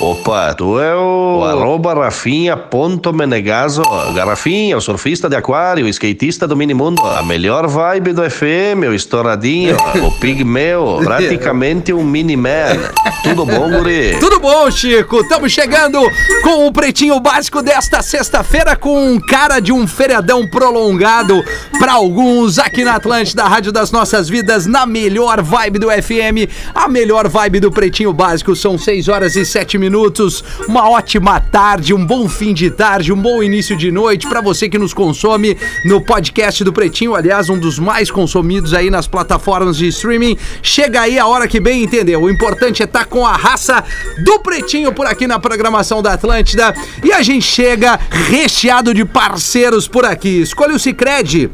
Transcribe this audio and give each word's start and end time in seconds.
Opa, 0.00 0.54
tu 0.54 0.80
é 0.80 0.96
o, 0.96 1.40
o 1.40 1.44
arroba 1.44 1.92
Rafinha.menegaso. 1.92 3.82
Garrafinha, 4.14 4.78
o 4.78 4.80
surfista 4.80 5.28
de 5.28 5.36
aquário, 5.36 5.84
o 5.84 5.88
skatista 5.90 6.48
do 6.48 6.56
minimundo. 6.56 7.02
A 7.04 7.22
melhor 7.22 7.66
vibe 7.66 8.14
do 8.14 8.22
FM, 8.22 8.88
o 8.88 8.94
estouradinho, 8.94 9.76
o 10.02 10.10
pigmeu, 10.18 11.00
praticamente 11.04 11.92
um 11.92 12.02
mini-man. 12.02 12.78
Tudo 13.22 13.44
bom, 13.44 13.68
guri? 13.68 14.16
Tudo 14.18 14.40
bom, 14.40 14.70
Chico? 14.70 15.20
Estamos 15.20 15.52
chegando 15.52 16.00
com 16.42 16.66
o 16.66 16.72
Pretinho 16.72 17.20
Básico 17.20 17.60
desta 17.60 18.00
sexta-feira 18.00 18.74
com 18.76 19.20
cara 19.20 19.60
de 19.60 19.70
um 19.70 19.86
feriadão 19.86 20.48
prolongado 20.48 21.44
para 21.78 21.92
alguns 21.92 22.58
aqui 22.58 22.84
na 22.84 22.94
Atlântida, 22.94 23.44
Rádio 23.44 23.70
das 23.70 23.92
Nossas 23.92 24.30
Vidas, 24.30 24.64
na 24.64 24.86
melhor 24.86 25.42
vibe 25.42 25.78
do 25.78 25.90
FM, 25.90 26.48
a 26.74 26.88
melhor 26.88 27.28
vibe 27.28 27.60
do 27.60 27.70
Pretinho 27.70 28.14
Básico. 28.14 28.56
São 28.56 28.78
6 28.78 29.06
horas 29.08 29.36
e 29.36 29.44
7 29.44 29.76
minutos. 29.76 29.89
Uma 30.68 30.88
ótima 30.88 31.40
tarde, 31.40 31.92
um 31.92 32.04
bom 32.04 32.28
fim 32.28 32.54
de 32.54 32.70
tarde, 32.70 33.12
um 33.12 33.20
bom 33.20 33.42
início 33.42 33.76
de 33.76 33.90
noite 33.90 34.28
para 34.28 34.40
você 34.40 34.68
que 34.68 34.78
nos 34.78 34.94
consome 34.94 35.56
no 35.84 36.00
podcast 36.00 36.62
do 36.62 36.72
Pretinho, 36.72 37.14
aliás, 37.14 37.50
um 37.50 37.58
dos 37.58 37.78
mais 37.78 38.10
consumidos 38.10 38.72
aí 38.72 38.90
nas 38.90 39.06
plataformas 39.06 39.76
de 39.76 39.88
streaming. 39.88 40.36
Chega 40.62 41.02
aí 41.02 41.18
a 41.18 41.26
hora 41.26 41.48
que 41.48 41.60
bem 41.60 41.82
entendeu. 41.82 42.22
O 42.22 42.30
importante 42.30 42.82
é 42.82 42.84
estar 42.84 43.06
com 43.06 43.26
a 43.26 43.36
raça 43.36 43.84
do 44.24 44.38
Pretinho 44.40 44.92
por 44.92 45.06
aqui 45.06 45.26
na 45.26 45.38
programação 45.38 46.02
da 46.02 46.12
Atlântida. 46.12 46.74
E 47.04 47.12
a 47.12 47.22
gente 47.22 47.44
chega 47.44 47.98
recheado 48.10 48.94
de 48.94 49.04
parceiros 49.04 49.88
por 49.88 50.04
aqui. 50.04 50.40
Escolha 50.40 50.74
o 50.74 50.78
Cicred 50.78 51.50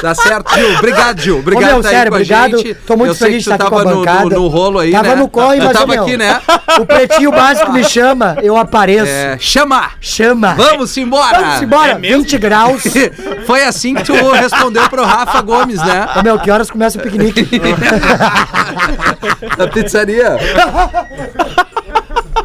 Tá 0.00 0.14
certo, 0.14 0.54
Gil. 0.54 0.78
Obrigado, 0.78 1.20
Gil. 1.20 1.36
Ô, 1.36 1.38
Obrigado 1.40 1.66
meu, 1.66 1.76
por 1.76 1.82
tá 1.82 1.88
aí 1.88 1.94
sério, 1.94 2.12
obrigado. 2.12 2.56
gente. 2.56 2.74
Tô 2.74 2.96
muito 2.96 3.10
Eu 3.10 3.14
feliz 3.14 3.44
que 3.44 3.50
de 3.50 3.54
estar 3.54 3.66
aqui 3.66 3.74
com 3.74 3.78
a 3.78 3.84
no-. 3.84 4.04
No, 4.04 4.28
no 4.30 4.48
rolo 4.48 4.78
aí, 4.78 4.92
Tava 4.92 5.08
né? 5.08 5.14
no 5.16 5.28
corre, 5.28 5.58
mas, 5.58 5.70
ô, 5.70 5.72
tava 5.72 5.86
meu, 5.86 6.02
aqui, 6.02 6.16
né? 6.16 6.40
O 6.78 6.86
pretinho 6.86 7.30
básico 7.30 7.72
me 7.72 7.84
chama, 7.84 8.36
eu 8.42 8.56
apareço. 8.56 9.10
É, 9.10 9.36
chama! 9.38 9.90
Chama. 10.00 10.54
Vamos 10.54 10.96
embora! 10.96 11.38
Vamos 11.38 11.62
embora. 11.62 11.98
20 11.98 12.38
graus. 12.38 12.82
Foi 13.46 13.62
assim 13.62 13.94
que 13.94 14.04
tu 14.04 14.30
respondeu 14.32 14.88
pro 14.88 15.04
Rafa 15.04 15.40
Gomes, 15.42 15.80
né? 15.82 16.08
Ô, 16.16 16.22
meu, 16.22 16.38
que 16.38 16.50
horas 16.50 16.70
começa 16.70 16.98
o 16.98 17.02
piquenique? 17.02 17.48
Da 19.56 19.66
pizzaria. 19.68 20.36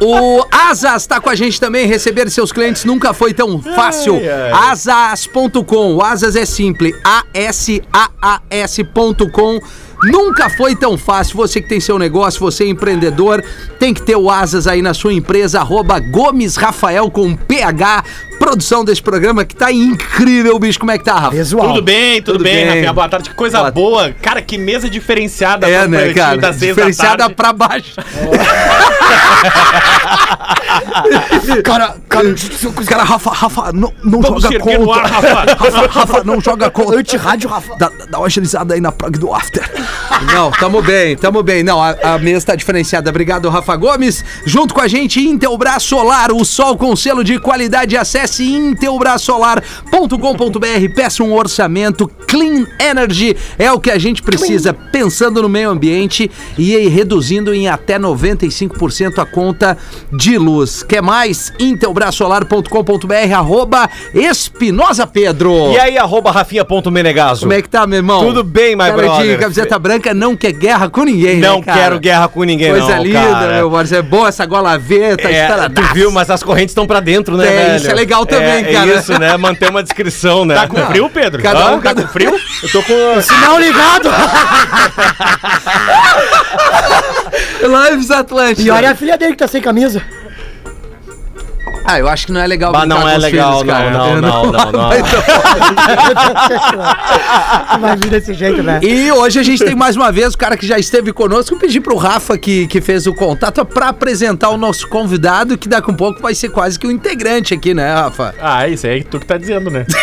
O 0.02 0.44
Asas 0.50 1.06
tá 1.06 1.20
com 1.20 1.30
a 1.30 1.34
gente 1.34 1.60
também. 1.60 1.86
Receber 1.86 2.30
seus 2.30 2.52
clientes 2.52 2.84
nunca 2.84 3.12
foi 3.12 3.32
tão 3.32 3.60
fácil. 3.60 4.20
Asas.com. 4.52 5.96
O 5.96 6.02
Asas 6.02 6.36
é 6.36 6.44
simples. 6.44 6.94
A-S-A-A-S.com. 7.04 8.00
Nunca 10.02 10.50
foi 10.50 10.76
tão 10.76 10.98
fácil. 10.98 11.36
Você 11.36 11.60
que 11.60 11.68
tem 11.68 11.80
seu 11.80 11.98
negócio, 11.98 12.38
você 12.40 12.64
é 12.64 12.68
empreendedor, 12.68 13.42
tem 13.78 13.94
que 13.94 14.02
ter 14.02 14.16
o 14.16 14.30
Asas 14.30 14.66
aí 14.66 14.82
na 14.82 14.92
sua 14.92 15.12
empresa. 15.12 15.60
Arroba 15.60 15.98
Gomes 15.98 16.56
Rafael 16.56 17.10
com 17.10 17.34
PH. 17.34 18.04
Produção 18.38 18.84
desse 18.84 19.02
programa 19.02 19.44
que 19.44 19.54
tá 19.56 19.72
incrível, 19.72 20.58
bicho. 20.58 20.78
Como 20.78 20.90
é 20.90 20.98
que 20.98 21.04
tá, 21.04 21.14
Rafa? 21.14 21.30
Visual. 21.36 21.68
Tudo 21.68 21.82
bem, 21.82 22.20
tudo, 22.22 22.34
Tudo 22.38 22.44
bem, 22.44 22.54
bem. 22.54 22.66
Rafinha. 22.66 22.92
Boa 22.92 23.08
tarde. 23.08 23.30
Que 23.30 23.34
coisa 23.36 23.58
Boa- 23.58 23.70
boa. 23.70 24.12
Cara, 24.22 24.40
que 24.42 24.56
mesa 24.58 24.88
diferenciada 24.90 25.68
É, 25.68 25.86
né, 25.88 26.12
cara? 26.12 26.36
das 26.38 26.58
Diferenciada 26.60 27.28
pra 27.30 27.52
baixo. 27.52 27.92
Cara, 31.64 31.96
cara, 32.08 32.34
Cara, 32.86 33.02
Rafa, 33.04 33.30
Rafa, 33.30 33.72
não, 33.72 33.92
não 34.02 34.20
Vamos 34.20 34.42
joga 34.42 34.58
contra. 34.58 35.00
ar, 35.02 35.10
Rafa. 35.10 35.54
Rafa, 35.54 35.86
Rafa, 36.00 36.24
não 36.24 36.40
joga 36.40 36.70
contra. 36.70 36.98
anti-rádio, 36.98 37.48
Rafa. 37.48 37.76
Dá, 37.76 37.90
dá 38.10 38.18
uma 38.18 38.26
agilizada 38.26 38.74
aí 38.74 38.80
na 38.80 38.90
prog 38.92 39.18
do 39.18 39.32
after. 39.34 39.62
Não, 40.32 40.50
tamo 40.50 40.82
bem, 40.82 41.16
tamo 41.16 41.42
bem. 41.42 41.62
Não, 41.62 41.82
a, 41.82 41.90
a 42.14 42.18
mesa 42.18 42.46
tá 42.46 42.54
diferenciada. 42.56 43.10
Obrigado, 43.10 43.48
Rafa 43.48 43.76
Gomes. 43.76 44.24
Junto 44.44 44.74
com 44.74 44.80
a 44.80 44.88
gente, 44.88 45.20
Intelbras 45.20 45.82
Solar, 45.82 46.32
o 46.32 46.44
sol 46.44 46.76
com 46.76 46.94
selo 46.96 47.22
de 47.22 47.38
qualidade. 47.38 47.96
Acesse 47.96 48.25
intelbrasolar.com.br, 48.40 50.94
peça 50.94 51.22
um 51.22 51.34
orçamento. 51.34 52.10
Clean 52.26 52.66
Energy 52.80 53.36
é 53.58 53.70
o 53.72 53.78
que 53.80 53.90
a 53.90 53.98
gente 53.98 54.22
precisa, 54.22 54.72
pensando 54.74 55.42
no 55.42 55.48
meio 55.48 55.70
ambiente 55.70 56.30
e 56.58 56.74
aí 56.74 56.88
reduzindo 56.88 57.54
em 57.54 57.68
até 57.68 57.98
95% 57.98 59.18
a 59.18 59.26
conta 59.26 59.76
de 60.12 60.36
luz. 60.38 60.82
Quer 60.82 61.02
mais? 61.02 61.52
Intelbrasolar.com.br, 61.58 63.34
arroba 63.34 63.88
Espinosa 64.14 65.06
Pedro. 65.06 65.72
E 65.72 65.78
aí, 65.78 65.98
arroba 65.98 66.30
rafinha.menegaso. 66.30 67.40
Como 67.42 67.52
é 67.52 67.62
que 67.62 67.68
tá, 67.68 67.86
meu 67.86 67.98
irmão? 67.98 68.24
Tudo 68.24 68.42
bem, 68.42 68.74
my 68.74 68.84
Cara 68.84 68.96
de 68.96 69.02
brother? 69.08 69.38
camiseta 69.38 69.78
branca 69.78 70.14
não 70.14 70.34
quer 70.36 70.52
guerra 70.52 70.88
com 70.88 71.04
ninguém, 71.04 71.38
Não 71.38 71.58
né, 71.60 71.64
quero 71.64 71.98
guerra 72.00 72.28
com 72.28 72.42
ninguém, 72.44 72.70
Coisa 72.70 72.96
não, 72.96 73.02
linda, 73.02 73.20
cara. 73.20 73.56
meu 73.56 73.70
Marcelo. 73.70 73.96
É 73.96 74.02
boa 74.02 74.28
essa 74.28 74.44
gola 74.46 74.76
V, 74.78 75.16
tá 75.16 75.30
É, 75.30 75.68
tu 75.68 75.82
viu, 75.94 76.10
mas 76.10 76.28
as 76.30 76.42
correntes 76.42 76.70
estão 76.72 76.86
pra 76.86 77.00
dentro, 77.00 77.36
né, 77.36 77.46
É, 77.46 77.50
velho? 77.64 77.76
isso 77.76 77.90
é 77.90 77.94
legal 77.94 78.15
também, 78.24 78.64
é, 78.64 78.72
cara. 78.72 78.90
É 78.90 78.94
isso, 78.96 79.18
né? 79.18 79.36
Manter 79.36 79.68
uma 79.70 79.82
descrição, 79.82 80.44
né? 80.44 80.54
Tá 80.54 80.68
com 80.68 80.76
frio, 80.86 81.10
Pedro? 81.10 81.42
Cada 81.42 81.74
um, 81.74 81.80
cada- 81.80 82.02
Tá 82.02 82.06
com 82.06 82.12
frio? 82.12 82.30
Eu 82.62 82.68
tô 82.70 82.82
com... 82.82 83.20
Sinal 83.20 83.58
ligado. 83.58 84.08
Lives 87.90 88.10
Atlântica. 88.10 88.62
Pior 88.62 88.84
é 88.84 88.86
a 88.86 88.94
filha 88.94 89.18
dele 89.18 89.32
que 89.32 89.38
tá 89.38 89.48
sem 89.48 89.60
camisa. 89.60 90.02
Ah, 91.86 91.98
eu 91.98 92.08
acho 92.08 92.26
que 92.26 92.32
não 92.32 92.40
é 92.40 92.46
legal 92.46 92.72
brincar 92.72 92.86
não 92.88 93.08
é 93.08 93.16
legal, 93.16 93.60
filhos, 93.60 93.78
não, 93.92 94.20
não, 94.20 94.52
não, 94.52 94.72
não. 94.72 94.88
Mas 94.88 95.02
Vai 97.80 97.96
vir 97.96 98.10
desse 98.10 98.34
jeito, 98.34 98.62
né? 98.62 98.80
E 98.82 99.10
hoje 99.12 99.38
a 99.38 99.42
gente 99.42 99.64
tem 99.64 99.74
mais 99.74 99.96
uma 99.96 100.10
vez 100.10 100.34
o 100.34 100.38
cara 100.38 100.56
que 100.56 100.66
já 100.66 100.78
esteve 100.78 101.12
conosco. 101.12 101.54
Eu 101.54 101.58
pedi 101.58 101.80
pro 101.80 101.96
Rafa, 101.96 102.36
que, 102.36 102.66
que 102.66 102.80
fez 102.80 103.06
o 103.06 103.14
contato, 103.14 103.64
pra 103.64 103.88
apresentar 103.88 104.50
o 104.50 104.56
nosso 104.56 104.88
convidado, 104.88 105.56
que 105.56 105.68
daqui 105.68 105.90
a 105.90 105.92
um 105.92 105.96
pouco 105.96 106.20
vai 106.20 106.34
ser 106.34 106.48
quase 106.48 106.78
que 106.78 106.86
um 106.86 106.90
integrante 106.90 107.54
aqui, 107.54 107.72
né, 107.72 107.94
Rafa? 107.94 108.34
Ah, 108.40 108.68
isso 108.68 108.86
aí 108.86 109.00
é 109.00 109.04
tu 109.04 109.20
que 109.20 109.26
tá 109.26 109.36
dizendo, 109.38 109.70
né? 109.70 109.86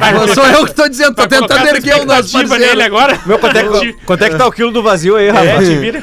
É, 0.00 0.34
sou 0.34 0.46
eu 0.46 0.66
que 0.66 0.74
tô 0.74 0.88
dizendo, 0.88 1.14
tô 1.14 1.26
tentando 1.26 1.66
erguer 1.68 2.00
o 2.00 2.04
nosso 2.06 2.32
parceiro. 2.32 2.58
nele 2.58 2.82
agora? 2.82 3.18
Meu, 3.26 3.38
quanto 3.38 3.56
é, 3.56 3.62
que, 3.64 3.92
quanto 4.04 4.24
é 4.24 4.30
que 4.30 4.36
tá 4.36 4.46
o 4.46 4.52
quilo 4.52 4.70
do 4.72 4.82
vazio 4.82 5.16
aí? 5.16 5.28
É, 5.28 5.58
te 5.58 5.76
vira. 5.76 6.02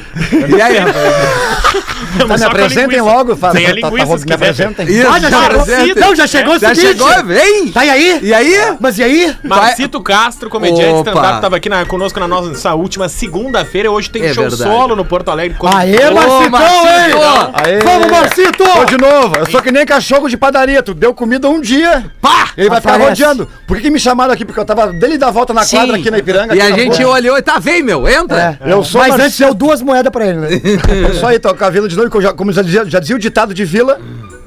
E 0.56 0.60
aí, 0.60 0.78
Rafa? 0.78 0.98
Vamos 2.16 2.40
me 2.40 2.46
apresentem 2.46 3.00
logo, 3.00 3.36
fa- 3.36 3.50
Tem 3.50 3.66
a 3.66 3.74
tá- 3.74 3.80
tá- 3.80 3.88
linguiça, 3.88 4.06
tá- 4.12 4.18
se 4.18 4.24
me 4.26 4.32
quiser. 4.32 4.47
Apresentem. 4.50 4.86
Isso, 4.88 5.08
Ah, 5.08 5.18
já 5.18 5.30
já 5.30 5.40
chegou. 5.64 6.00
Não, 6.00 6.14
já 6.16 6.26
chegou 6.26 6.54
o 6.54 6.58
Já 6.58 6.74
seguinte. 6.74 6.98
chegou, 6.98 7.24
vem! 7.24 7.68
Tá 7.68 7.80
aí? 7.80 8.20
E 8.22 8.34
aí? 8.34 8.76
Mas 8.80 8.98
e 8.98 9.02
aí? 9.02 9.34
Marcito 9.44 10.00
Castro, 10.02 10.48
comediante 10.50 10.98
stand-up, 10.98 11.40
tava 11.40 11.56
aqui 11.56 11.68
na- 11.68 11.84
conosco 11.84 12.18
na 12.20 12.28
nossa 12.28 12.74
última 12.74 13.08
segunda-feira. 13.08 13.90
Hoje 13.90 14.10
tem 14.10 14.24
É 14.24 14.34
show 14.34 14.48
verdade. 14.48 14.62
solo 14.62 14.96
no 14.96 15.04
Porto 15.04 15.30
Alegre. 15.30 15.56
Aê, 15.74 16.10
Marcitão, 16.10 16.50
Marcito! 16.50 17.18
Aê. 17.54 17.78
Vamos, 17.80 18.10
Marcito! 18.10 18.64
Tô 18.64 18.84
de 18.84 18.96
novo, 18.98 19.36
eu 19.36 19.46
sou 19.50 19.62
que 19.62 19.70
nem 19.72 19.84
cachorro 19.86 20.28
de 20.28 20.36
padaria, 20.36 20.82
tu 20.82 20.94
deu 20.94 21.12
comida 21.14 21.48
um 21.48 21.60
dia, 21.60 22.04
Pá! 22.20 22.50
ele 22.56 22.68
vai 22.68 22.80
ficar 22.80 22.96
rodeando. 22.98 23.48
Por 23.66 23.76
que, 23.76 23.84
que 23.84 23.90
me 23.90 23.98
chamaram 24.00 24.32
aqui? 24.32 24.44
Porque 24.44 24.58
eu 24.60 24.64
tava 24.64 24.88
dele 24.92 25.18
da 25.18 25.30
volta 25.30 25.52
na 25.54 25.64
quadra 25.66 25.96
aqui 25.96 26.10
na 26.10 26.18
Ipiranga. 26.18 26.54
E 26.54 26.60
a 26.60 26.70
gente 26.72 27.04
olhou 27.04 27.36
e 27.38 27.42
tá, 27.42 27.58
vem, 27.58 27.82
meu, 27.82 28.08
entra. 28.08 28.58
Eu 28.64 28.82
sou 28.84 29.00
Mas 29.00 29.10
Marcelo. 29.10 29.26
antes 29.26 29.38
deu 29.38 29.54
duas 29.54 29.82
moedas 29.82 30.10
pra 30.12 30.26
ele, 30.26 30.38
né? 30.38 30.48
É 31.08 31.10
isso 31.12 31.26
aí, 31.26 31.38
toca 31.38 31.66
a 31.66 31.70
vila 31.70 31.88
de 31.88 31.96
novo, 31.96 32.20
já- 32.20 32.32
como 32.32 32.52
já 32.52 32.62
dizia, 32.62 32.84
já 32.86 32.98
dizia 33.00 33.16
o 33.16 33.18
ditado 33.18 33.52
de 33.54 33.64
vila. 33.64 33.98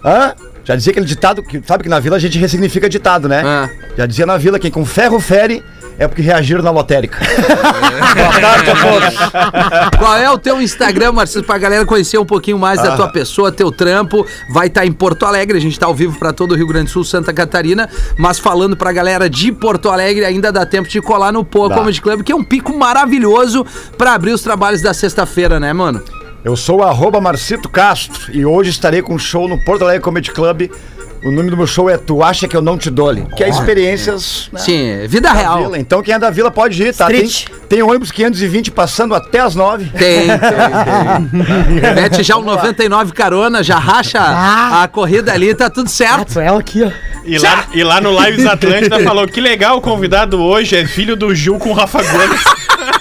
Hã? 0.03 0.33
Já 0.63 0.75
dizia 0.75 0.91
aquele 0.91 1.05
ditado, 1.05 1.41
que 1.41 1.61
sabe 1.65 1.83
que 1.83 1.89
na 1.89 1.99
vila 1.99 2.17
a 2.17 2.19
gente 2.19 2.37
ressignifica 2.37 2.87
ditado, 2.87 3.27
né? 3.27 3.41
Ah. 3.45 3.69
Já 3.97 4.05
dizia 4.05 4.25
na 4.25 4.37
vila, 4.37 4.59
quem 4.59 4.69
com 4.69 4.85
ferro 4.85 5.19
fere 5.19 5.63
é 5.97 6.07
porque 6.07 6.21
reagiram 6.21 6.63
na 6.63 6.71
lotérica. 6.71 7.19
Boa 8.15 8.39
tarde 8.39 8.69
a 8.69 8.75
todos. 8.75 9.97
Qual 9.97 10.17
é 10.17 10.29
o 10.31 10.37
teu 10.37 10.61
Instagram, 10.61 11.11
Marcelo, 11.11 11.45
pra 11.45 11.57
galera 11.57 11.85
conhecer 11.85 12.17
um 12.17 12.25
pouquinho 12.25 12.57
mais 12.57 12.81
da 12.81 12.95
tua 12.95 13.09
pessoa, 13.09 13.51
teu 13.51 13.71
trampo? 13.71 14.25
Vai 14.49 14.67
estar 14.67 14.85
em 14.85 14.91
Porto 14.91 15.25
Alegre, 15.25 15.57
a 15.57 15.61
gente 15.61 15.79
tá 15.79 15.85
ao 15.85 15.95
vivo 15.95 16.17
pra 16.17 16.31
todo 16.31 16.53
o 16.53 16.55
Rio 16.55 16.67
Grande 16.67 16.85
do 16.85 16.91
Sul, 16.91 17.03
Santa 17.03 17.33
Catarina, 17.33 17.89
mas 18.17 18.39
falando 18.39 18.75
pra 18.75 18.91
galera 18.91 19.29
de 19.29 19.51
Porto 19.51 19.89
Alegre, 19.89 20.25
ainda 20.25 20.51
dá 20.51 20.65
tempo 20.65 20.87
de 20.87 21.01
colar 21.01 21.31
no 21.31 21.43
Poa. 21.43 21.69
Comedy 21.69 22.01
Club, 22.01 22.23
que 22.23 22.31
é 22.31 22.35
um 22.35 22.43
pico 22.43 22.75
maravilhoso 22.77 23.65
pra 23.97 24.13
abrir 24.13 24.31
os 24.31 24.41
trabalhos 24.41 24.81
da 24.81 24.93
sexta-feira, 24.93 25.59
né, 25.59 25.73
mano? 25.73 26.01
Eu 26.43 26.55
sou 26.55 26.79
o 26.79 26.83
arroba 26.83 27.21
Marcito 27.21 27.69
Castro 27.69 28.31
e 28.33 28.45
hoje 28.45 28.71
estarei 28.71 29.01
com 29.01 29.13
um 29.13 29.19
show 29.19 29.47
no 29.47 29.63
Porto 29.63 29.83
Alegre 29.83 30.01
Comedy 30.01 30.31
Club. 30.31 30.71
O 31.23 31.29
nome 31.29 31.51
do 31.51 31.55
meu 31.57 31.67
show 31.67 31.87
é 31.87 31.99
Tu 31.99 32.23
Acha 32.23 32.47
Que 32.47 32.57
Eu 32.57 32.63
Não 32.63 32.79
Te 32.79 32.89
Dole, 32.89 33.27
que 33.37 33.43
é 33.43 33.49
experiências 33.49 34.49
né, 34.51 34.59
Sim, 34.59 35.05
vida 35.07 35.29
da 35.29 35.33
real. 35.35 35.59
Vila. 35.59 35.77
Então 35.77 36.01
quem 36.01 36.15
é 36.15 36.17
da 36.17 36.31
Vila 36.31 36.49
pode 36.49 36.81
ir, 36.81 36.95
tá? 36.95 37.05
Tem, 37.05 37.29
tem 37.69 37.83
ônibus 37.83 38.11
520 38.11 38.71
passando 38.71 39.13
até 39.13 39.39
as 39.39 39.53
9. 39.53 39.85
Tem, 39.91 40.27
tem, 40.27 40.29
tem. 41.79 41.93
Mete 41.93 42.23
já 42.23 42.37
o 42.37 42.41
99 42.41 43.11
carona, 43.13 43.61
já 43.61 43.77
racha 43.77 44.19
Ah. 44.19 44.81
a 44.81 44.87
corrida 44.87 45.31
ali, 45.31 45.53
tá 45.53 45.69
tudo 45.69 45.91
certo. 45.91 46.39
é 46.39 46.47
aqui, 46.47 46.81
ó. 46.83 46.89
E 47.23 47.37
lá, 47.37 47.65
e 47.71 47.83
lá 47.83 48.01
no 48.01 48.19
Lives 48.19 48.47
Atlântida 48.49 48.99
falou 49.01 49.27
que 49.27 49.39
legal, 49.39 49.77
o 49.77 49.81
convidado 49.81 50.41
hoje 50.41 50.75
é 50.75 50.87
filho 50.87 51.15
do 51.15 51.35
Gil 51.35 51.59
com 51.59 51.69
o 51.69 51.73
Rafa 51.73 52.01
Gomes. 52.01 52.41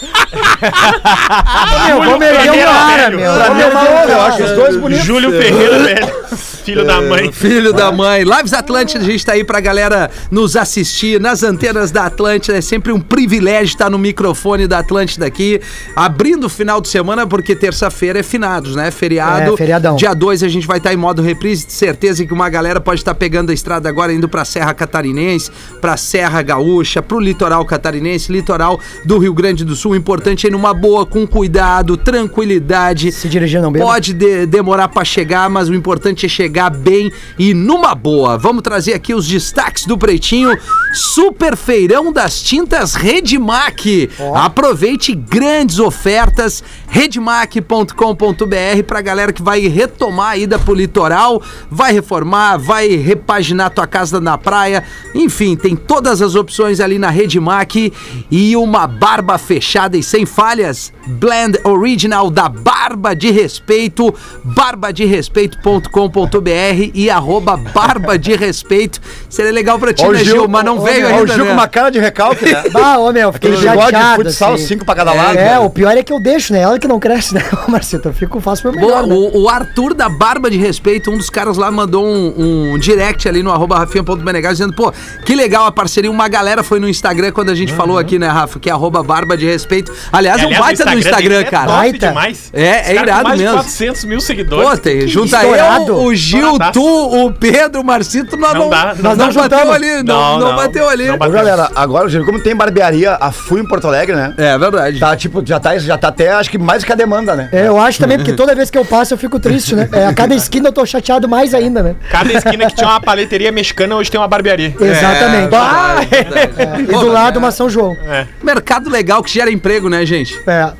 Meu, 1.86 2.02
vou 2.02 2.18
meter 2.18 2.40
Ferreira 2.40 2.70
uma 2.70 2.90
cara, 2.90 3.10
meu. 3.10 3.32
Pra 3.32 3.46
é 3.46 3.66
uma 3.66 4.12
eu 4.12 4.20
acho 4.22 4.42
os 4.42 4.50
dois 4.52 4.76
bonitos. 4.76 5.04
Júlio 5.04 5.30
Ferreira, 5.30 5.78
velho. 5.78 6.20
Filho 6.64 6.84
da 6.84 7.00
mãe. 7.00 7.32
Filho 7.32 7.72
da 7.72 7.90
mãe. 7.90 8.22
Lives 8.22 8.52
Atlântida, 8.52 9.02
a 9.02 9.06
gente 9.06 9.24
tá 9.24 9.32
aí 9.32 9.42
pra 9.42 9.60
galera 9.60 10.10
nos 10.30 10.56
assistir 10.56 11.20
nas 11.20 11.42
antenas 11.42 11.90
da 11.90 12.04
Atlântida. 12.04 12.58
É 12.58 12.60
sempre 12.60 12.92
um 12.92 13.00
privilégio 13.00 13.72
estar 13.72 13.90
no 13.90 13.98
microfone 13.98 14.66
da 14.66 14.78
Atlântida 14.78 15.26
aqui, 15.26 15.60
abrindo 15.96 16.44
o 16.44 16.48
final 16.48 16.80
de 16.80 16.88
semana, 16.88 17.26
porque 17.26 17.56
terça-feira 17.56 18.20
é 18.20 18.22
finados, 18.22 18.76
né? 18.76 18.90
Feriado. 18.90 19.54
É, 19.54 19.56
feriadão. 19.56 19.96
Dia 19.96 20.14
2 20.14 20.42
a 20.42 20.48
gente 20.48 20.66
vai 20.66 20.78
estar 20.78 20.92
em 20.92 20.96
modo 20.96 21.22
reprise. 21.22 21.66
De 21.66 21.72
certeza 21.72 22.24
que 22.24 22.32
uma 22.32 22.48
galera 22.48 22.80
pode 22.80 23.00
estar 23.00 23.14
pegando 23.14 23.50
a 23.50 23.54
estrada 23.54 23.88
agora, 23.88 24.12
indo 24.12 24.28
pra 24.28 24.44
Serra 24.44 24.74
Catarinense, 24.74 25.50
pra 25.80 25.96
Serra 25.96 26.42
Gaúcha, 26.42 27.02
pro 27.02 27.18
litoral 27.18 27.64
catarinense, 27.64 28.30
litoral 28.30 28.78
do 29.04 29.18
Rio 29.18 29.32
Grande 29.32 29.64
do 29.64 29.74
Sul. 29.74 29.92
O 29.92 29.96
importante 29.96 30.46
é 30.46 30.49
numa 30.50 30.74
boa, 30.74 31.06
com 31.06 31.26
cuidado, 31.26 31.96
tranquilidade. 31.96 33.12
Se 33.12 33.28
dirigir 33.28 33.60
não 33.62 33.70
beba. 33.72 33.84
Pode 33.84 34.12
de- 34.12 34.46
demorar 34.46 34.88
pra 34.88 35.04
chegar, 35.04 35.48
mas 35.48 35.68
o 35.68 35.74
importante 35.74 36.26
é 36.26 36.28
chegar 36.28 36.70
bem 36.70 37.10
e 37.38 37.54
numa 37.54 37.94
boa. 37.94 38.36
Vamos 38.38 38.62
trazer 38.62 38.94
aqui 38.94 39.14
os 39.14 39.26
destaques 39.26 39.84
do 39.86 39.96
Pretinho. 39.96 40.56
Super 40.92 41.56
Feirão 41.56 42.12
das 42.12 42.40
Tintas 42.42 42.94
Redmac. 42.94 44.10
Aproveite 44.34 45.14
grandes 45.14 45.78
ofertas. 45.78 46.62
Redmac.com.br 46.90 48.82
pra 48.86 49.00
galera 49.00 49.32
que 49.32 49.42
vai 49.42 49.60
retomar 49.68 50.30
a 50.30 50.36
ida 50.36 50.58
pro 50.58 50.74
litoral, 50.74 51.40
vai 51.70 51.92
reformar, 51.92 52.56
vai 52.58 52.88
repaginar 52.88 53.70
tua 53.70 53.86
casa 53.86 54.20
na 54.20 54.36
praia. 54.36 54.82
Enfim, 55.14 55.54
tem 55.56 55.76
todas 55.76 56.20
as 56.20 56.34
opções 56.34 56.80
ali 56.80 56.98
na 56.98 57.08
Redmac 57.08 57.92
e 58.30 58.56
uma 58.56 58.86
barba 58.88 59.38
fechada 59.38 59.96
e 59.96 60.02
sem 60.02 60.26
falhas. 60.26 60.92
Blend 61.06 61.58
Original 61.64 62.28
da 62.28 62.48
Barba 62.48 63.14
de 63.14 63.30
Respeito, 63.30 64.12
barbaderespeito.com.br 64.44 66.90
e 66.94 67.08
arroba 67.08 67.56
Barba 67.56 68.18
de 68.18 68.34
Respeito. 68.34 69.00
Seria 69.28 69.52
legal 69.52 69.78
pra 69.78 69.92
ti, 69.92 70.04
Ó 70.04 70.10
né, 70.10 70.24
Gil, 70.24 70.34
Gil? 70.34 70.48
Mas 70.48 70.64
não 70.64 70.78
ó, 70.78 70.82
veio 70.82 71.06
ó, 71.06 71.10
ainda, 71.10 71.22
O 71.22 71.26
Gil 71.26 71.44
né? 71.44 71.50
com 71.50 71.52
uma 71.52 71.68
cara 71.68 71.90
de 71.90 72.00
recalque, 72.00 72.44
né? 72.44 72.64
Bah, 72.72 72.98
ô 72.98 73.12
meu, 73.12 73.32
fiquei 73.32 73.52
Aquele 73.52 73.68
bigode 73.68 73.86
de 73.86 73.92
chateado. 73.92 74.22
futsal, 74.24 74.54
assim. 74.54 74.66
cinco 74.66 74.84
pra 74.84 74.94
cada 74.94 75.12
lado. 75.12 75.38
É, 75.38 75.52
né? 75.52 75.58
o 75.60 75.70
pior 75.70 75.96
é 75.96 76.02
que 76.02 76.12
eu 76.12 76.20
deixo, 76.20 76.52
né? 76.52 76.60
Ela 76.60 76.79
que 76.80 76.88
não 76.88 76.98
cresce, 76.98 77.34
né? 77.34 77.42
Ô, 77.66 77.70
Marcito, 77.70 78.08
eu 78.08 78.12
fico, 78.12 78.40
faço 78.40 78.66
meu 78.66 78.74
melhor, 78.74 79.04
Boa, 79.04 79.06
né? 79.06 79.14
o, 79.34 79.42
o 79.42 79.48
Arthur 79.48 79.94
da 79.94 80.08
Barba 80.08 80.50
de 80.50 80.56
Respeito, 80.56 81.10
um 81.10 81.16
dos 81.18 81.30
caras 81.30 81.56
lá, 81.56 81.70
mandou 81.70 82.04
um, 82.04 82.72
um 82.74 82.78
direct 82.78 83.28
ali 83.28 83.42
no 83.42 83.52
arroba 83.52 83.78
rafinha.menegas 83.78 84.52
dizendo, 84.58 84.72
pô, 84.72 84.92
que 85.24 85.34
legal 85.34 85.66
a 85.66 85.72
parceria. 85.72 86.10
Uma 86.10 86.28
galera 86.28 86.62
foi 86.62 86.80
no 86.80 86.88
Instagram 86.88 87.30
quando 87.32 87.50
a 87.50 87.54
gente 87.54 87.72
falou 87.72 87.98
aqui, 87.98 88.18
né, 88.18 88.26
Rafa, 88.28 88.58
que 88.58 88.68
é 88.68 88.72
arroba 88.72 89.02
Barba 89.02 89.36
de 89.36 89.46
Respeito. 89.46 89.92
Aliás, 90.12 90.42
é 90.42 90.46
um 90.46 90.58
baita 90.58 90.84
do 90.84 90.98
Instagram, 90.98 91.40
é 91.40 91.44
cara. 91.44 91.66
top 91.66 91.78
Baita. 91.78 92.08
demais. 92.08 92.50
É, 92.52 92.92
é 92.92 93.02
irado 93.02 93.24
mais 93.24 93.38
de 93.38 93.44
mesmo. 93.44 93.58
400 93.58 94.04
mil 94.04 94.20
seguidores. 94.20 94.68
Pô, 94.70 94.76
tem, 94.76 95.06
junta 95.06 95.36
estourado. 95.36 95.86
eu, 95.88 96.02
o 96.04 96.14
Gil, 96.14 96.58
tu, 96.72 96.82
o 97.26 97.32
Pedro, 97.32 97.80
o 97.80 97.84
Marcito, 97.84 98.36
nós 98.36 98.54
não, 98.54 98.60
Não 98.62 98.70
dá, 98.70 98.94
não 98.94 99.02
nós 99.02 99.18
não 99.18 99.26
bateu 99.26 99.42
juntamos. 99.42 99.74
ali, 99.74 100.02
não, 100.02 100.04
Não, 100.04 100.38
não 100.38 100.48
não. 100.50 100.56
bateu 100.56 100.88
ali. 100.88 101.06
Não 101.08 101.14
Ô, 101.14 101.18
bateu. 101.18 101.34
galera, 101.34 101.70
agora, 101.74 102.08
Gil, 102.08 102.24
como 102.24 102.40
tem 102.40 102.54
barbearia, 102.56 103.16
a 103.20 103.30
Fui 103.32 103.60
em 103.60 103.66
Porto 103.66 103.86
Alegre, 103.86 104.14
né? 104.16 104.34
É 104.36 104.58
verdade. 104.58 104.98
Tá, 104.98 105.16
tipo, 105.16 105.42
já 105.44 105.58
tá, 105.60 105.76
já 105.78 105.96
tá 105.96 106.08
até, 106.08 106.32
acho 106.32 106.50
que 106.50 106.58
mais 106.70 106.84
que 106.84 106.92
a 106.92 106.94
demanda, 106.94 107.34
né? 107.34 107.48
É, 107.52 107.66
eu 107.66 107.78
acho 107.78 107.98
também, 107.98 108.16
porque 108.16 108.32
toda 108.32 108.54
vez 108.54 108.70
que 108.70 108.78
eu 108.78 108.84
passo 108.84 109.12
eu 109.12 109.18
fico 109.18 109.40
triste, 109.40 109.74
né? 109.74 109.88
É, 109.92 110.06
a 110.06 110.14
cada 110.14 110.34
esquina 110.34 110.68
eu 110.68 110.72
tô 110.72 110.86
chateado 110.86 111.28
mais 111.28 111.52
ainda, 111.52 111.82
né? 111.82 111.96
Cada 112.10 112.32
esquina 112.32 112.66
que 112.66 112.76
tinha 112.76 112.88
uma 112.88 113.00
paleteria 113.00 113.50
mexicana, 113.50 113.96
hoje 113.96 114.10
tem 114.10 114.20
uma 114.20 114.28
barbearia. 114.28 114.74
Exatamente. 114.80 115.54
É, 115.54 116.06
verdade, 116.06 116.54
verdade. 116.54 116.82
E 116.82 116.86
Pô, 116.86 117.00
do 117.00 117.08
lado 117.08 117.36
é. 117.36 117.38
uma 117.38 117.50
São 117.50 117.68
João. 117.68 117.96
Mercado 118.42 118.88
legal 118.88 119.22
que 119.22 119.32
gera 119.32 119.50
emprego, 119.50 119.88
né, 119.88 120.06
gente? 120.06 120.40
É. 120.46 120.72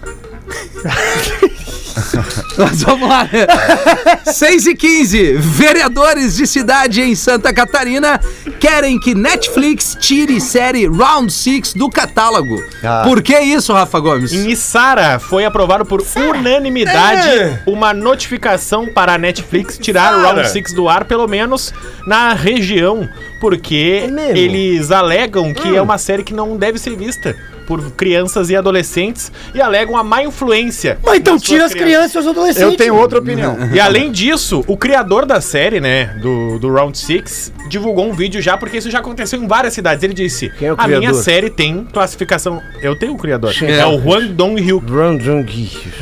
Mas 2.65 2.83
vamos 2.83 3.09
lá. 3.09 3.29
6 4.25 4.67
e 4.67 4.75
15. 4.75 5.33
Vereadores 5.39 6.37
de 6.37 6.47
cidade 6.47 7.01
em 7.01 7.15
Santa 7.15 7.53
Catarina 7.53 8.21
querem 8.59 8.99
que 8.99 9.15
Netflix 9.15 9.97
tire 10.01 10.41
série 10.41 10.87
Round 10.87 11.33
6 11.33 11.75
do 11.75 11.89
catálogo. 11.89 12.63
Ah. 12.83 13.03
Por 13.05 13.23
que 13.23 13.39
isso, 13.39 13.73
Rafa 13.73 13.99
Gomes? 13.99 14.33
Em 14.33 14.51
Içara 14.51 15.19
foi 15.19 15.45
aprovado 15.45 15.85
por 15.85 16.03
unanimidade 16.17 17.29
É. 17.29 17.63
uma 17.67 17.93
notificação 17.95 18.87
para 18.87 19.15
a 19.15 19.19
Netflix 19.19 19.79
tirar 19.79 20.17
o 20.19 20.23
Round 20.23 20.49
6 20.49 20.75
do 20.75 20.89
ar, 20.89 21.05
pelo 21.05 21.27
menos 21.27 21.73
na 22.07 22.33
região, 22.35 23.09
porque 23.41 24.07
mesmo? 24.11 24.37
eles 24.37 24.91
alegam 24.91 25.53
que 25.55 25.75
é 25.75 25.81
uma 25.81 25.99
série 25.99 26.23
que 26.23 26.35
não 26.35 26.57
deve 26.57 26.79
ser 26.79 26.97
vista 26.97 27.35
por 27.71 27.81
crianças 27.93 28.51
e 28.51 28.57
adolescentes 28.57 29.31
e 29.55 29.61
alegam 29.63 29.97
a 29.97 30.03
má 30.03 30.25
influência. 30.25 30.99
Mas 31.05 31.19
então 31.19 31.39
tira 31.39 31.65
as 31.65 31.73
crianças 31.73 32.17
e 32.17 32.19
os 32.19 32.27
adolescentes. 32.27 32.73
Eu 32.73 32.77
tenho 32.77 32.97
outra 32.97 33.21
opinião. 33.21 33.57
E 33.71 33.79
além 33.79 34.11
disso, 34.11 34.65
o 34.67 34.77
criador 34.77 35.25
da 35.25 35.41
série, 35.41 35.81
né, 35.81 36.07
do, 36.21 36.59
do 36.59 36.73
Round 36.73 36.99
6, 36.99 37.53
divulgou 37.69 38.09
um 38.09 38.13
vídeo 38.13 38.43
já, 38.43 38.57
porque 38.57 38.79
isso 38.79 38.91
já 38.91 38.99
aconteceu 38.99 39.41
em 39.41 39.47
várias 39.47 39.73
cidades. 39.73 40.03
Ele 40.03 40.13
disse: 40.13 40.51
Quem 40.59 40.69
é 40.69 40.73
o 40.73 40.77
A 40.77 40.89
minha 40.89 41.15
série 41.15 41.49
tem 41.49 41.87
classificação. 41.93 42.61
Eu 42.83 42.97
tenho 42.97 43.15
o 43.15 43.17
criador. 43.17 43.55
Sim. 43.55 43.67
É 43.67 43.87
o 43.87 44.01
Juan 44.01 44.27
Dong-hyuk. 44.27 44.85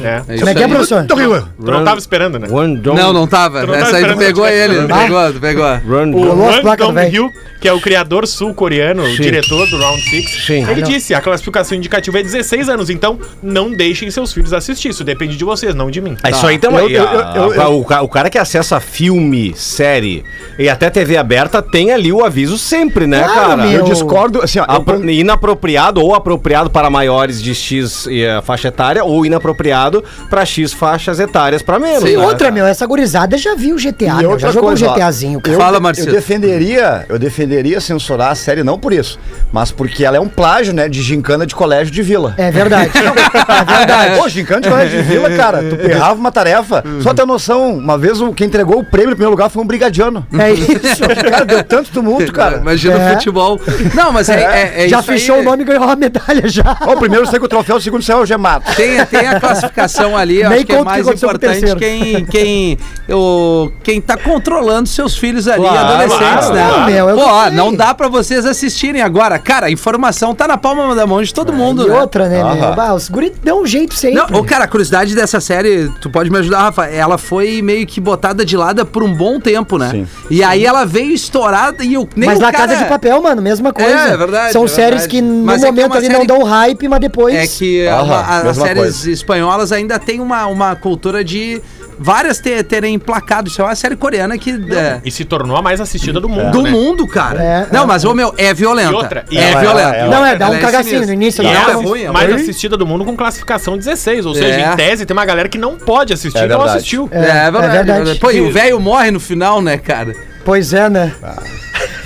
É. 0.03 0.23
É. 0.27 0.35
isso 0.35 0.39
Como 0.39 0.51
é 0.51 0.55
que 0.55 0.63
é, 0.63 0.69
professor? 0.69 1.05
Tu 1.07 1.71
não 1.71 1.85
tava 1.85 1.99
esperando, 1.99 2.39
né? 2.39 2.49
Não, 2.95 3.13
não 3.13 3.27
tava. 3.27 3.67
Não 3.67 3.75
Essa 3.75 3.99
aí 3.99 4.07
tu 4.07 4.17
pegou 4.17 4.49
eu 4.49 4.55
ele. 4.55 4.87
Tu 4.87 4.95
pegou, 4.95 5.33
tu 5.33 5.41
pegou. 5.41 5.67
O. 6.15 6.77
Dong-hyuk, 6.77 7.35
que 7.61 7.69
é 7.69 7.73
o 7.73 7.81
criador 7.81 8.27
sul-coreano, 8.27 9.03
o 9.03 9.17
diretor 9.17 9.69
do 9.69 9.79
Round 9.79 10.01
6, 10.01 10.31
Sim. 10.47 10.71
ele 10.71 10.83
disse, 10.83 11.13
a 11.13 11.21
classificação 11.21 11.58
indicativa 11.75 12.19
é 12.19 12.23
16 12.23 12.69
anos, 12.69 12.91
então 12.91 13.19
não 13.43 13.71
deixem 13.71 14.11
seus 14.11 14.33
filhos 14.33 14.53
assistir, 14.53 14.89
isso 14.91 15.05
depende 15.05 15.37
de 15.37 15.45
vocês, 15.45 15.75
não 15.75 15.91
de 15.91 16.01
mim. 16.01 16.17
É 16.23 16.31
isso 16.31 16.47
aí 16.47 16.59
também. 16.59 16.91
Eu- 16.91 17.03
eu- 17.03 17.09
a- 17.09 17.33
eu- 17.37 17.55
eu- 17.55 17.63
a- 17.63 17.69
o, 17.69 18.05
o 18.05 18.09
cara 18.09 18.29
que 18.31 18.39
acessa 18.39 18.81
filme, 18.81 19.53
série 19.57 20.25
e 20.59 20.69
até 20.69 20.91
TV 20.91 21.17
aberta 21.17 21.61
tem 21.63 21.93
ali 21.93 22.13
o 22.13 22.25
aviso 22.25 22.59
sempre, 22.59 23.07
né, 23.07 23.23
Claro, 23.25 23.41
cara? 23.51 23.57
meu. 23.67 23.81
eu 23.81 23.85
discordo, 23.85 24.43
assim, 24.43 24.59
ó, 24.59 24.65
eu- 24.65 24.69
Apro- 24.79 25.09
inapropriado 25.11 26.01
ou 26.01 26.15
apropriado 26.15 26.71
para 26.71 26.89
maiores 26.91 27.41
de 27.43 27.55
X 27.55 28.07
eh, 28.11 28.41
faixa 28.45 28.69
etária 28.69 29.05
ou 29.05 29.25
inapropriado 29.27 30.03
para 30.31 30.45
X 30.45 30.73
faixas 30.73 31.19
etárias 31.21 31.63
para 31.63 31.79
menos. 31.79 32.03
E 32.09 32.17
né, 32.17 32.19
outra, 32.19 32.39
cara? 32.39 32.51
meu, 32.53 32.67
essa 32.67 32.87
gurizada 32.87 33.37
já 33.39 33.55
viu 33.55 33.77
GTA, 33.77 34.07
E 34.07 34.17
meu, 34.19 34.39
já 34.39 34.51
jogou 34.51 34.69
coisa, 34.71 34.87
um 34.91 34.95
GTAzinho, 34.95 35.41
cara. 35.41 35.55
Eu, 35.57 35.61
Fala, 35.61 35.77
eu 35.77 35.81
Marcelo. 35.81 36.11
defenderia, 36.13 37.05
eu 37.09 37.19
defenderia 37.19 37.81
censurar 37.81 38.31
a 38.33 38.35
série 38.35 38.63
não 38.63 38.79
por 38.79 38.93
isso, 38.93 39.19
mas 39.53 39.71
porque 39.71 40.05
ela 40.05 40.17
é 40.17 40.21
um 40.21 40.29
plágio, 40.29 40.73
né, 40.73 40.89
de 40.89 41.03
gincana 41.03 41.47
de 41.49 41.55
colégio 41.57 41.93
de 41.93 42.03
vila. 42.03 42.35
É 42.37 42.51
verdade. 42.51 42.91
é 42.97 43.77
verdade. 43.79 44.17
Pô, 44.17 44.29
gincana 44.29 44.61
de 44.61 44.69
colégio 44.69 45.03
de 45.03 45.09
vila, 45.09 45.31
cara, 45.31 45.63
tu 45.63 45.75
errava 45.91 46.15
uma 46.15 46.31
tarefa. 46.31 46.85
Só 47.01 47.13
ter 47.13 47.27
noção, 47.27 47.77
uma 47.77 47.99
vez 47.99 48.21
o, 48.21 48.33
quem 48.33 48.47
entregou 48.47 48.79
o 48.79 48.85
prêmio 48.85 49.11
no 49.11 49.17
primeiro 49.17 49.31
lugar 49.33 49.49
foi 49.49 49.63
um 49.63 49.67
brigadiano. 49.67 50.27
É 50.39 50.53
isso. 50.53 51.03
Cara, 51.31 51.45
deu 51.45 51.65
tanto 51.65 51.91
tumulto, 51.91 52.33
cara. 52.33 52.59
Imagina 52.59 52.97
o 52.97 53.01
É. 53.01 53.13
futebol. 53.15 53.61
Não, 53.95 54.13
mas 54.13 54.29
é, 54.29 54.43
é, 54.43 54.85
é 54.85 54.89
já 54.89 55.01
isso 55.01 55.11
aí. 55.11 55.19
fechou 55.19 55.39
o 55.41 55.43
nome 55.43 55.63
e 55.63 55.67
ganhou 55.67 55.85
uma 55.85 55.97
medalha 55.97 56.47
já. 56.49 56.77
Ó, 56.83 56.93
o 56.95 56.99
primeiro 56.99 57.27
saiu 57.27 57.41
com 57.41 57.47
o 57.47 57.49
troféu, 57.49 57.77
o 57.77 57.81
segundo 57.81 58.03
saiu 58.03 58.19
algemado. 58.19 58.65
Tem, 58.77 59.05
tem 59.07 59.27
a 59.27 59.41
classificação 59.41 60.17
ali, 60.17 60.41
eu 60.43 60.49
Nem 60.51 60.59
acho 60.59 60.67
que 60.67 60.73
é 60.73 60.77
o 60.77 60.79
que 60.79 60.85
mais 60.85 61.07
o 61.07 61.13
importante 61.13 61.75
quem, 61.77 62.25
quem, 62.27 62.79
o, 63.09 63.71
quem 63.83 64.01
tá 64.01 64.17
controlando 64.17 64.89
seus 64.89 65.17
filhos 65.17 65.49
ali, 65.49 65.63
Claro, 65.63 65.79
adolescentes, 65.79 66.49
claro, 66.49 66.55
né? 66.55 66.87
Meu, 66.87 67.09
eu 67.09 67.17
Pô, 67.17 67.51
não 67.53 67.75
dá 67.75 67.95
pra 67.95 68.09
vocês 68.09 68.45
assistirem 68.47 69.03
agora. 69.03 69.39
Cara, 69.39 69.67
a 69.67 69.71
informação 69.71 70.35
tá 70.35 70.47
na 70.47 70.57
palma 70.57 70.95
da 70.95 71.07
mão 71.07 71.23
de 71.23 71.28
todo 71.35 71.53
mundo, 71.53 71.85
E 71.87 71.89
né? 71.89 72.01
outra, 72.01 72.29
né, 72.29 72.37
meu? 72.43 72.47
Aham. 72.65 72.75
Bah, 72.75 72.95
os 72.95 73.09
guri 73.09 73.33
dão 73.43 73.63
um 73.63 73.67
jeito 73.67 73.95
sempre. 73.95 74.17
Não, 74.31 74.41
ô, 74.41 74.45
cara, 74.45 74.65
a 74.65 74.69
curiosidade 74.69 75.15
dessa 75.15 75.41
série, 75.41 75.91
tu 76.01 76.11
pode 76.11 76.31
me 76.31 76.39
ajudar, 76.39 76.63
Rafa? 76.63 76.87
Ela 76.87 77.19
foi 77.19 77.63
meio 77.63 77.87
que 77.87 78.01
botada 78.01 78.45
de 78.45 78.57
lado 78.57 78.85
por 78.87 79.03
um 79.03 79.13
bom 79.15 79.39
tempo, 79.41 79.79
né? 79.79 79.91
Sim. 79.91 80.07
E 80.31 80.43
aí 80.43 80.65
ela 80.65 80.85
veio 80.85 81.13
estourada 81.13 81.83
e 81.85 81.95
eu 81.95 82.09
nem 82.17 82.29
mas 82.29 82.39
o 82.39 82.43
na 82.43 82.53
cara... 82.53 82.69
Casa 82.69 82.83
de 82.83 82.89
Papel, 82.89 83.21
mano, 83.23 83.41
mesma 83.43 83.73
coisa. 83.73 83.91
É, 83.91 84.11
é 84.13 84.17
verdade, 84.17 84.53
São 84.53 84.65
é 84.65 84.69
séries 84.69 85.03
verdade. 85.03 85.09
que 85.09 85.23
no 85.23 85.45
Mas 85.45 85.57
é 85.57 85.61
que 85.61 85.67
é 85.67 85.71
momento 85.71 85.87
uma 85.93 85.97
ali 85.97 86.07
série- 86.07 86.19
não 86.19 86.27
dão 86.27 86.43
hype, 86.45 86.89
mas 86.89 87.01
depois. 87.01 87.35
É 87.35 87.47
que 87.47 87.87
Aham, 87.87 88.13
a- 88.15 88.19
a- 88.21 88.39
as 88.39 88.45
mesma 88.45 88.65
séries 88.67 88.83
coisa. 88.83 89.11
espanholas 89.11 89.73
ainda 89.73 89.99
tem 89.99 90.21
uma, 90.21 90.47
uma 90.47 90.75
cultura 90.77 91.23
de 91.25 91.61
várias 91.99 92.39
te- 92.39 92.63
terem 92.63 92.95
emplacado. 92.95 93.49
Isso 93.49 93.61
é 93.61 93.65
uma 93.65 93.75
série 93.75 93.97
coreana 93.97 94.37
que. 94.39 94.51
é, 94.75 95.01
E 95.05 95.11
se 95.11 95.25
tornou 95.25 95.57
a 95.57 95.63
mais 95.63 95.81
assistida 95.81 96.21
do 96.21 96.29
mundo, 96.29 96.51
do 96.51 96.63
né? 96.63 96.71
mundo, 96.71 97.07
cara. 97.07 97.43
É, 97.43 97.67
não, 97.73 97.83
é. 97.85 97.87
mas, 97.87 98.05
ô 98.05 98.15
meu, 98.15 98.33
é 98.39 98.53
violenta. 98.55 98.93
E 98.93 98.95
outra, 98.95 99.25
e 99.31 99.39
é 99.39 99.59
violenta. 99.61 100.07
Não, 100.07 100.25
é, 100.27 100.37
dá 100.37 100.49
um 100.51 100.59
cagacinho 100.59 101.05
sinistra. 101.05 101.07
no 101.07 101.13
início. 101.13 101.43
E 101.43 101.45
Não, 101.45 101.51
é 101.51 101.55
é 101.55 101.59
a 101.59 101.75
ruim, 101.75 102.03
é 102.03 102.11
mais 102.11 102.33
assistida 102.33 102.77
do 102.77 102.87
mundo 102.87 103.05
com 103.05 103.17
classificação 103.17 103.77
16. 103.77 104.27
Ou 104.27 104.35
seja, 104.35 104.49
É. 104.61 104.73
em 104.73 104.77
tese, 104.77 105.05
tem 105.07 105.17
uma 105.17 105.25
galera 105.25 105.49
que 105.49 105.59
não 105.59 105.77
pode 105.77 106.13
assistir 106.13 106.39
É 106.39 106.45
e 106.45 106.49
não 106.49 106.63
assistiu. 106.63 107.09
É, 107.11 107.19
é 107.47 107.51
verdade. 107.51 107.77
é 107.77 107.83
verdade. 107.83 108.19
Pô, 108.21 108.31
e 108.31 108.41
o 108.41 108.53
velho 108.53 108.79
morre 108.81 109.11
no 109.11 109.21
final, 109.21 109.61
né, 109.61 109.77
cara? 109.79 110.13
Pois 110.45 110.73
é, 110.73 110.89
né? 110.89 111.13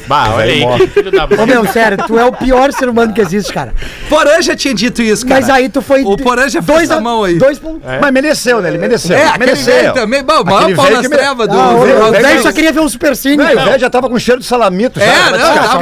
Bah, 0.07 0.31
olha 0.35 0.45
aí, 0.53 0.67
que 0.79 0.87
filho 0.89 1.11
da 1.11 1.25
Ô, 1.25 1.47
meu, 1.47 1.67
sério, 1.67 1.99
tu 2.07 2.19
é 2.19 2.25
o 2.25 2.33
pior 2.33 2.73
ser 2.73 2.89
humano 2.89 3.13
que 3.13 3.21
existe, 3.21 3.53
cara. 3.53 3.73
Porã 4.09 4.41
já 4.43 4.55
tinha 4.57 4.75
dito 4.75 5.01
isso, 5.03 5.27
cara. 5.27 5.41
Mas 5.41 5.51
aí 5.51 5.69
tu 5.69 5.81
foi. 5.81 6.03
O 6.03 6.17
Porã 6.17 6.49
já 6.49 6.61
fez 6.63 6.79
dois 6.79 6.91
a 6.91 7.01
mão 7.01 7.25
aí. 7.25 7.35
Dois 7.39 7.59
pontos. 7.59 7.83
Mas 8.01 8.13
mereceu, 8.13 8.61
né? 8.61 8.69
Ele 8.69 8.79
mereceu. 8.79 9.17
É, 9.17 9.39
mereceu. 9.39 9.75
velho 9.75 9.93
também. 9.95 10.23
Bom, 10.23 10.41
o 10.41 10.45
maior 10.45 10.75
pau 10.75 10.85
velho 10.85 10.97
nas 10.99 11.09
trevas 11.09 11.49
do... 11.49 11.59
Ah, 11.59 11.71
o 11.75 12.13
velho- 12.13 12.43
só 12.43 12.53
queria 12.53 12.73
ver 12.73 12.81
um 12.81 12.89
super 12.89 13.17
cine. 13.17 13.43
O 13.43 13.47
velho 13.47 13.79
já 13.79 13.91
tava 13.91 14.09
com 14.09 14.19
cheiro 14.19 14.41
de 14.41 14.47
salamito. 14.47 15.01
É, 15.01 15.31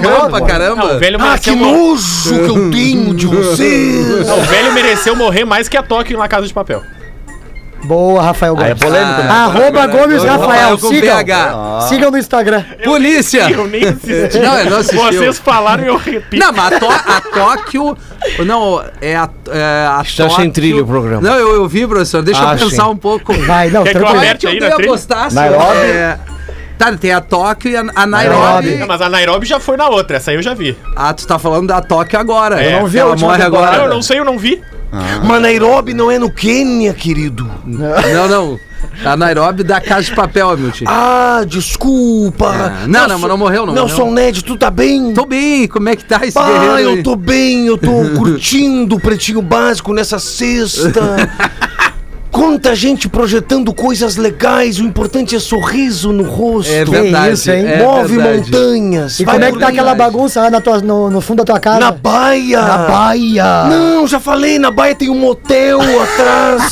não, 0.01 0.21
tá 0.21 0.29
pra 0.29 0.41
caramba. 0.47 0.85
Não, 0.87 0.97
o 0.97 0.99
velho 0.99 1.19
Ah, 1.21 1.25
mereceu, 1.25 1.53
que 1.55 1.59
nojo 1.61 2.35
que 2.45 2.51
eu 2.51 2.71
tenho 2.71 3.15
de 3.15 3.27
vocês. 3.29 4.29
O 4.29 4.41
velho 4.43 4.73
mereceu 4.73 5.15
morrer 5.17 5.45
mais 5.45 5.69
que 5.69 5.77
a 5.77 5.83
Tóquio 5.83 6.19
na 6.19 6.29
Casa 6.29 6.47
de 6.47 6.53
Papel. 6.55 6.83
Boa, 7.85 8.23
Rafael 8.23 8.55
Gomes. 8.55 8.67
Aí 8.67 8.73
é 8.73 8.75
polêmico, 8.75 9.23
né? 9.23 9.29
Arroba 9.31 9.87
Gomes 9.87 10.23
Rafael 10.23 10.77
Rafael. 10.77 10.79
Sigam. 10.79 11.81
Sigam 11.89 12.11
no 12.11 12.19
Instagram. 12.19 12.63
Polícia! 12.85 13.51
Eu 13.51 13.67
nem 13.67 13.85
assisti. 13.85 14.39
Não, 14.39 14.59
ele 14.61 14.71
não. 14.71 14.83
Vocês 14.83 15.39
falaram 15.39 15.85
e 15.85 15.87
eu 15.87 15.97
repito. 15.97 16.37
Não, 16.37 16.53
mas 16.53 16.73
a, 16.73 16.79
Tó- 16.81 16.91
a 16.91 17.21
Tóquio. 17.21 17.97
Não, 18.45 18.85
é 19.01 19.17
a, 19.17 19.29
é 19.51 19.87
a 19.89 20.03
Está 20.05 20.29
sem 20.31 20.51
trilha 20.51 20.83
o 20.83 20.87
programa. 20.87 21.23
Não, 21.23 21.35
eu, 21.37 21.55
eu 21.55 21.69
vi, 21.69 21.87
professor. 21.87 22.23
Deixa 22.23 22.41
Ah, 22.49 22.55
eu 22.55 22.59
pensar 22.69 22.85
sim. 22.85 22.91
um 22.91 22.97
pouco. 22.97 23.33
Vai, 23.33 23.71
não, 23.71 23.83
Quer 23.83 23.93
que 23.93 23.97
eu 23.97 24.01
tranquilo. 24.03 24.21
aperte 24.25 24.45
eu 24.47 24.53
aí 24.53 24.61
dei 24.61 24.69
Nairobi. 24.69 25.87
é, 25.87 26.19
Tá, 26.79 26.93
tem 26.97 27.13
a 27.13 27.21
Tóquio 27.21 27.71
e 27.71 27.77
a, 27.77 27.85
a 27.95 28.07
Nairobi. 28.07 28.77
Não, 28.77 28.87
mas 28.87 29.03
a 29.03 29.09
Nairobi 29.09 29.47
já 29.47 29.61
foi 29.61 29.77
na 29.77 29.89
outra, 29.89 30.17
essa 30.17 30.31
aí 30.31 30.37
eu 30.37 30.43
já 30.43 30.55
vi. 30.55 30.77
Ah, 30.97 31.13
tu 31.13 31.27
tá 31.27 31.39
falando 31.39 31.67
da 31.67 31.81
Tóquio 31.83 32.19
agora. 32.19 32.63
É, 32.63 32.75
eu 32.77 32.81
não 32.81 32.87
vi 32.87 32.99
a 32.99 33.03
ela 33.03 33.11
última 33.11 33.31
morre 33.33 33.43
agora. 33.43 33.67
agora. 33.67 33.83
Eu 33.85 33.91
não 33.95 34.01
sei, 34.03 34.19
eu 34.19 34.25
não 34.25 34.39
vi. 34.39 34.63
Mas 35.25 35.43
Nairobi 35.43 35.95
não 35.95 36.11
é 36.11 36.19
no 36.19 36.31
Quênia, 36.31 36.93
querido. 36.93 37.49
Não, 37.65 38.29
não. 38.29 38.61
A 39.05 39.17
Nairobi 39.17 39.63
da 39.63 39.81
Casa 39.81 40.03
de 40.05 40.15
Papel, 40.15 40.57
meu 40.57 40.71
tio. 40.71 40.87
Ah, 40.89 41.43
desculpa. 41.47 42.49
Ah, 42.49 42.87
não, 42.87 43.07
não, 43.07 43.19
mas 43.19 43.31
não 43.31 43.37
morreu, 43.39 43.67
não 43.67 43.75
Nelson 43.75 44.07
morreu. 44.07 44.15
Ned, 44.15 44.43
tu 44.45 44.57
tá 44.57 44.71
bem? 44.71 45.13
Tô 45.13 45.27
bem, 45.27 45.69
como 45.69 45.89
é 45.91 45.97
que 45.97 46.05
tá 46.05 46.21
esse 46.25 46.39
Ah, 46.39 46.45
guerreiro 46.47 46.75
aí? 46.75 46.85
eu 46.85 47.03
tô 47.03 47.15
bem, 47.15 47.67
eu 47.67 47.77
tô 47.79 47.91
curtindo 48.17 48.97
o 48.97 49.01
Pretinho 49.01 49.43
Básico 49.43 49.93
nessa 49.93 50.19
sexta. 50.19 51.01
Quanta 52.41 52.75
gente 52.75 53.07
projetando 53.07 53.71
coisas 53.75 54.17
legais, 54.17 54.79
o 54.81 54.83
importante 54.83 55.37
é 55.37 55.39
sorriso 55.39 56.11
no 56.11 56.23
rosto. 56.25 56.73
É 56.73 56.85
verdade. 56.87 57.35
isso, 57.35 57.51
hein? 57.51 57.67
é 57.67 57.83
Move 57.85 58.17
verdade. 58.17 58.51
montanhas. 58.51 59.21
E 59.21 59.25
como 59.27 59.45
é 59.45 59.53
que 59.53 59.59
tá 59.59 59.69
aquela 59.69 59.95
bagunça 59.95 60.41
lá 60.41 60.51
na 60.51 60.59
tua- 60.59 60.81
no, 60.81 61.11
no 61.11 61.21
fundo 61.21 61.39
da 61.39 61.45
tua 61.45 61.61
casa? 61.61 61.81
Na 61.81 61.91
baia. 61.93 62.63
Na 62.63 62.79
baia. 62.79 63.65
Não, 63.69 64.07
já 64.09 64.19
falei, 64.19 64.59
na 64.59 64.71
baia 64.71 64.95
tem 64.95 65.11
um 65.11 65.19
motel 65.19 65.81
atrás. 66.01 66.63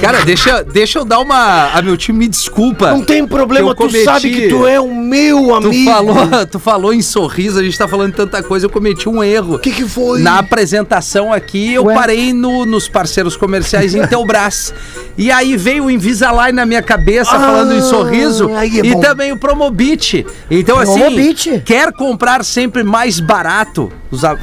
Cara, 0.00 0.24
deixa, 0.24 0.62
deixa 0.62 1.00
eu 1.00 1.04
dar 1.04 1.18
uma. 1.18 1.70
A 1.74 1.82
meu 1.82 1.96
time 1.96 2.20
me 2.20 2.28
desculpa. 2.28 2.90
Não 2.92 3.02
tem 3.02 3.26
problema, 3.26 3.70
Eu 3.70 3.74
tu 3.74 3.78
cometi- 3.78 4.04
sabe 4.04 4.30
que 4.30 4.48
tu 4.48 4.66
é 4.68 4.78
o 4.80 4.94
meu 4.94 5.46
Tu 5.48 5.54
amigo. 5.54 5.90
falou, 5.90 6.46
tu 6.50 6.58
falou 6.60 6.94
em 6.94 7.02
sorriso, 7.02 7.58
a 7.58 7.62
gente 7.64 7.76
tá 7.76 7.88
falando 7.88 8.12
tanta 8.14 8.40
coisa, 8.40 8.66
eu 8.66 8.70
cometi 8.70 9.08
um 9.08 9.22
erro. 9.24 9.56
O 9.56 9.58
que 9.58 9.72
que 9.72 9.84
foi? 9.88 10.20
Na 10.20 10.38
apresentação 10.38 11.32
aqui, 11.32 11.74
eu 11.74 11.86
Ué? 11.86 11.94
parei 11.94 12.32
no- 12.32 12.64
nos 12.64 12.86
parceiros 12.88 13.36
comerciais 13.36 13.94
Intelbras. 13.96 14.72
E 15.16 15.30
aí 15.30 15.56
veio 15.56 15.84
o 15.84 15.90
Invisalign 15.90 16.52
na 16.52 16.64
minha 16.66 16.82
cabeça, 16.82 17.32
Ah, 17.36 17.40
falando 17.40 17.74
em 17.74 17.82
sorriso. 17.82 18.50
aí 18.54 18.80
é 18.80 18.86
e 18.86 18.92
bom. 18.92 19.00
também 19.00 19.32
o 19.32 19.36
Promobit. 19.36 20.24
Então, 20.50 20.78
assim, 20.78 21.00
Promobit. 21.00 21.62
quer 21.64 21.92
comprar 21.92 22.44
sempre 22.44 22.82
mais 22.82 23.20
barato? 23.20 23.92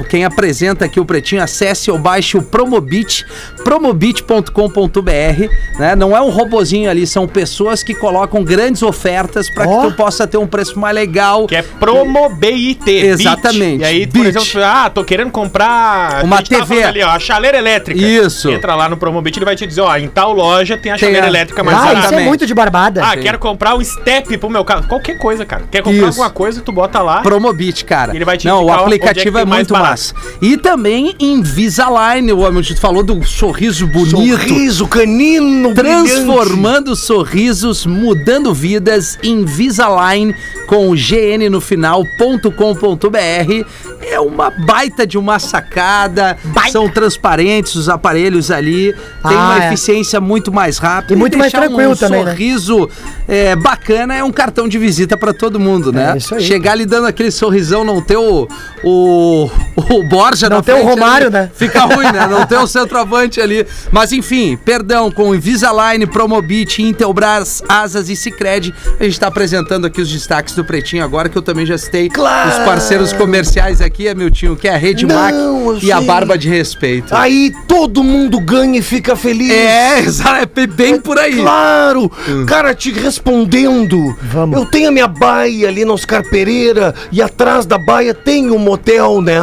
Quem 0.08 0.24
apresenta 0.24 0.84
aqui 0.84 0.98
o 0.98 1.04
Pretinho, 1.04 1.40
acesse 1.42 1.90
ou 1.92 1.98
baixe 1.98 2.36
o 2.36 2.42
Promobit, 2.42 3.24
promobit.com.br. 3.62 5.48
Né? 5.78 5.94
Não 5.96 6.16
é 6.16 6.20
um 6.20 6.28
robozinho 6.30 6.90
ali, 6.90 7.06
são 7.06 7.26
pessoas 7.28 7.82
que 7.82 7.94
colocam 7.94 8.42
grandes 8.42 8.82
ofertas 8.82 9.48
para 9.48 9.68
Ó. 9.68 9.82
que 9.82 9.88
tu 9.90 9.94
possa 9.96 10.26
ter 10.26 10.36
um 10.38 10.46
preço 10.46 10.78
mais 10.78 10.94
legal. 10.94 11.46
Que 11.46 11.56
é 11.56 11.62
Promo 11.62 12.28
BIT. 12.30 12.90
Exatamente. 12.90 13.82
E 13.82 13.84
aí, 13.84 14.06
por 14.06 14.26
exemplo, 14.26 14.62
ah, 14.64 14.90
tô 14.90 15.04
querendo 15.04 15.30
comprar. 15.30 16.24
Uma 16.24 16.42
TV. 16.42 16.64
falando 16.66 16.84
Ali, 16.86 17.02
ó, 17.02 17.08
a 17.10 17.18
chaleira 17.18 17.58
elétrica. 17.58 18.00
Isso. 18.00 18.50
Entra 18.50 18.74
lá 18.74 18.88
no 18.88 18.96
Promobit, 18.96 19.38
ele 19.38 19.44
vai 19.44 19.54
te 19.56 19.66
dizer, 19.66 19.82
ó, 19.82 19.96
em 19.96 20.08
tal 20.08 20.32
loja 20.40 20.76
tem 20.76 20.92
a 20.92 20.96
Tem 20.96 21.08
chaleira 21.08 21.26
a- 21.26 21.28
elétrica 21.28 21.62
mais 21.62 21.76
Ah, 21.76 21.80
barata. 21.86 22.04
isso 22.06 22.14
é 22.14 22.24
muito 22.24 22.46
de 22.46 22.54
barbada. 22.54 23.02
Ah, 23.04 23.16
quero 23.16 23.38
comprar 23.38 23.74
um 23.76 23.84
step 23.84 24.36
pro 24.38 24.48
meu 24.50 24.64
carro. 24.64 24.86
Qualquer 24.88 25.18
coisa, 25.18 25.44
cara. 25.44 25.64
Quer 25.70 25.82
comprar 25.82 25.96
Isso. 25.98 26.06
alguma 26.06 26.30
coisa, 26.30 26.60
tu 26.60 26.72
bota 26.72 27.00
lá. 27.02 27.20
Promobit, 27.22 27.84
cara. 27.84 28.14
Ele 28.14 28.24
vai 28.24 28.36
te 28.38 28.46
Não, 28.46 28.64
o 28.64 28.70
é 28.70 28.74
aplicativo 28.74 29.38
é, 29.38 29.44
mais 29.44 29.68
muito 29.68 29.72
massa. 29.72 30.14
E 30.40 30.56
também 30.56 31.14
Invisalign, 31.20 32.32
o 32.32 32.46
Hamilton 32.46 32.76
falou 32.76 33.02
do 33.02 33.22
sorriso 33.24 33.86
bonito. 33.86 34.10
Sorriso 34.10 34.86
canino, 34.88 35.72
brilhante. 35.74 36.10
Transformando 36.10 36.96
sorrisos, 36.96 37.84
mudando 37.86 38.52
vidas, 38.54 39.18
Invisalign 39.22 40.34
com 40.66 40.90
o 40.90 40.94
GN 40.94 41.48
no 41.50 41.60
final.com.br. 41.60 43.64
É 44.02 44.18
uma 44.20 44.50
baita 44.50 45.06
de 45.06 45.18
uma 45.18 45.38
sacada. 45.38 46.36
São 46.70 46.88
transparentes 46.88 47.74
os 47.74 47.88
aparelhos 47.88 48.50
ali. 48.50 48.92
Tem 48.92 49.36
Ah, 49.36 49.54
uma 49.56 49.64
é. 49.64 49.66
eficiência 49.68 50.20
muito 50.20 50.29
mais 50.52 50.78
rápida. 50.78 51.14
E 51.14 51.16
muito 51.16 51.36
mais 51.38 51.52
tranquilo 51.52 51.92
um 51.92 51.96
também, 51.96 52.24
né? 52.24 52.30
sorriso 52.32 52.88
é, 53.28 53.54
bacana 53.56 54.14
é 54.14 54.24
um 54.24 54.30
cartão 54.32 54.68
de 54.68 54.78
visita 54.78 55.16
pra 55.16 55.32
todo 55.32 55.58
mundo, 55.58 55.92
né? 55.92 56.12
É 56.14 56.16
isso 56.18 56.34
aí. 56.34 56.42
Chegar 56.42 56.72
ali 56.72 56.86
dando 56.86 57.06
aquele 57.06 57.30
sorrisão, 57.30 57.84
não 57.84 58.00
ter 58.00 58.16
o, 58.16 58.48
o, 58.84 59.50
o 59.76 60.02
Borja 60.04 60.48
Não 60.48 60.56
na 60.58 60.62
ter 60.62 60.72
o 60.72 60.76
frente 60.76 60.88
Romário, 60.88 61.26
ali, 61.26 61.34
né? 61.34 61.50
Fica 61.54 61.80
ruim, 61.84 62.10
né? 62.12 62.26
Não 62.26 62.46
ter 62.46 62.56
o 62.58 62.66
centroavante 62.68 63.40
ali. 63.40 63.66
Mas 63.90 64.12
enfim, 64.12 64.56
perdão, 64.64 65.10
com 65.10 65.34
Invisalign, 65.34 66.06
Promobit, 66.06 66.82
Intelbras, 66.82 67.62
Asas 67.68 68.08
e 68.08 68.16
Cicred, 68.16 68.74
a 68.98 69.04
gente 69.04 69.18
tá 69.18 69.26
apresentando 69.28 69.86
aqui 69.86 70.00
os 70.00 70.10
destaques 70.10 70.54
do 70.54 70.64
Pretinho 70.64 71.04
agora, 71.04 71.28
que 71.28 71.36
eu 71.36 71.42
também 71.42 71.64
já 71.66 71.76
citei 71.78 72.08
Claro. 72.08 72.50
os 72.50 72.56
parceiros 72.64 73.12
comerciais 73.12 73.80
aqui, 73.80 74.08
Hamilton, 74.08 74.56
que 74.56 74.68
é 74.68 74.74
a 74.74 74.76
Rede 74.76 75.06
Não, 75.06 75.14
Mac 75.14 75.82
e 75.82 75.92
a 75.92 75.98
sei. 75.98 76.06
Barba 76.06 76.36
de 76.38 76.48
Respeito. 76.48 77.14
Aí 77.14 77.52
todo 77.68 78.02
mundo 78.02 78.40
ganha 78.40 78.78
e 78.78 78.82
fica 78.82 79.14
feliz. 79.16 79.50
É, 79.50 80.00
é 80.42 80.66
bem 80.66 81.00
por 81.00 81.18
aí. 81.18 81.36
Claro! 81.36 82.10
Cara, 82.46 82.74
te 82.74 82.92
respondendo, 82.92 84.16
Vamos. 84.22 84.58
eu 84.58 84.66
tenho 84.66 84.88
a 84.88 84.92
minha 84.92 85.08
baia 85.08 85.68
ali 85.68 85.84
na 85.84 85.92
Oscar 85.92 86.22
Pereira 86.28 86.94
e 87.10 87.22
atrás 87.22 87.66
da 87.66 87.78
baia 87.78 88.14
tem 88.14 88.50
um 88.50 88.58
motel, 88.58 89.20
né? 89.20 89.40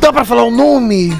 Dá 0.00 0.12
pra 0.12 0.24
falar 0.24 0.44
o 0.44 0.50
nome? 0.50 1.16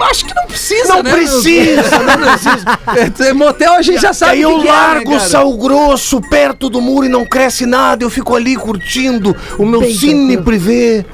Acho 0.00 0.26
que 0.26 0.34
não 0.34 0.46
precisa, 0.46 0.96
Não 0.96 1.02
né? 1.02 1.12
precisa, 1.12 1.98
não 1.98 2.28
precisa. 2.28 3.28
É, 3.28 3.32
Motel 3.32 3.72
a 3.72 3.82
gente 3.82 4.00
já 4.00 4.12
sabe 4.12 4.32
Aí 4.32 4.42
eu 4.42 4.56
que 4.56 4.62
que 4.62 4.68
é, 4.68 4.70
né, 4.72 4.76
largo 4.76 5.16
o 5.16 5.20
sal 5.20 5.56
grosso 5.56 6.20
perto 6.20 6.68
do 6.68 6.80
muro 6.80 7.06
e 7.06 7.08
não 7.08 7.24
cresce 7.24 7.64
nada. 7.64 8.04
Eu 8.04 8.10
fico 8.10 8.34
ali 8.34 8.56
curtindo 8.56 9.34
o 9.58 9.64
meu 9.64 9.80
Bem 9.80 9.94
cine 9.94 10.36
privê. 10.36 11.04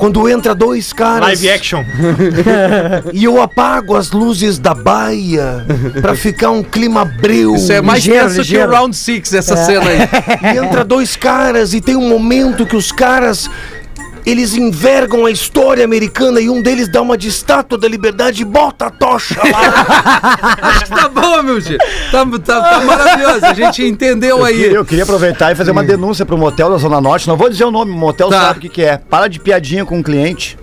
Quando 0.00 0.26
entra 0.26 0.54
dois 0.54 0.94
caras 0.94 1.28
Live 1.28 1.50
action. 1.50 1.84
e 3.12 3.22
eu 3.22 3.38
apago 3.42 3.94
as 3.94 4.10
luzes 4.12 4.58
da 4.58 4.72
baia 4.72 5.66
pra 6.00 6.14
ficar 6.16 6.50
um 6.50 6.62
clima 6.62 7.04
breu. 7.04 7.54
Isso 7.54 7.70
é 7.70 7.82
mais 7.82 8.02
Ligeiro, 8.02 8.28
tenso 8.28 8.40
ligeiro. 8.40 8.68
que 8.70 8.74
o 8.74 8.78
Round 8.78 8.96
Six 8.96 9.34
essa 9.34 9.56
cena 9.56 9.84
aí. 9.84 10.54
E 10.54 10.58
entra 10.58 10.86
dois 10.86 11.16
caras 11.16 11.74
e 11.74 11.82
tem 11.82 11.96
um 11.96 12.08
momento 12.08 12.64
que 12.64 12.76
os 12.76 12.90
caras 12.90 13.50
eles 14.26 14.54
envergam 14.54 15.24
a 15.26 15.30
história 15.30 15.84
americana 15.84 16.40
e 16.40 16.48
um 16.50 16.60
deles 16.62 16.90
dá 16.90 17.00
uma 17.00 17.16
de 17.16 17.28
estátua 17.28 17.78
da 17.78 17.88
liberdade 17.88 18.42
e 18.42 18.44
bota 18.44 18.86
a 18.86 18.90
tocha 18.90 19.36
lá. 19.42 20.56
Acho 20.62 20.84
que 20.84 20.90
tá 20.90 21.08
bom, 21.08 21.42
meu 21.42 21.60
tio. 21.62 21.78
Tá, 22.10 22.24
tá, 22.44 22.60
tá 22.60 22.80
maravilhoso. 22.84 23.46
A 23.46 23.54
gente 23.54 23.82
entendeu 23.84 24.44
aí. 24.44 24.62
Eu 24.62 24.84
queria 24.84 25.04
aproveitar 25.04 25.52
e 25.52 25.54
fazer 25.54 25.70
uma 25.70 25.82
denúncia 25.82 26.24
pro 26.26 26.36
motel 26.36 26.70
da 26.70 26.76
Zona 26.76 27.00
Norte. 27.00 27.26
Não 27.28 27.36
vou 27.36 27.48
dizer 27.48 27.64
o 27.64 27.70
nome, 27.70 27.92
o 27.92 27.94
motel 27.94 28.28
Tá. 28.28 28.40
sabe 28.40 28.58
o 28.58 28.62
que, 28.62 28.68
que 28.68 28.82
é. 28.82 28.96
Para 28.98 29.28
de 29.28 29.40
piadinha 29.40 29.84
com 29.84 29.98
o 30.00 30.02
cliente. 30.02 30.58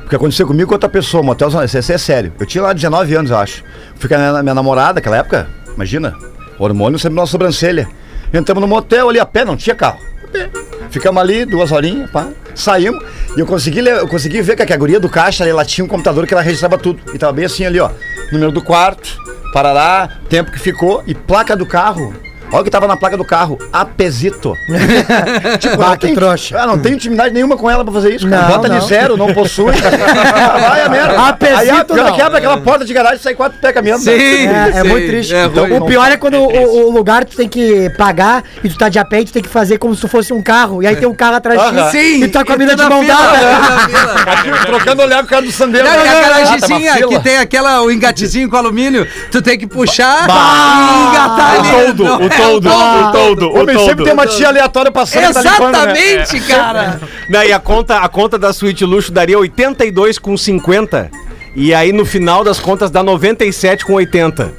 Porque 0.00 0.16
aconteceu 0.16 0.46
comigo 0.46 0.68
com 0.68 0.74
outra 0.74 0.88
pessoa, 0.88 1.22
motel 1.22 1.50
Zona 1.50 1.62
Norte. 1.62 1.76
Isso 1.78 1.92
é 1.92 1.98
sério. 1.98 2.32
Eu 2.38 2.46
tinha 2.46 2.62
lá 2.62 2.72
19 2.72 3.14
anos, 3.14 3.30
eu 3.30 3.36
acho. 3.38 3.64
Fui 3.96 4.08
com 4.08 4.14
a 4.14 4.18
minha, 4.18 4.42
minha 4.42 4.54
namorada 4.54 4.94
naquela 4.94 5.16
época, 5.18 5.48
imagina. 5.74 6.14
Hormônio 6.58 6.98
sempre 6.98 7.16
na 7.16 7.26
sobrancelha. 7.26 7.88
Entramos 8.32 8.60
no 8.60 8.68
motel 8.68 9.08
ali 9.08 9.18
a 9.18 9.26
pé, 9.26 9.44
não 9.44 9.56
tinha 9.56 9.74
carro. 9.74 9.98
A 10.24 10.26
pé. 10.28 10.50
Ficamos 10.92 11.22
ali 11.22 11.46
duas 11.46 11.72
horinhas, 11.72 12.10
pá. 12.10 12.28
Saímos 12.54 13.02
e 13.34 13.40
eu 13.40 13.46
consegui, 13.46 13.80
eu 13.80 14.06
consegui 14.06 14.42
ver 14.42 14.54
que 14.54 14.72
a 14.72 14.76
guria 14.76 15.00
do 15.00 15.08
caixa 15.08 15.48
ela 15.48 15.64
tinha 15.64 15.82
um 15.84 15.88
computador 15.88 16.26
que 16.26 16.34
ela 16.34 16.42
registrava 16.42 16.76
tudo. 16.76 17.00
E 17.14 17.18
tava 17.18 17.32
bem 17.32 17.46
assim 17.46 17.64
ali, 17.64 17.80
ó. 17.80 17.90
Número 18.30 18.52
do 18.52 18.62
quarto, 18.62 19.16
parará, 19.54 20.18
tempo 20.28 20.52
que 20.52 20.58
ficou 20.58 21.02
e 21.06 21.14
placa 21.14 21.56
do 21.56 21.64
carro. 21.64 22.14
Olha 22.52 22.60
o 22.60 22.64
que 22.64 22.70
tava 22.70 22.86
na 22.86 22.96
placa 22.96 23.16
do 23.16 23.24
carro. 23.24 23.58
Apesito. 23.72 24.54
tipo, 25.58 25.82
Ah, 25.82 25.88
não 25.88 25.96
que 25.96 26.06
tem- 26.06 26.14
trouxa. 26.14 26.58
Ah, 26.60 26.66
não 26.66 26.78
tenho 26.78 26.96
intimidade 26.96 27.32
nenhuma 27.34 27.56
com 27.56 27.70
ela 27.70 27.82
pra 27.84 27.92
fazer 27.92 28.14
isso. 28.14 28.28
cara. 28.28 28.42
Não, 28.42 28.48
Bota 28.56 28.68
não. 28.68 28.78
de 28.78 28.84
zero, 28.86 29.16
não 29.16 29.32
possui. 29.32 29.72
Vai 29.72 30.82
a 30.82 30.88
merda. 30.88 31.28
Apesito, 31.28 31.94
Aí 31.94 32.00
a 32.00 32.04
não. 32.04 32.14
quebra 32.16 32.38
aquela 32.38 32.58
porta 32.60 32.84
de 32.84 32.92
garagem 32.92 33.18
e 33.18 33.22
sai 33.22 33.34
quatro 33.34 33.58
pé 33.58 33.72
caminhando. 33.72 34.02
Sim, 34.02 34.10
É, 34.10 34.70
é 34.74 34.82
sim, 34.82 34.88
muito 34.88 35.06
triste. 35.06 35.34
é 35.34 35.44
Então, 35.46 35.64
o 35.78 35.86
pior 35.86 36.10
é 36.12 36.16
quando 36.16 36.34
o, 36.38 36.86
o 36.88 36.90
lugar 36.92 37.24
tu 37.24 37.36
tem 37.36 37.48
que 37.48 37.88
pagar 37.96 38.44
e 38.62 38.68
tu 38.68 38.76
tá 38.76 38.88
de 38.88 38.98
a 38.98 39.04
pé 39.04 39.20
e 39.20 39.24
tu 39.24 39.32
tem 39.32 39.42
que 39.42 39.48
fazer 39.48 39.78
como 39.78 39.94
se 39.94 40.00
tu 40.02 40.08
fosse 40.08 40.32
um 40.32 40.42
carro. 40.42 40.82
E 40.82 40.86
aí 40.86 40.96
tem 40.96 41.08
um 41.08 41.14
carro 41.14 41.36
atrás 41.36 41.60
de 41.60 41.90
ti 41.90 41.90
Sim, 41.90 42.24
e 42.24 42.28
tu 42.28 42.32
tá 42.32 42.44
com 42.44 42.52
a 42.52 42.56
mina 42.56 42.76
tu 42.76 42.82
de 42.82 42.88
mão 42.88 43.04
dada. 43.04 43.38
fila. 43.38 44.56
Trocando 44.66 45.02
olhar 45.02 45.18
com 45.20 45.26
o 45.26 45.28
cara 45.28 45.42
do 45.42 45.52
sandeiro. 45.52 45.86
Não, 45.88 45.94
e 45.94 45.98
a 46.08 46.10
Ah, 46.10 46.14
tá 46.14 46.20
garagemzinha 46.28 47.06
que 47.08 47.20
tem 47.20 47.38
aquela, 47.38 47.80
o 47.82 47.90
engatezinho 47.90 48.48
com 48.50 48.56
alumínio, 48.56 49.06
tu 49.30 49.40
tem 49.40 49.58
que 49.58 49.66
puxar 49.66 50.26
e 50.28 51.08
engatar 51.08 51.54
ali. 51.60 51.68
O 51.68 51.72
toldo, 51.94 52.24
o 52.24 52.28
é 52.42 52.46
toldo, 52.46 52.68
o 52.68 53.12
toldo, 53.12 53.48
o 53.48 53.60
Homem, 53.60 53.78
sempre 53.78 54.04
tem 54.04 54.12
uma 54.12 54.26
tia 54.26 54.48
aleatória 54.48 54.90
passando 54.90 55.32
tá? 55.32 55.40
Exatamente, 55.40 56.40
cara. 56.40 57.00
Não, 57.28 57.42
e 57.42 57.52
a 57.52 57.58
conta, 57.58 57.98
a 57.98 58.08
conta 58.08 58.38
da 58.38 58.52
suíte 58.52 58.84
luxo 58.84 59.12
daria 59.12 59.36
82,50. 59.36 61.10
E 61.54 61.74
aí 61.74 61.92
no 61.92 62.04
final 62.04 62.42
das 62.42 62.58
contas 62.58 62.90
dá 62.90 63.04
97,80. 63.04 64.50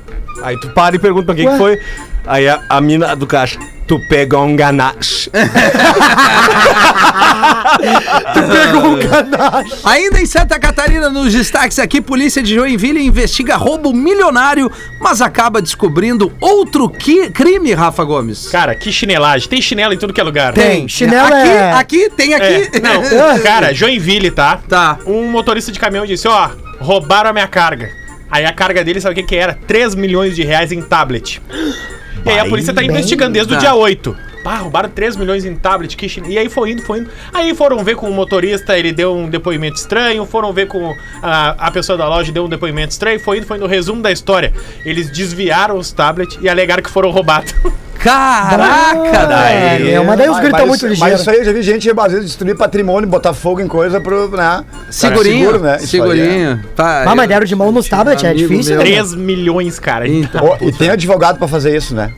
Aí 0.43 0.59
tu 0.59 0.69
para 0.69 0.95
e 0.95 0.99
pergunta 0.99 1.25
pra 1.27 1.35
quem 1.35 1.49
que 1.49 1.57
foi. 1.57 1.79
Aí 2.25 2.47
a, 2.47 2.61
a 2.69 2.79
mina 2.79 3.15
do 3.15 3.27
caixa, 3.27 3.59
tu 8.33 8.41
pega 8.47 8.79
um 8.79 8.95
ganache. 8.95 9.73
Ainda 9.83 10.21
em 10.21 10.25
Santa 10.25 10.59
Catarina, 10.59 11.09
nos 11.09 11.33
destaques 11.33 11.79
aqui, 11.79 12.01
polícia 12.01 12.41
de 12.41 12.55
Joinville 12.55 13.05
investiga 13.05 13.55
roubo 13.55 13.93
milionário, 13.93 14.71
mas 14.99 15.21
acaba 15.21 15.61
descobrindo 15.61 16.31
outro 16.39 16.89
crime, 16.89 17.73
Rafa 17.73 18.03
Gomes. 18.03 18.47
Cara, 18.49 18.75
que 18.75 18.91
chinelagem. 18.91 19.49
Tem 19.49 19.61
chinelo 19.61 19.93
em 19.93 19.97
tudo 19.97 20.13
que 20.13 20.21
é 20.21 20.23
lugar. 20.23 20.53
Tem, 20.53 20.87
chinelo 20.87 21.33
aqui, 21.33 21.49
é... 21.49 21.71
aqui, 21.73 22.09
tem 22.09 22.33
aqui. 22.33 22.69
É, 22.73 22.79
não, 22.79 23.39
cara, 23.43 23.73
Joinville, 23.73 24.31
tá? 24.31 24.59
Tá. 24.67 24.99
Um 25.05 25.29
motorista 25.29 25.71
de 25.71 25.79
caminhão 25.79 26.05
disse, 26.05 26.27
ó, 26.27 26.49
roubaram 26.79 27.29
a 27.29 27.33
minha 27.33 27.47
carga. 27.47 27.89
Aí 28.29 28.45
a 28.45 28.53
carga 28.53 28.83
dele, 28.83 28.99
sabe 28.99 29.13
o 29.13 29.15
que 29.15 29.23
que 29.23 29.35
era? 29.35 29.53
3 29.67 29.93
milhões 29.93 30.35
de 30.35 30.43
reais 30.43 30.71
em 30.71 30.81
tablet. 30.81 31.39
E 32.25 32.29
aí 32.29 32.39
a 32.39 32.45
polícia 32.45 32.73
tá 32.73 32.83
investigando 32.83 33.33
desde 33.33 33.53
o 33.53 33.57
dia 33.57 33.75
8. 33.75 34.15
Pá, 34.43 34.57
roubaram 34.57 34.89
3 34.89 35.15
milhões 35.15 35.45
em 35.45 35.55
tablet, 35.55 35.95
que 35.95 36.21
E 36.27 36.37
aí 36.37 36.49
foi 36.49 36.71
indo, 36.71 36.81
foi 36.81 36.99
indo. 36.99 37.09
Aí 37.33 37.55
foram 37.55 37.81
ver 37.81 37.95
com 37.95 38.09
o 38.09 38.13
motorista, 38.13 38.77
ele 38.77 38.91
deu 38.91 39.15
um 39.15 39.29
depoimento 39.29 39.77
estranho. 39.77 40.25
Foram 40.25 40.51
ver 40.51 40.67
com 40.67 40.93
a, 41.21 41.67
a 41.67 41.71
pessoa 41.71 41.97
da 41.97 42.07
loja, 42.07 42.31
deu 42.31 42.43
um 42.43 42.49
depoimento 42.49 42.91
estranho. 42.91 43.19
Foi 43.19 43.37
indo, 43.37 43.47
foi 43.47 43.57
no 43.57 43.67
resumo 43.67 44.01
da 44.01 44.11
história. 44.11 44.51
Eles 44.85 45.09
desviaram 45.09 45.77
os 45.77 45.91
tablets 45.91 46.37
e 46.41 46.49
alegaram 46.49 46.83
que 46.83 46.89
foram 46.89 47.09
roubados. 47.09 47.53
Caraca, 48.03 49.25
daí. 49.27 49.91
É, 49.93 49.99
mas 50.03 50.17
daí 50.17 50.29
os 50.29 50.37
gritos 50.39 50.51
mas 50.59 50.67
muito 50.67 50.87
ligeiros. 50.87 50.99
Mas 50.99 51.21
isso 51.21 51.29
aí 51.29 51.37
eu 51.37 51.45
já 51.45 51.51
vi 51.53 51.61
gente, 51.61 51.89
às 51.89 52.11
vezes, 52.11 52.25
destruir 52.27 52.55
patrimônio, 52.55 53.07
botar 53.09 53.33
fogo 53.33 53.61
em 53.61 53.67
coisa 53.67 53.99
pro, 54.01 54.27
né? 54.29 54.63
Segurinho, 54.89 55.39
Seguro, 55.45 55.59
né? 55.63 55.75
É- 55.75 55.79
segurinho. 55.79 56.63
Tá, 56.75 57.03
Ah, 57.03 57.15
mas 57.15 57.23
eu- 57.23 57.27
deram 57.29 57.45
de 57.45 57.55
mão 57.55 57.71
nos 57.71 57.87
tablets, 57.87 58.23
é 58.23 58.33
difícil, 58.33 58.75
meu. 58.75 58.83
né? 58.83 58.91
3 58.91 59.13
milhões, 59.15 59.79
cara. 59.79 60.07
Então. 60.07 60.43
Ó, 60.45 60.57
e 60.61 60.71
tem 60.71 60.89
advogado 60.89 61.37
pra 61.37 61.47
fazer 61.47 61.75
isso, 61.75 61.95
né? 61.95 62.11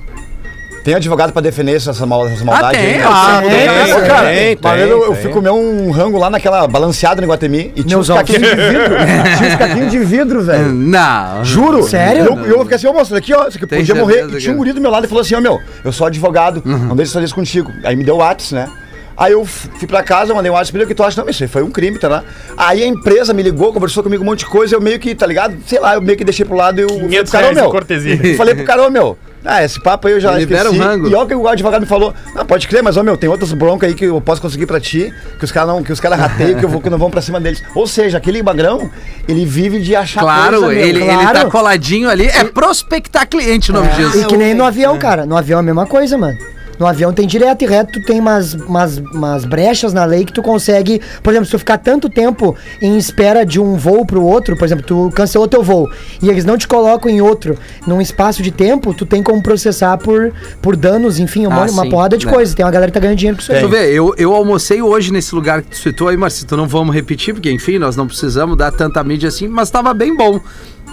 Tem 0.86 0.94
advogado 0.94 1.34
pra 1.34 1.42
defender 1.42 1.76
essa, 1.76 2.06
mal, 2.06 2.28
essas 2.28 2.44
maldades 2.44 2.80
tem, 2.80 2.94
aí, 2.98 3.02
ah, 3.04 3.42
tem, 3.42 3.50
cara, 3.50 3.82
tem, 3.98 4.08
cara, 4.08 4.28
tem, 4.28 4.56
vez 4.78 4.92
eu, 4.92 5.04
eu 5.04 5.14
tem. 5.14 5.22
fui 5.24 5.32
comer 5.32 5.50
um 5.50 5.90
rango 5.90 6.16
lá 6.20 6.30
naquela 6.30 6.68
balanceada 6.68 7.20
no 7.20 7.28
Guatemi 7.28 7.74
e 7.76 7.84
tinha 7.84 7.98
uns 7.98 8.08
caquinhos 8.08 8.44
de 8.44 8.56
vidro. 8.56 8.96
tinha 9.36 9.50
uns 9.50 9.56
caquinhos 9.56 9.92
de 9.92 10.00
vidro, 10.00 10.42
velho. 10.44 10.70
Não. 10.72 11.44
Juro. 11.44 11.82
Sério? 11.82 12.26
E 12.26 12.28
eu, 12.28 12.46
eu 12.58 12.60
fiquei 12.62 12.76
assim, 12.76 12.86
ô 12.86 12.94
moço, 12.94 13.16
aqui, 13.16 13.34
ó, 13.34 13.48
isso 13.48 13.58
aqui 13.58 13.66
Tem 13.66 13.80
podia 13.80 13.96
morrer. 13.96 14.14
certeza 14.14 14.38
E 14.38 14.42
tinha 14.42 14.52
um 14.52 14.54
que- 14.54 14.58
guri 14.60 14.74
do 14.74 14.80
meu 14.82 14.92
lado 14.92 15.06
e 15.06 15.10
falou 15.10 15.22
assim, 15.24 15.34
ó, 15.34 15.42
meu, 15.42 15.60
eu 15.84 15.92
sou 15.92 16.06
advogado, 16.06 16.62
não 16.64 16.96
deixa 16.96 17.14
fazer 17.14 17.26
isso 17.26 17.34
contigo. 17.36 17.72
Aí 17.84 17.96
me 17.96 18.04
deu 18.04 18.14
o 18.14 18.20
WhatsApp, 18.20 18.54
né? 18.54 18.72
Aí 19.18 19.32
eu 19.32 19.44
fui 19.44 19.88
pra 19.88 20.04
casa, 20.04 20.36
mandei 20.36 20.52
um 20.52 20.54
WhatsApp 20.54 20.74
pra 20.74 20.80
ele, 20.82 20.86
o 20.86 20.88
que 20.90 20.94
tu 20.94 21.04
acha? 21.04 21.20
Não, 21.20 21.28
isso 21.28 21.42
aí 21.42 21.48
foi 21.50 21.64
um 21.64 21.72
crime, 21.72 21.98
tá 21.98 22.08
lá. 22.08 22.24
Aí 22.56 22.84
a 22.84 22.86
empresa 22.86 23.34
me 23.34 23.42
ligou, 23.42 23.74
conversou 23.74 24.04
comigo 24.04 24.22
um 24.22 24.26
monte 24.28 24.40
de 24.40 24.46
coisa, 24.46 24.76
eu 24.76 24.82
meio 24.82 25.00
que, 25.00 25.16
tá 25.16 25.26
ligado? 25.26 25.56
Sei 25.66 25.80
lá, 25.80 25.96
eu 25.96 26.02
meio 26.02 26.16
que 26.16 26.24
deixei 26.24 26.46
pro 26.46 26.56
lado 26.56 26.80
e 26.80 26.84
eu 26.84 26.90
falei 26.90 27.08
500 27.10 27.32
pro 27.32 27.40
cara, 27.42 27.54
meu. 27.56 27.70
cortesia. 27.72 28.38
Falei 28.38 28.54
pro 28.54 28.66
cara, 28.66 28.90
meu, 28.90 29.18
ah, 29.46 29.64
esse 29.64 29.80
papo 29.80 30.08
aí 30.08 30.14
eu 30.14 30.20
já 30.20 30.32
Libera 30.38 30.64
esqueci. 30.70 30.82
o 30.82 30.84
rango. 30.84 31.08
E 31.08 31.14
olha 31.16 31.24
o 31.24 31.28
que 31.28 31.36
o 31.36 31.48
advogado 31.48 31.82
me 31.82 31.88
falou. 31.88 32.14
Não, 32.34 32.46
pode 32.46 32.68
crer, 32.68 32.82
mas, 32.84 32.98
ô, 32.98 33.04
meu, 33.04 33.16
tem 33.16 33.30
outras 33.30 33.54
broncas 33.54 33.90
aí 33.90 33.96
que 33.96 34.06
eu 34.06 34.20
posso 34.20 34.42
conseguir 34.42 34.66
pra 34.66 34.80
ti, 34.80 35.14
que 35.38 35.46
os 35.46 35.52
caras 35.52 35.70
não, 35.70 35.84
que 35.84 35.92
os 35.92 36.00
caras 36.00 36.20
rateiam, 36.20 36.58
que, 36.60 36.66
eu 36.66 36.70
vou, 36.70 36.82
que 36.82 36.90
não 36.90 36.98
vão 36.98 37.10
pra 37.12 37.22
cima 37.22 37.40
deles. 37.40 37.62
Ou 37.76 37.86
seja, 37.88 38.18
aquele 38.18 38.42
magrão, 38.42 38.90
ele 39.28 39.46
vive 39.46 39.80
de 39.80 39.96
achar 39.96 40.22
Claro, 40.22 40.60
coisa, 40.62 40.68
meu. 40.68 40.78
ele, 40.88 41.00
ele 41.04 41.14
claro. 41.14 41.40
tá 41.40 41.46
coladinho 41.46 42.10
ali. 42.10 42.28
É 42.28 42.44
prospectar 42.44 43.28
cliente 43.28 43.72
o 43.72 43.74
nome 43.74 43.90
disso. 43.90 44.20
E 44.20 44.26
que 44.26 44.36
nem 44.38 44.54
no 44.54 44.64
avião, 44.64 44.98
cara. 44.98 45.26
No 45.26 45.38
avião 45.38 45.60
é 45.60 45.62
a 45.62 45.64
mesma 45.64 45.86
coisa, 45.86 46.18
mano. 46.18 46.38
No 46.80 46.86
avião 46.86 47.14
tem 47.14 47.26
direto 47.28 47.64
e 47.64 47.68
reto, 47.68 47.94
tu 48.00 48.06
tem 48.06 48.20
umas, 48.20 48.54
umas, 48.54 48.98
umas 48.98 49.46
brechas 49.46 49.94
na 49.94 50.06
lei 50.06 50.26
que 50.26 50.34
tu 50.34 50.42
consegue. 50.42 51.02
Por 51.24 51.32
exemplo, 51.32 51.46
se 51.46 51.52
tu 51.52 51.60
ficar 51.60 51.78
tanto 51.78 52.10
tempo 52.10 52.56
em 52.82 52.98
espera 52.98 53.46
de 53.46 53.60
um 53.60 53.76
voo 53.76 54.06
pro 54.06 54.24
outro, 54.24 54.58
por 54.58 54.66
exemplo, 54.66 54.86
tu 54.86 55.12
cancelou 55.16 55.48
teu 55.48 55.64
voo 55.64 55.90
e 56.22 56.30
eles 56.30 56.46
não 56.46 56.58
te 56.58 56.68
colocam 56.68 57.10
em 57.10 57.22
outro 57.22 57.58
num 57.88 58.02
espaço 58.02 58.42
de 58.44 58.52
tempo, 58.52 58.94
tu 58.94 59.06
tem 59.06 59.24
como 59.24 59.42
processar 59.42 59.98
por, 59.98 60.34
por 60.62 60.76
danos, 60.76 61.20
enfim, 61.20 61.46
uma, 61.46 61.64
Ah, 61.64 61.72
uma 61.72 61.84
sim, 61.84 61.90
porrada 61.90 62.18
de 62.18 62.26
né. 62.26 62.32
coisas. 62.32 62.54
Tem 62.54 62.66
uma 62.66 62.72
galera 62.72 62.92
que 62.92 62.94
tá 62.94 63.00
ganhando 63.00 63.18
dinheiro 63.18 63.38
com 63.38 63.42
isso 63.42 63.52
aí. 63.52 63.60
Deixa 63.60 63.76
eu 63.76 63.80
ver, 63.82 63.94
eu, 63.94 64.14
eu 64.18 64.34
almocei 64.34 64.82
hoje 64.82 65.12
nesse 65.12 65.34
lugar 65.34 65.62
que 65.62 65.70
tu 65.70 65.78
citou 65.78 66.08
aí, 66.10 66.18
Marcito. 66.18 66.56
Não 66.58 66.68
vamos 66.68 66.94
repetir, 66.94 67.34
porque 67.34 67.52
enfim, 67.52 67.78
nós 67.78 67.96
não 67.96 68.08
precisamos 68.08 68.58
dar 68.58 68.72
tanta 68.72 69.04
mídia 69.04 69.30
assim, 69.30 69.48
mas 69.48 69.70
tava 69.70 69.94
bem 69.94 70.16
bom. 70.16 70.40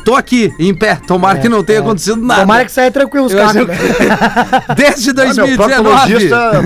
Tô 0.05 0.15
aqui, 0.17 0.53
em 0.59 0.75
pé. 0.75 0.99
Tomara 1.07 1.38
que 1.38 1.49
não 1.49 1.62
tenha 1.62 1.81
acontecido 1.81 2.17
nada. 2.17 2.41
Tomara 2.43 2.65
que 2.65 2.73
saia 2.73 2.91
tranquilo 2.91 3.27
os 3.27 3.35
caras. 3.35 3.55
né? 3.55 3.67
Desde 4.77 5.11
Ah, 5.11 5.15
meu 5.15 5.25
2019. 5.47 5.57
proctologista. 5.57 6.62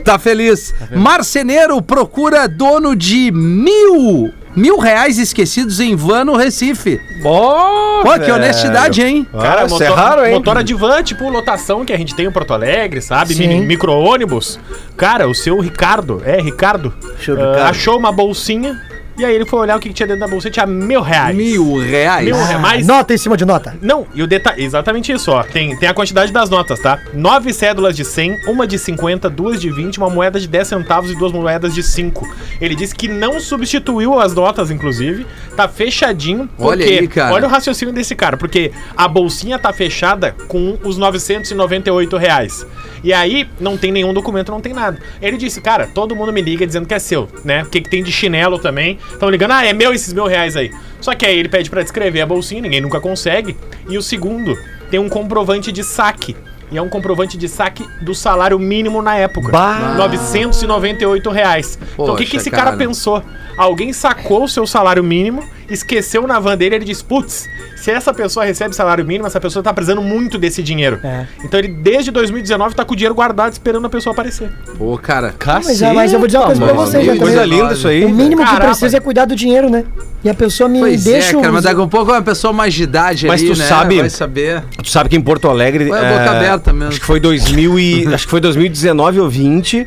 Tá 0.04 0.18
feliz. 0.18 0.74
Marceneiro 0.94 1.80
procura 1.82 2.48
dono 2.48 2.94
de 2.96 3.30
mil. 3.32 4.32
Mil 4.56 4.78
reais 4.78 5.16
esquecidos 5.16 5.78
em 5.78 5.94
van 5.94 6.24
no 6.24 6.34
Recife. 6.36 7.00
Bom, 7.22 8.02
Pô, 8.02 8.18
que 8.18 8.32
honestidade, 8.32 9.00
hein? 9.00 9.24
Cara, 9.30 9.62
Ah, 9.62 9.66
isso 9.66 9.80
é 9.80 9.88
motor, 9.88 9.96
raro, 10.04 10.26
hein? 10.26 10.34
motor 10.34 10.58
Advan, 10.58 11.02
tipo 11.04 11.28
lotação 11.30 11.84
que 11.84 11.92
a 11.92 11.96
gente 11.96 12.16
tem 12.16 12.26
em 12.26 12.32
Porto 12.32 12.52
Alegre, 12.52 13.00
sabe? 13.00 13.36
Mini- 13.36 13.60
Micro-ônibus. 13.60 14.58
Cara, 14.96 15.28
o 15.28 15.34
seu 15.34 15.60
Ricardo, 15.60 16.20
é, 16.24 16.40
Ricardo, 16.40 16.92
ah, 17.00 17.08
Ricardo. 17.20 17.58
achou 17.62 17.96
uma 17.96 18.10
bolsinha 18.10 18.76
e 19.18 19.24
aí 19.24 19.34
ele 19.34 19.44
foi 19.44 19.60
olhar 19.60 19.76
o 19.76 19.80
que 19.80 19.92
tinha 19.92 20.06
dentro 20.06 20.20
da 20.20 20.28
bolsinha, 20.28 20.50
tinha 20.50 20.66
mil 20.66 21.00
reais. 21.02 21.36
Mil 21.36 21.76
reais. 21.78 22.24
Mil 22.24 22.34
reais. 22.36 22.60
Mas, 22.60 22.86
Nota 22.86 23.12
em 23.14 23.18
cima 23.18 23.36
de 23.36 23.44
nota. 23.44 23.76
não, 23.82 24.06
e 24.14 24.22
o 24.22 24.26
detalhe, 24.26 24.62
exatamente 24.64 25.12
isso, 25.12 25.30
ó. 25.30 25.42
Tem, 25.42 25.76
tem 25.76 25.88
a 25.88 25.94
quantidade 25.94 26.32
das 26.32 26.48
notas, 26.50 26.80
tá? 26.80 26.98
Nove 27.12 27.52
cédulas 27.52 27.96
de 27.96 28.04
100, 28.04 28.48
uma 28.48 28.66
de 28.66 28.78
50, 28.78 29.28
duas 29.30 29.60
de 29.60 29.70
20, 29.70 29.98
uma 29.98 30.08
moeda 30.10 30.38
de 30.40 30.48
10 30.48 30.68
centavos 30.68 31.10
e 31.10 31.14
duas 31.16 31.32
moedas 31.32 31.74
de 31.74 31.82
5. 31.82 32.26
Ele 32.60 32.74
disse 32.74 32.94
que 32.94 33.08
não 33.08 33.40
substituiu 33.40 34.18
as 34.18 34.34
notas, 34.34 34.70
inclusive. 34.70 35.26
Tá 35.56 35.68
fechadinho. 35.68 36.48
Olha 36.58 36.84
porque- 36.84 36.98
aí, 37.00 37.08
cara. 37.08 37.34
Olha 37.34 37.46
o 37.46 37.50
raciocínio 37.50 37.92
desse 37.94 38.14
cara, 38.14 38.36
porque 38.36 38.72
a 38.96 39.06
bolsinha 39.08 39.58
tá 39.58 39.72
fechada 39.72 40.34
com 40.48 40.78
os 40.84 40.96
998 40.96 42.16
reais. 42.16 42.66
E 43.02 43.12
aí, 43.12 43.48
não 43.58 43.76
tem 43.76 43.90
nenhum 43.90 44.12
documento, 44.12 44.50
não 44.52 44.60
tem 44.60 44.72
nada. 44.72 44.98
Ele 45.20 45.36
disse, 45.36 45.60
cara, 45.60 45.86
todo 45.86 46.14
mundo 46.14 46.32
me 46.32 46.40
liga 46.40 46.66
dizendo 46.66 46.86
que 46.86 46.94
é 46.94 46.98
seu, 46.98 47.28
né? 47.44 47.62
O 47.62 47.66
que, 47.66 47.80
que 47.80 47.90
tem 47.90 48.02
de 48.02 48.12
chinelo 48.12 48.58
também. 48.58 48.98
Estão 49.10 49.30
ligando, 49.30 49.52
ah, 49.52 49.64
é 49.64 49.72
meu 49.72 49.92
esses 49.92 50.12
mil 50.12 50.26
reais 50.26 50.56
aí. 50.56 50.70
Só 51.00 51.14
que 51.14 51.24
aí 51.24 51.38
ele 51.38 51.48
pede 51.48 51.70
pra 51.70 51.82
descrever 51.82 52.20
a 52.20 52.26
bolsinha, 52.26 52.60
ninguém 52.60 52.80
nunca 52.80 53.00
consegue. 53.00 53.56
E 53.88 53.96
o 53.96 54.02
segundo, 54.02 54.56
tem 54.90 55.00
um 55.00 55.08
comprovante 55.08 55.72
de 55.72 55.82
saque. 55.82 56.36
E 56.70 56.78
é 56.78 56.82
um 56.82 56.88
comprovante 56.88 57.36
de 57.36 57.48
saque 57.48 57.84
do 58.00 58.14
salário 58.14 58.58
mínimo 58.58 59.02
na 59.02 59.16
época. 59.16 59.50
Bah. 59.50 59.94
998 59.96 61.30
reais. 61.30 61.78
então 61.94 62.14
o 62.14 62.16
que, 62.16 62.24
que 62.24 62.30
Poxa, 62.30 62.36
esse 62.42 62.50
cara, 62.50 62.64
cara. 62.64 62.76
pensou? 62.76 63.22
Alguém 63.56 63.92
sacou 63.92 64.44
o 64.44 64.48
seu 64.48 64.66
salário 64.66 65.02
mínimo, 65.02 65.42
esqueceu 65.70 66.26
na 66.26 66.38
van 66.38 66.56
dele 66.56 66.74
e 66.74 66.78
ele 66.78 66.84
disse: 66.84 67.04
Putz, 67.04 67.48
se 67.76 67.90
essa 67.90 68.12
pessoa 68.12 68.44
recebe 68.44 68.74
salário 68.74 69.04
mínimo, 69.04 69.26
essa 69.26 69.40
pessoa 69.40 69.62
tá 69.62 69.72
precisando 69.72 70.02
muito 70.02 70.36
desse 70.38 70.62
dinheiro. 70.62 70.98
É. 71.02 71.26
Então 71.44 71.58
ele, 71.58 71.68
desde 71.68 72.10
2019, 72.10 72.74
tá 72.74 72.84
com 72.84 72.92
o 72.92 72.96
dinheiro 72.96 73.14
guardado 73.14 73.52
esperando 73.52 73.86
a 73.86 73.90
pessoa 73.90 74.12
aparecer. 74.12 74.50
Pô, 74.76 74.96
cara. 74.98 75.34
Mas, 75.46 75.80
é, 75.82 75.92
mas 75.92 76.12
eu 76.12 76.18
vou 76.18 76.26
dizer 76.28 76.38
uma 76.38 76.46
coisa 76.46 76.64
pra 76.64 76.72
vocês, 76.74 77.06
né, 77.06 77.16
Coisa 77.16 77.44
linda 77.44 77.72
isso 77.74 77.88
aí. 77.88 78.04
O 78.04 78.08
mínimo 78.10 78.42
que 78.42 78.48
Caramba. 78.50 78.66
precisa 78.70 78.96
é 78.96 79.00
cuidar 79.00 79.24
do 79.24 79.34
dinheiro, 79.36 79.68
né? 79.70 79.84
E 80.22 80.28
a 80.28 80.34
pessoa 80.34 80.68
me 80.68 80.80
Pois 80.80 81.04
deixa. 81.04 81.30
é, 81.30 81.40
cara, 81.40 81.48
mas 81.52 81.58
os- 81.60 81.64
daqui 81.64 81.80
a 81.82 81.86
pouco 81.86 82.10
uma 82.12 82.22
pessoa 82.22 82.52
mais 82.52 82.74
de 82.74 82.82
idade 82.82 83.26
Mas 83.26 83.40
ali, 83.40 83.52
tu 83.52 83.58
né? 83.58 83.64
sabe- 83.66 84.00
Vai 84.00 84.10
saber. 84.10 84.62
Tu 84.82 84.90
sabe 84.90 85.08
que 85.08 85.16
em 85.16 85.20
Porto 85.20 85.48
Alegre. 85.48 85.90
Ué, 85.90 86.18
boca 86.18 86.30
aberta 86.30 86.72
mesmo. 86.72 86.88
Acho 86.88 87.00
que 87.00 87.06
foi 87.06 87.18
2000 87.20 87.78
e, 87.78 88.06
acho 88.12 88.24
que 88.26 88.30
foi 88.30 88.40
2019 88.40 89.20
ou 89.20 89.28
20. 89.30 89.86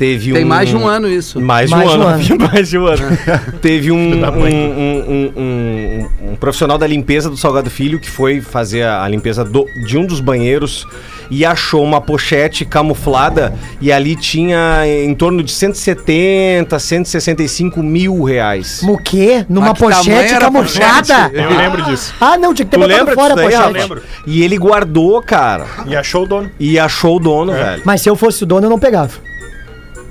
Teve 0.00 0.32
Tem 0.32 0.46
um. 0.46 0.48
mais 0.48 0.66
de 0.66 0.74
um 0.76 0.86
ano 0.88 1.06
isso. 1.06 1.38
Mais 1.38 1.68
de 1.68 1.76
Mais 1.76 1.90
um 1.90 1.92
de 1.92 1.98
um 1.98 2.02
ano. 2.08 2.14
ano. 2.14 2.48
mais 2.52 2.68
de 2.70 2.78
um 2.78 2.86
ano. 2.86 3.02
Teve 3.60 3.92
um, 3.92 3.96
um, 3.98 4.24
um, 4.24 5.04
um- 5.10 5.32
um- 5.36 6.30
um 6.32 6.36
profissional 6.36 6.78
da 6.78 6.86
limpeza 6.86 7.28
do 7.28 7.36
Salgado 7.36 7.68
Filho 7.68 8.00
que 8.00 8.08
foi 8.08 8.40
fazer 8.40 8.82
a, 8.82 9.04
a 9.04 9.08
limpeza 9.08 9.44
do- 9.44 9.66
de 9.86 9.98
um 9.98 10.06
dos 10.06 10.18
banheiros 10.18 10.86
e 11.30 11.44
achou 11.44 11.84
uma 11.84 12.00
pochete 12.00 12.64
camuflada 12.64 13.52
e 13.78 13.92
ali 13.92 14.16
tinha 14.16 14.84
em 14.86 15.14
torno 15.14 15.42
de 15.42 15.52
170, 15.52 16.78
165 16.78 17.82
mil 17.82 18.22
reais. 18.22 18.80
O 18.82 18.96
quê? 18.96 19.44
Numa 19.50 19.74
pochete 19.74 20.34
camuflada? 20.38 21.30
Eu 21.34 21.50
lembro 21.54 21.82
disso. 21.82 22.14
Ah, 22.18 22.38
não, 22.38 22.54
tinha 22.54 22.64
que 22.64 22.70
ter 22.70 22.78
Tu 22.82 22.88
botado 22.88 23.12
fora 23.12 23.34
a 23.34 23.36
pochete. 23.36 23.62
Eu 23.62 23.70
lembro. 23.70 24.02
E 24.26 24.42
ele 24.42 24.56
guardou, 24.56 25.20
cara. 25.22 25.66
E 25.86 25.94
achou 25.94 26.24
o 26.24 26.26
dono. 26.26 26.50
E 26.58 26.78
achou 26.78 27.16
o 27.16 27.20
dono, 27.20 27.52
velho. 27.52 27.82
Mas 27.84 28.00
se 28.00 28.08
eu 28.08 28.16
fosse 28.16 28.42
o 28.44 28.46
dono, 28.46 28.64
eu 28.64 28.70
não 28.70 28.78
pegava. 28.78 29.10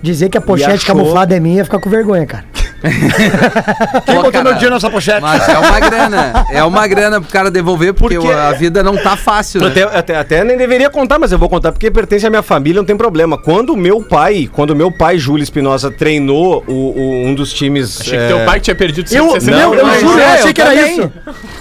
Dizer 0.01 0.29
que 0.29 0.37
a 0.37 0.41
pochete 0.41 0.71
achou- 0.71 0.95
camuflada 0.95 1.35
é 1.35 1.39
minha 1.39 1.57
ia 1.57 1.65
ficar 1.65 1.79
com 1.79 1.89
vergonha, 1.89 2.25
cara. 2.25 2.45
Quem 2.81 4.15
Pô, 4.15 4.21
botou 4.23 4.31
cara, 4.31 4.43
meu 4.45 4.53
dinheiro 4.53 4.73
nessa 4.73 4.89
pochete? 4.89 5.19
Mas 5.21 5.49
é 5.49 5.57
uma 5.57 5.79
grana. 5.81 6.45
É 6.49 6.63
uma 6.63 6.87
grana 6.87 7.19
pro 7.19 7.29
cara 7.29 7.51
devolver, 7.51 7.93
porque, 7.93 8.15
Porque- 8.17 8.31
a 8.31 8.53
vida 8.53 8.81
não 8.81 8.95
tá 8.95 9.17
fácil, 9.17 9.59
né? 9.59 9.67
Até, 9.67 9.83
até, 9.83 10.17
até 10.17 10.43
nem 10.45 10.55
deveria 10.57 10.89
contar, 10.89 11.19
mas 11.19 11.33
eu 11.33 11.37
vou 11.37 11.49
contar 11.49 11.73
porque 11.73 11.91
pertence 11.91 12.25
à 12.25 12.29
minha 12.29 12.41
família, 12.41 12.79
não 12.79 12.85
tem 12.85 12.95
problema. 12.95 13.37
Quando 13.37 13.75
meu 13.75 14.01
pai, 14.01 14.49
quando 14.53 14.73
meu 14.73 14.89
pai, 14.89 15.17
Júlio 15.17 15.43
Espinosa, 15.43 15.91
treinou 15.91 16.63
o, 16.67 16.71
o- 16.73 17.25
um 17.27 17.35
dos 17.35 17.51
times. 17.51 17.99
Achei 17.99 18.17
é, 18.17 18.21
que 18.21 18.27
teu 18.33 18.45
pai 18.45 18.59
tinha 18.61 18.75
perdido 18.75 19.13
Eu, 19.13 19.25
160 19.31 19.57
meu, 19.57 19.73
eu 19.75 19.85
mas 19.85 19.99
juro, 20.01 20.13
eu 20.13 20.19
é, 20.19 20.33
achei 20.35 20.49
eu 20.49 20.53
que 20.53 20.61
era 20.61 20.69
também. 20.73 20.91
isso. 20.99 21.11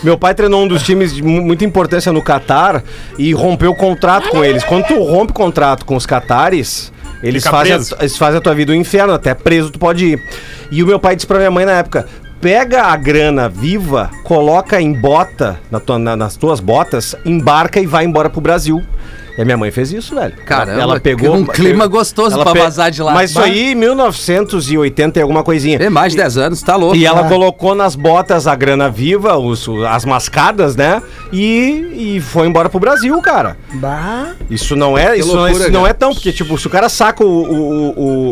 Meu 0.05 0.17
pai 0.17 0.35
treinou 0.35 0.63
um 0.63 0.69
dos 0.69 0.85
times 0.85 1.13
de 1.13 1.23
mu- 1.23 1.43
muita 1.43 1.65
importância 1.65 2.13
no 2.13 2.23
Catar 2.23 2.85
e 3.19 3.33
rompeu 3.33 3.73
o 3.73 3.75
contrato 3.77 4.29
com 4.29 4.45
eles. 4.45 4.63
Quando 4.63 4.85
tu 4.87 5.03
rompe 5.03 5.33
o 5.33 5.35
contrato 5.35 5.85
com 5.85 5.97
os 5.97 6.07
catares, 6.07 6.93
eles 7.23 7.43
Fica 7.43 7.57
fazem, 7.57 7.75
preso. 7.75 7.95
a, 7.95 7.99
eles 8.01 8.17
fazem 8.17 8.39
a 8.39 8.41
tua 8.41 8.55
vida 8.55 8.73
um 8.73 8.75
inferno, 8.75 9.13
até 9.13 9.35
preso 9.35 9.71
tu 9.71 9.79
pode 9.79 10.05
ir. 10.07 10.23
E 10.71 10.83
o 10.83 10.87
meu 10.87 10.99
pai 10.99 11.15
disse 11.17 11.27
pra 11.27 11.39
minha 11.39 11.51
mãe 11.51 11.65
na 11.65 11.73
época: 11.73 12.07
pega 12.41 12.83
a 12.85 12.97
grana 12.97 13.49
viva, 13.49 14.11
coloca 14.25 14.81
em 14.81 14.93
bota, 14.93 15.59
na 15.71 15.81
tua- 15.81 15.99
na- 15.99 16.17
nas 16.17 16.37
tuas 16.37 16.61
botas, 16.61 17.15
embarca 17.25 17.81
e 17.81 17.87
vai 17.87 18.05
embora 18.05 18.31
pro 18.31 18.41
Brasil. 18.41 18.83
E 19.39 19.41
a 19.41 19.45
minha 19.45 19.57
mãe 19.57 19.71
fez 19.71 19.93
isso, 19.93 20.17
velho. 20.17 20.35
Caramba, 20.45 20.83
ela 20.83 21.01
pegou 21.01 21.33
um 21.37 21.45
clima 21.47 21.87
gostoso 21.87 22.37
pra 22.43 22.53
pe- 22.53 22.59
vazar 22.59 22.91
de 22.91 23.01
lá. 23.01 23.13
Mas 23.15 23.31
isso 23.31 23.39
aí, 23.41 23.71
em 23.71 23.75
1980 23.77 25.19
e 25.19 25.23
alguma 25.23 25.45
coisinha. 25.45 25.79
Tem 25.79 25.89
mais 25.89 26.13
de 26.13 26.19
10 26.19 26.37
anos, 26.39 26.63
tá 26.63 26.75
louco. 26.77 26.97
E 26.97 27.07
ela 27.07 27.21
Ah. 27.21 27.29
colocou 27.29 27.75
nas 27.75 27.95
botas 27.95 28.47
a 28.49 28.55
grana 28.57 28.91
viva, 28.91 29.37
os, 29.39 29.69
as 29.89 30.05
mascadas, 30.05 30.75
né? 30.77 31.01
E, 31.33 32.17
e 32.17 32.21
foi 32.21 32.47
embora 32.49 32.69
pro 32.69 32.81
Brasil, 32.81 33.17
cara. 33.23 33.57
Bah. 33.75 34.33
Isso 34.51 34.75
não 34.75 34.99
é, 34.99 35.17
isso, 35.17 35.29
não, 35.29 35.43
loucura, 35.43 35.63
isso 35.65 35.73
não 35.73 35.87
é 35.87 35.93
tão, 35.93 36.13
porque, 36.13 36.33
tipo, 36.33 36.59
se 36.59 36.67
o 36.67 36.71
cara 36.71 36.89
saca 36.89 37.23
o, 37.25 37.29
o, 37.29 37.89
o, 37.91 38.31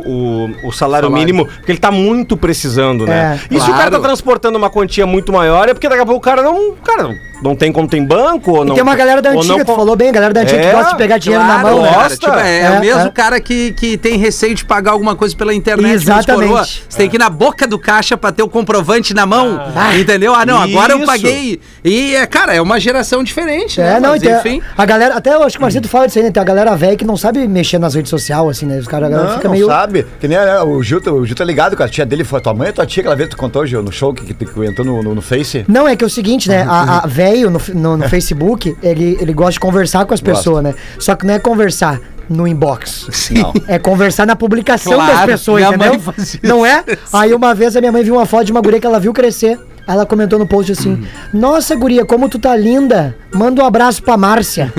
o, 0.65 0.69
o 0.69 0.73
salário, 0.73 1.07
Salário. 1.09 1.11
mínimo, 1.11 1.47
porque 1.47 1.73
ele 1.73 1.79
tá 1.79 1.91
muito 1.91 2.37
precisando, 2.37 3.07
né? 3.07 3.39
É, 3.51 3.55
e 3.55 3.61
se 3.61 3.67
o 3.71 3.73
cara 3.75 3.89
claro. 3.91 4.03
tá 4.03 4.09
transportando 4.09 4.59
uma 4.59 4.71
quantia 4.71 5.07
muito 5.07 5.33
maior, 5.33 5.69
é 5.69 5.75
porque 5.75 5.89
daqui 5.89 6.01
a 6.03 6.07
pouco 6.07 6.19
o 6.19 6.23
cara 6.23 6.43
não. 6.43 6.75
Cara, 6.83 7.15
não 7.43 7.55
tem 7.55 7.73
como 7.73 7.87
tem 7.89 8.05
banco, 8.05 8.51
ou 8.53 8.65
E 8.65 8.69
não. 8.69 8.75
tem 8.75 8.83
uma 8.83 8.95
galera 8.97 9.21
da 9.23 9.31
antiga, 9.31 9.59
não 9.59 9.65
tu 9.65 9.75
falou 9.75 9.97
bem, 9.97 10.09
a 10.09 10.13
galera 10.13 10.33
da 10.35 10.41
antiga 10.43 10.61
que 10.61 10.67
É, 10.67 10.73
gosta 10.73 10.91
de 10.93 10.97
pegar 10.99 11.19
dinheiro 11.19 11.45
na 11.45 11.61
Claro, 11.61 11.77
mão, 11.77 11.83
né? 11.85 11.89
cara, 11.91 12.03
gosta. 12.09 12.17
tipo, 12.17 12.39
é, 12.39 12.59
é 12.59 12.63
É, 12.63 12.71
o 12.71 12.81
mesmo 12.81 13.01
é. 13.03 13.11
cara 13.11 13.41
que, 13.41 13.73
que 13.73 13.97
tem 13.97 14.17
receio 14.19 14.55
de 14.55 14.65
pagar 14.65 14.93
alguma 14.93 15.15
coisa 15.15 15.37
pela 15.37 15.55
internet. 15.55 15.93
Exatamente. 15.95 16.49
coroa. 16.49 16.65
Você 16.65 16.97
tem 16.97 17.09
que 17.11 17.17
ir 17.17 17.19
na 17.19 17.31
boca 17.31 17.67
do 17.67 17.79
caixa 17.79 18.17
pra 18.17 18.33
ter 18.33 18.43
o 18.43 18.49
comprovante 18.49 19.13
na 19.15 19.27
mão. 19.27 19.59
entendeu? 19.99 20.35
Ah, 20.35 20.45
não, 20.47 20.61
agora 20.61 20.93
eu 20.93 20.99
Isso. 20.99 21.07
paguei. 21.07 21.61
E, 21.85 22.15
é, 22.15 22.27
cara, 22.27 22.55
é 22.55 22.61
uma 22.61 22.79
geração 22.81 23.23
diferente, 23.23 23.81
É, 23.81 23.95
né? 23.95 24.01
não, 24.01 24.11
Mas, 24.11 24.23
e 24.23 24.27
tem, 24.27 24.35
enfim. 24.37 24.63
a 24.77 24.85
galera, 24.85 25.15
até 25.15 25.35
eu 25.35 25.43
acho 25.43 25.57
que 25.57 25.59
o 25.59 25.63
Marcito 25.63 25.89
fala 25.89 26.07
disso 26.07 26.19
aí, 26.19 26.25
né? 26.25 26.31
Tem 26.31 26.41
a 26.41 26.45
galera 26.45 26.75
velha 26.77 26.97
que 26.97 27.05
não 27.05 27.17
sabe 27.17 27.47
mexer 27.47 27.79
nas 27.79 27.95
redes 27.95 28.11
sociais, 28.11 28.49
assim, 28.49 28.67
né? 28.67 28.79
Os 28.79 28.89
caras, 28.89 29.11
Não, 29.11 29.35
fica 29.35 29.45
não 29.49 29.53
meio. 29.55 29.67
sabe. 29.67 30.07
Que 30.21 30.27
nem 30.29 30.37
né, 30.39 30.61
o 30.63 30.83
Gil, 30.83 31.01
o 31.13 31.25
Gil 31.27 31.37
tá 31.37 31.45
ligado 31.45 31.77
com 31.77 31.83
a 31.83 31.89
tia 31.89 32.05
dele, 32.05 32.25
foi 32.25 32.39
a 32.39 32.43
tua 32.43 32.55
mãe 32.55 32.73
tua 32.73 32.85
tia, 32.87 33.01
aquela 33.03 33.15
vez 33.17 33.29
que 33.29 33.37
tu 33.37 33.39
contou, 33.39 33.65
Gil, 33.67 33.83
no 33.83 33.93
show 33.93 34.13
que, 34.13 34.35
que, 34.35 34.45
que 34.45 34.65
entrou 34.65 34.87
no, 34.87 35.03
no, 35.03 35.15
no 35.15 35.23
Face? 35.23 35.65
Não, 35.69 35.87
é 35.87 35.95
que 35.97 36.05
é 36.05 36.07
o 36.07 36.11
seguinte, 36.11 36.49
né? 36.49 36.67
A, 36.69 37.03
a 37.05 37.07
velho 37.31 37.51
no, 37.51 37.61
no, 37.75 37.97
no 37.99 38.09
Facebook, 38.11 38.77
ele, 38.83 39.17
ele 39.21 39.33
gosta 39.33 39.53
de 39.53 39.61
conversar 39.61 40.05
com 40.07 40.15
as 40.15 40.21
pessoas, 40.21 40.63
né? 40.63 40.75
Só 40.99 41.15
que 41.15 41.27
não 41.27 41.35
é 41.35 41.39
conversar 41.39 41.99
no 42.29 42.47
inbox. 42.47 43.31
Não. 43.31 43.53
É 43.69 43.79
conversar 43.79 44.27
na 44.27 44.35
publicação 44.37 44.95
Claro, 44.95 45.13
das 45.13 45.27
pessoas, 45.27 45.63
minha 45.77 45.89
entendeu? 45.89 46.15
Não 46.43 46.65
é? 46.67 46.85
Aí 47.13 47.33
uma 47.35 47.55
vez 47.55 47.77
a 47.77 47.81
minha 47.81 47.93
mãe 47.93 48.03
viu 48.03 48.15
uma 48.15 48.27
foto 48.27 48.45
de 48.47 48.53
uma 48.53 48.61
guria 48.61 48.81
que 48.81 48.87
ela 48.87 48.99
viu 49.01 49.13
crescer. 49.13 49.59
Ela 49.89 50.05
comentou 50.05 50.37
no 50.37 50.49
post 50.49 50.73
assim: 50.73 51.07
Nossa, 51.33 51.77
guria, 51.77 52.05
como 52.05 52.29
tu 52.29 52.41
tá 52.41 52.57
linda. 52.57 53.15
Manda 53.33 53.63
um 53.63 53.67
abraço 53.67 54.03
pra 54.03 54.17
Márcia. 54.17 54.73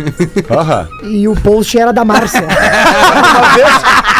Aham. 0.51 0.87
E 1.03 1.25
o 1.29 1.33
post 1.35 1.79
era 1.79 1.93
da 1.93 2.03
Márcia. 2.03 2.41
Uma 2.41 3.49
vez, 3.55 3.67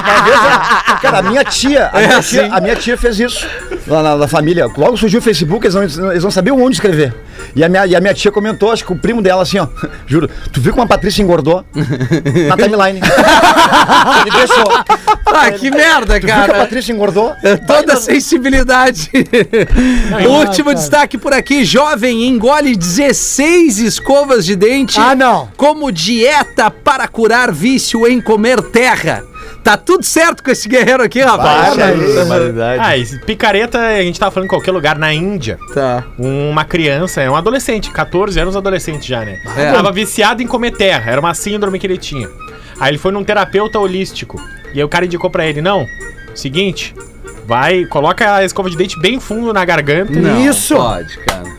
uma 0.02 0.22
vez, 0.24 0.38
a- 0.38 1.00
cara, 1.02 1.18
a 1.18 1.22
minha 1.24 1.44
tia, 1.44 1.90
a, 1.92 2.02
É 2.02 2.08
minha, 2.08 2.18
assim. 2.20 2.38
tia 2.38 2.54
a 2.54 2.62
minha 2.62 2.76
tia 2.78 2.98
fez 2.98 3.20
isso 3.20 3.46
lá 3.86 4.02
na, 4.02 4.16
na 4.16 4.28
família. 4.30 4.66
Logo 4.78 4.96
surgiu 4.96 5.20
o 5.20 5.22
Facebook, 5.22 5.66
eles 5.68 5.76
não, 5.98 6.12
eles 6.12 6.24
não 6.24 6.32
sabiam 6.32 6.58
onde 6.62 6.78
escrever. 6.78 7.14
E 7.56 7.64
a, 7.64 7.70
minha, 7.70 7.86
e 7.86 7.96
a 7.96 8.00
minha 8.00 8.14
tia 8.14 8.32
comentou, 8.32 8.72
acho 8.72 8.86
que 8.86 8.92
o 8.94 8.96
primo 8.96 9.22
dela, 9.22 9.44
assim, 9.44 9.60
ó, 9.60 9.68
juro, 10.06 10.30
tu 10.52 10.62
viu 10.62 10.72
como 10.72 10.84
a 10.84 10.88
Patrícia 10.88 11.22
engordou? 11.22 11.66
Na 12.48 12.56
timeline. 12.58 13.00
Ele 14.22 14.32
deixou. 14.32 14.66
Ah, 15.26 15.52
que 15.52 15.70
merda, 15.70 16.20
Tu 16.20 16.20
viu 16.20 16.22
que 16.22 16.32
a 16.32 16.36
cara. 16.36 16.54
Patrícia 16.60 16.92
engordou? 16.92 17.34
Toda 17.66 17.94
a 17.94 17.98
sensibilidade. 17.98 19.10
Último 20.30 20.66
cara. 20.66 20.78
destaque 20.78 21.18
por 21.18 21.34
aqui: 21.34 21.64
jovem 21.66 22.28
engole 22.28 22.76
16 22.76 23.80
escovas 23.80 24.46
de 24.46 24.56
dente. 24.56 25.00
Ah, 25.00 25.16
não. 25.16 25.50
Como 25.58 25.92
dieta 25.92 26.70
para 26.72 27.08
curar 27.08 27.52
vício 27.52 28.08
em 28.08 28.22
comer 28.22 28.62
terra. 28.62 29.24
Tá 29.64 29.76
tudo 29.76 30.04
certo 30.04 30.44
com 30.44 30.50
esse 30.50 30.68
guerreiro 30.70 31.04
aqui, 31.04 31.22
rapaz. 31.22 31.76
Vai, 31.76 32.52
vai. 32.52 32.80
Ah, 32.80 32.98
esse 32.98 33.20
picareta, 33.20 33.80
a 33.80 34.02
gente 34.02 34.20
tava 34.20 34.32
falando 34.32 34.46
em 34.46 34.50
qualquer 34.50 34.72
lugar, 34.72 34.98
na 34.98 35.14
Índia. 35.14 35.60
Tá. 35.74 36.06
Uma 36.18 36.64
criança, 36.64 37.22
é 37.22 37.30
um 37.30 37.36
adolescente, 37.36 37.92
14 37.92 38.40
anos 38.40 38.56
adolescente 38.56 39.08
já, 39.08 39.26
né? 39.26 39.38
É. 39.58 39.72
Tava 39.72 39.92
viciado 39.92 40.42
em 40.42 40.48
comer 40.48 40.72
terra, 40.72 41.12
era 41.12 41.20
uma 41.20 41.34
síndrome 41.34 41.80
que 41.80 41.88
ele 41.88 41.98
tinha. 41.98 42.30
Aí 42.80 42.92
ele 42.92 42.98
foi 42.98 43.12
num 43.12 43.24
terapeuta 43.24 43.80
holístico. 43.80 44.42
E 44.74 44.80
aí 44.80 44.84
o 44.84 44.90
cara 44.90 45.06
indicou 45.06 45.30
pra 45.30 45.46
ele, 45.46 45.62
não, 45.62 45.86
seguinte, 46.36 46.96
vai, 47.46 47.86
coloca 47.86 48.36
a 48.36 48.44
escova 48.44 48.70
de 48.70 48.78
dente 48.78 49.00
bem 49.00 49.20
fundo 49.20 49.52
na 49.52 49.66
garganta. 49.66 50.20
Não, 50.20 50.40
Isso. 50.40 50.76
Pode, 50.76 51.18
cara. 51.20 51.58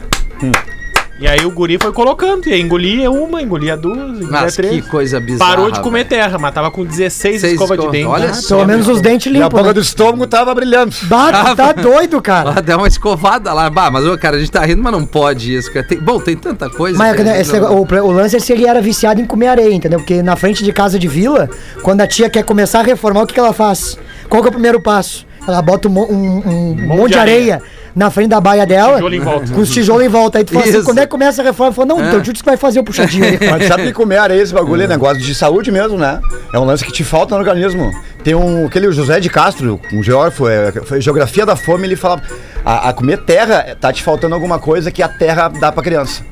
E 1.21 1.27
aí 1.27 1.45
o 1.45 1.51
guri 1.51 1.79
foi 1.83 1.93
colocando, 1.93 2.47
e 2.47 2.53
aí 2.53 2.61
engolia 2.61 3.11
uma, 3.11 3.43
engolia 3.43 3.77
duas, 3.77 3.97
engolia 3.99 4.29
Mas 4.31 4.55
três. 4.55 4.85
que 4.85 4.89
coisa 4.89 5.19
bizarra. 5.19 5.51
Parou 5.57 5.71
de 5.73 5.81
comer 5.81 6.05
velho. 6.05 6.09
terra, 6.11 6.39
mas 6.39 6.55
tava 6.55 6.71
com 6.71 6.85
16 6.85 7.41
Seis 7.41 7.53
escovas 7.55 7.77
de 7.77 7.85
escovas. 7.87 7.93
dente. 8.01 8.07
Olha 8.07 8.31
Ah, 8.31 8.35
só, 8.35 8.57
Pelo 8.59 8.69
menos 8.69 8.87
os 8.89 9.01
dentes 9.01 9.27
E 9.27 9.31
a 9.31 9.33
limpos. 9.33 9.49
boca 9.51 9.65
Né? 9.65 9.73
do 9.73 9.81
estômago 9.81 10.27
tava 10.29 10.55
brilhando. 10.55 10.95
Bah, 11.05 11.33
tu 11.51 11.57
tá 11.57 11.73
doido, 11.73 12.23
cara. 12.23 12.55
Ah, 12.57 12.61
dá 12.61 12.77
uma 12.77 12.87
escovada 12.87 13.53
lá. 13.53 13.69
Bah, 13.69 13.91
mas, 13.91 14.05
cara, 14.21 14.37
a 14.37 14.39
gente 14.39 14.53
tá 14.53 14.65
rindo, 14.65 14.81
mas 14.81 14.93
não 14.93 15.05
pode 15.05 15.53
isso. 15.57 15.73
Cara. 15.73 15.85
Tem- 15.85 15.99
bom, 15.99 16.21
tem 16.21 16.37
tanta 16.37 16.71
coisa. 16.71 16.97
Mas 16.97 17.19
a 17.21 17.25
né, 17.25 17.33
gente 17.33 17.41
esse 17.41 17.59
não- 17.61 17.75
o, 17.81 17.83
o 17.85 18.13
lance 18.13 18.37
é 18.37 18.39
se 18.39 18.53
ele 18.53 18.65
era 18.67 18.81
viciado 18.81 19.21
em 19.21 19.25
comer 19.27 19.49
areia, 19.49 19.75
entendeu? 19.75 19.99
Porque 19.99 20.23
na 20.23 20.37
frente 20.37 20.63
de 20.63 20.73
casa 20.73 21.01
de 21.01 21.09
vila, 21.09 21.51
quando 21.83 22.01
a 22.01 22.07
tia 22.07 22.31
quer 22.31 22.45
começar 22.45 22.79
a 22.79 22.83
reformar, 22.85 23.23
o 23.23 23.27
que, 23.27 23.35
que 23.35 23.41
ela 23.41 23.53
faz? 23.53 23.99
Qual 24.29 24.41
que 24.41 24.47
é 24.47 24.51
o 24.51 24.53
primeiro 24.53 24.81
passo? 24.81 25.27
Ela 25.49 25.63
bota 25.63 25.89
um, 25.89 25.99
um- 25.99 26.43
um 26.47 26.75
monte, 26.87 27.13
de 27.15 27.19
areia, 27.19 27.61
na 27.99 28.11
frente 28.11 28.29
da 28.29 28.41
baia 28.41 28.65
dela. 28.65 28.95
Tijolo 28.95 29.15
em 29.15 29.21
volta. 29.21 29.53
Com 29.53 29.61
os 29.61 29.71
tijolos 29.71 30.05
em 30.05 30.09
volta. 30.09 30.39
Aí 30.39 30.45
tu 30.45 30.53
fala 30.53 30.65
assim, 30.65 30.85
quando 30.85 30.99
é 30.99 31.01
que 31.01 31.09
começa 31.09 31.43
a 31.43 31.45
reforma? 31.45 31.73
Fala, 31.73 31.89
não, 31.89 31.99
então 31.99 32.21
o 32.21 32.23
tio 32.23 32.33
disse 32.33 32.45
que 32.45 32.49
vai 32.49 32.57
fazer 32.57 32.79
o 32.79 32.85
puxadinho 32.85 33.25
aí. 33.25 33.39
Mas 33.51 33.67
sabe 33.67 33.87
que 33.87 33.93
comer 33.93 34.19
areia, 34.19 34.41
esse 34.41 34.55
bagulho 34.55 34.83
é 34.83 34.87
negócio 34.87 35.21
de 35.21 35.35
saúde 35.35 35.73
mesmo, 35.73 35.99
né? 35.99 36.21
É 36.55 36.59
um 36.61 36.65
lance 36.65 36.85
que 36.85 36.93
te 36.93 37.03
falta 37.03 37.35
no 37.35 37.41
organismo. 37.41 37.91
Tem 38.23 38.37
um, 38.37 38.67
aquele 38.67 38.93
José 38.93 39.19
de 39.19 39.29
Castro, 39.29 39.81
um 39.93 40.01
geógrafo, 40.01 40.49
é, 40.49 40.71
foi 40.71 41.01
Geografia 41.01 41.45
da 41.45 41.57
Fome, 41.57 41.89
ele 41.89 41.97
falava, 41.97 42.23
a, 42.65 42.91
a 42.91 42.93
comer 42.93 43.19
terra 43.19 43.65
é, 43.67 43.75
tá 43.75 43.93
te 43.93 44.05
faltando 44.05 44.33
alguma 44.33 44.61
coisa 44.61 44.93
que 44.93 45.03
a 45.03 45.09
terra 45.09 45.49
dá 45.49 45.73
pra 45.73 45.83
criança. 45.83 46.23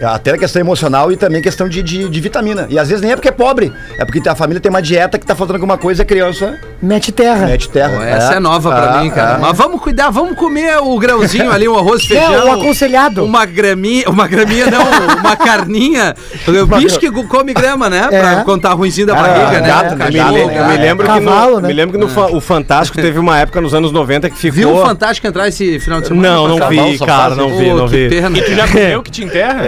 É, 0.00 0.04
Até 0.04 0.32
a 0.32 0.38
questão 0.38 0.60
emocional 0.60 1.10
e 1.12 1.16
também 1.16 1.42
questão 1.42 1.68
de, 1.68 1.82
de, 1.82 2.08
de 2.08 2.20
vitamina. 2.20 2.66
E 2.70 2.78
às 2.78 2.88
vezes 2.88 3.02
nem 3.02 3.12
é 3.12 3.16
porque 3.16 3.28
é 3.28 3.32
pobre, 3.32 3.72
é 3.98 4.04
porque 4.04 4.26
a 4.28 4.34
família 4.34 4.60
tem 4.60 4.70
uma 4.70 4.80
dieta 4.82 5.18
que 5.18 5.26
tá 5.26 5.34
faltando 5.34 5.56
alguma 5.56 5.76
coisa 5.78 6.02
e 6.02 6.04
a 6.04 6.06
criança 6.06 6.58
Mete 6.80 7.10
terra. 7.10 7.46
mete 7.46 7.68
terra. 7.68 7.96
Pô, 7.96 8.02
essa 8.04 8.34
é, 8.34 8.40
nova 8.40 8.70
pra 8.70 8.98
é, 8.98 9.02
mim, 9.02 9.10
cara. 9.10 9.38
é. 9.38 9.40
Mas 9.40 9.56
vamos 9.56 9.80
cuidar, 9.80 10.10
vamos 10.10 10.36
comer 10.36 10.78
o 10.78 10.96
grãozinho 10.98 11.50
ali, 11.52 11.66
o 11.66 11.76
arroz 11.76 12.02
e 12.08 12.16
É, 12.16 12.26
feijão. 12.26 12.46
o 12.48 12.52
aconselhado. 12.52 13.24
Uma 13.24 13.44
graminha, 13.44 14.08
uma 14.08 14.26
graminha 14.28 14.66
não, 14.70 15.16
uma 15.18 15.36
carninha. 15.36 16.14
O 16.48 16.66
bicho 16.78 16.98
que 16.98 17.10
come 17.10 17.52
grama, 17.52 17.88
né? 17.90 18.06
Pra 18.08 18.40
É. 18.40 18.44
contar 18.44 18.72
ruimzinho 18.74 19.06
da 19.06 19.14
Cara, 19.14 19.28
barriga, 19.28 19.60
né? 19.60 19.66
gato, 19.68 19.84
Eu 19.92 19.96
me, 19.98 19.98
Cachorro, 20.18 20.32
le- 20.34 20.56
eu 20.58 20.64
me 20.68 20.76
lembro 20.76 21.06
Cavalo, 21.06 21.48
que 21.48 21.54
no, 21.56 21.60
né? 21.62 21.68
me 21.68 21.74
lembro 21.74 21.92
que 21.98 22.04
no 22.04 22.08
fa- 22.08 22.26
o 22.26 22.40
Fantástico 22.40 23.00
teve 23.00 23.18
uma 23.18 23.38
época 23.38 23.60
nos 23.60 23.74
anos 23.74 23.92
90 23.92 24.30
que 24.30 24.36
ficou. 24.36 24.52
Viu 24.56 24.74
o 24.74 24.84
Fantástico 24.86 25.26
entrar 25.26 25.48
esse 25.48 25.78
final 25.80 26.00
de 26.00 26.08
semana? 26.08 26.28
Não, 26.28 26.48
não 26.48 26.58
Cavalo, 26.58 26.90
vi, 26.92 26.98
cara, 26.98 27.34
não 27.34 27.56
vi, 27.56 27.68
não 27.72 27.86
vi. 27.88 28.06
E 28.06 28.42
tu 28.42 28.54
já 28.54 28.68
comeu 28.68 29.02
que 29.02 29.10
te 29.10 29.24
enterra? 29.24 29.62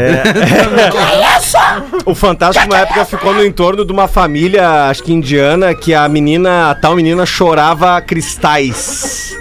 O 2.04 2.14
Fantástico, 2.14 2.66
uma 2.66 2.78
época, 2.78 3.04
ficou 3.04 3.32
no 3.34 3.44
entorno 3.44 3.84
de 3.84 3.92
uma 3.92 4.08
família, 4.08 4.88
acho 4.88 5.02
que 5.02 5.12
indiana, 5.12 5.74
que 5.74 5.94
a 5.94 6.08
menina, 6.08 6.70
a 6.70 6.74
tal 6.74 6.94
menina 6.94 7.24
chorava 7.26 8.00
cristais. 8.00 9.36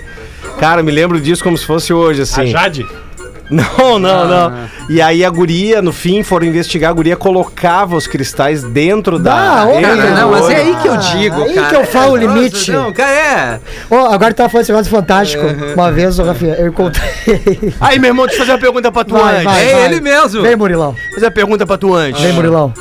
Cara, 0.60 0.84
me 0.84 0.92
lembro 0.92 1.20
disso 1.22 1.44
como 1.44 1.58
se 1.58 1.66
fosse 1.66 1.94
hoje, 1.94 2.22
A 2.22 2.24
assim. 2.24 2.48
Jade? 2.48 2.86
Não, 3.50 3.98
não, 3.98 4.28
não. 4.28 4.54
E 4.90 5.02
aí 5.02 5.26
a 5.26 5.30
guria, 5.30 5.82
no 5.82 5.92
fim, 5.92 6.22
foram 6.22 6.46
investigar, 6.46 6.92
a 6.92 6.94
guria 6.94 7.16
colocava 7.18 7.96
os 7.96 8.06
cristais 8.06 8.64
dentro 8.64 9.18
da. 9.18 9.34
Ah, 9.62 9.66
ô, 9.68 9.82
Cara, 9.82 10.12
não, 10.12 10.32
mas 10.32 10.50
é 10.50 10.56
aí 10.58 10.76
que 10.76 10.88
eu 10.88 10.98
digo, 10.98 11.44
Aí 11.44 11.54
cara. 11.56 11.68
que 11.70 11.76
eu 11.76 11.86
falo 11.86 12.14
o 12.14 12.20
Nossa, 12.22 12.34
limite. 12.38 12.72
Não, 12.72 12.94
cara, 12.94 13.12
é. 13.12 13.60
Ó, 13.90 14.08
agora 14.14 14.34
tu 14.34 14.38
tava 14.38 14.50
falando 14.50 14.64
esse 14.64 14.72
negócio 14.72 14.92
fantástico. 14.92 15.44
Uma 15.76 15.92
vez, 15.92 16.20
ô, 16.20 16.24
Rafinha, 16.24 16.54
eu 16.56 16.68
encontrei. 16.68 17.10
Aí, 17.82 17.98
meu 17.98 18.10
irmão, 18.10 18.26
deixa 18.28 18.42
eu 18.42 18.46
fazer 18.46 18.52
uma 18.58 18.62
pergunta 18.62 18.92
pra 18.92 19.04
tu 19.04 19.14
Vai, 19.16 19.34
antes. 19.36 19.44
vai, 19.46 19.70
É 19.70 19.74
vai. 19.74 19.86
ele 19.86 20.02
mesmo. 20.02 20.42
Vem, 20.42 20.56
Murilão. 20.56 20.96
Fazer 21.16 21.26
uma 21.26 21.32
pergunta 21.32 21.66
pra 21.66 21.78
tu 21.78 21.96
antes. 21.96 22.22
Vem, 22.22 22.34
Murilão. 22.34 22.74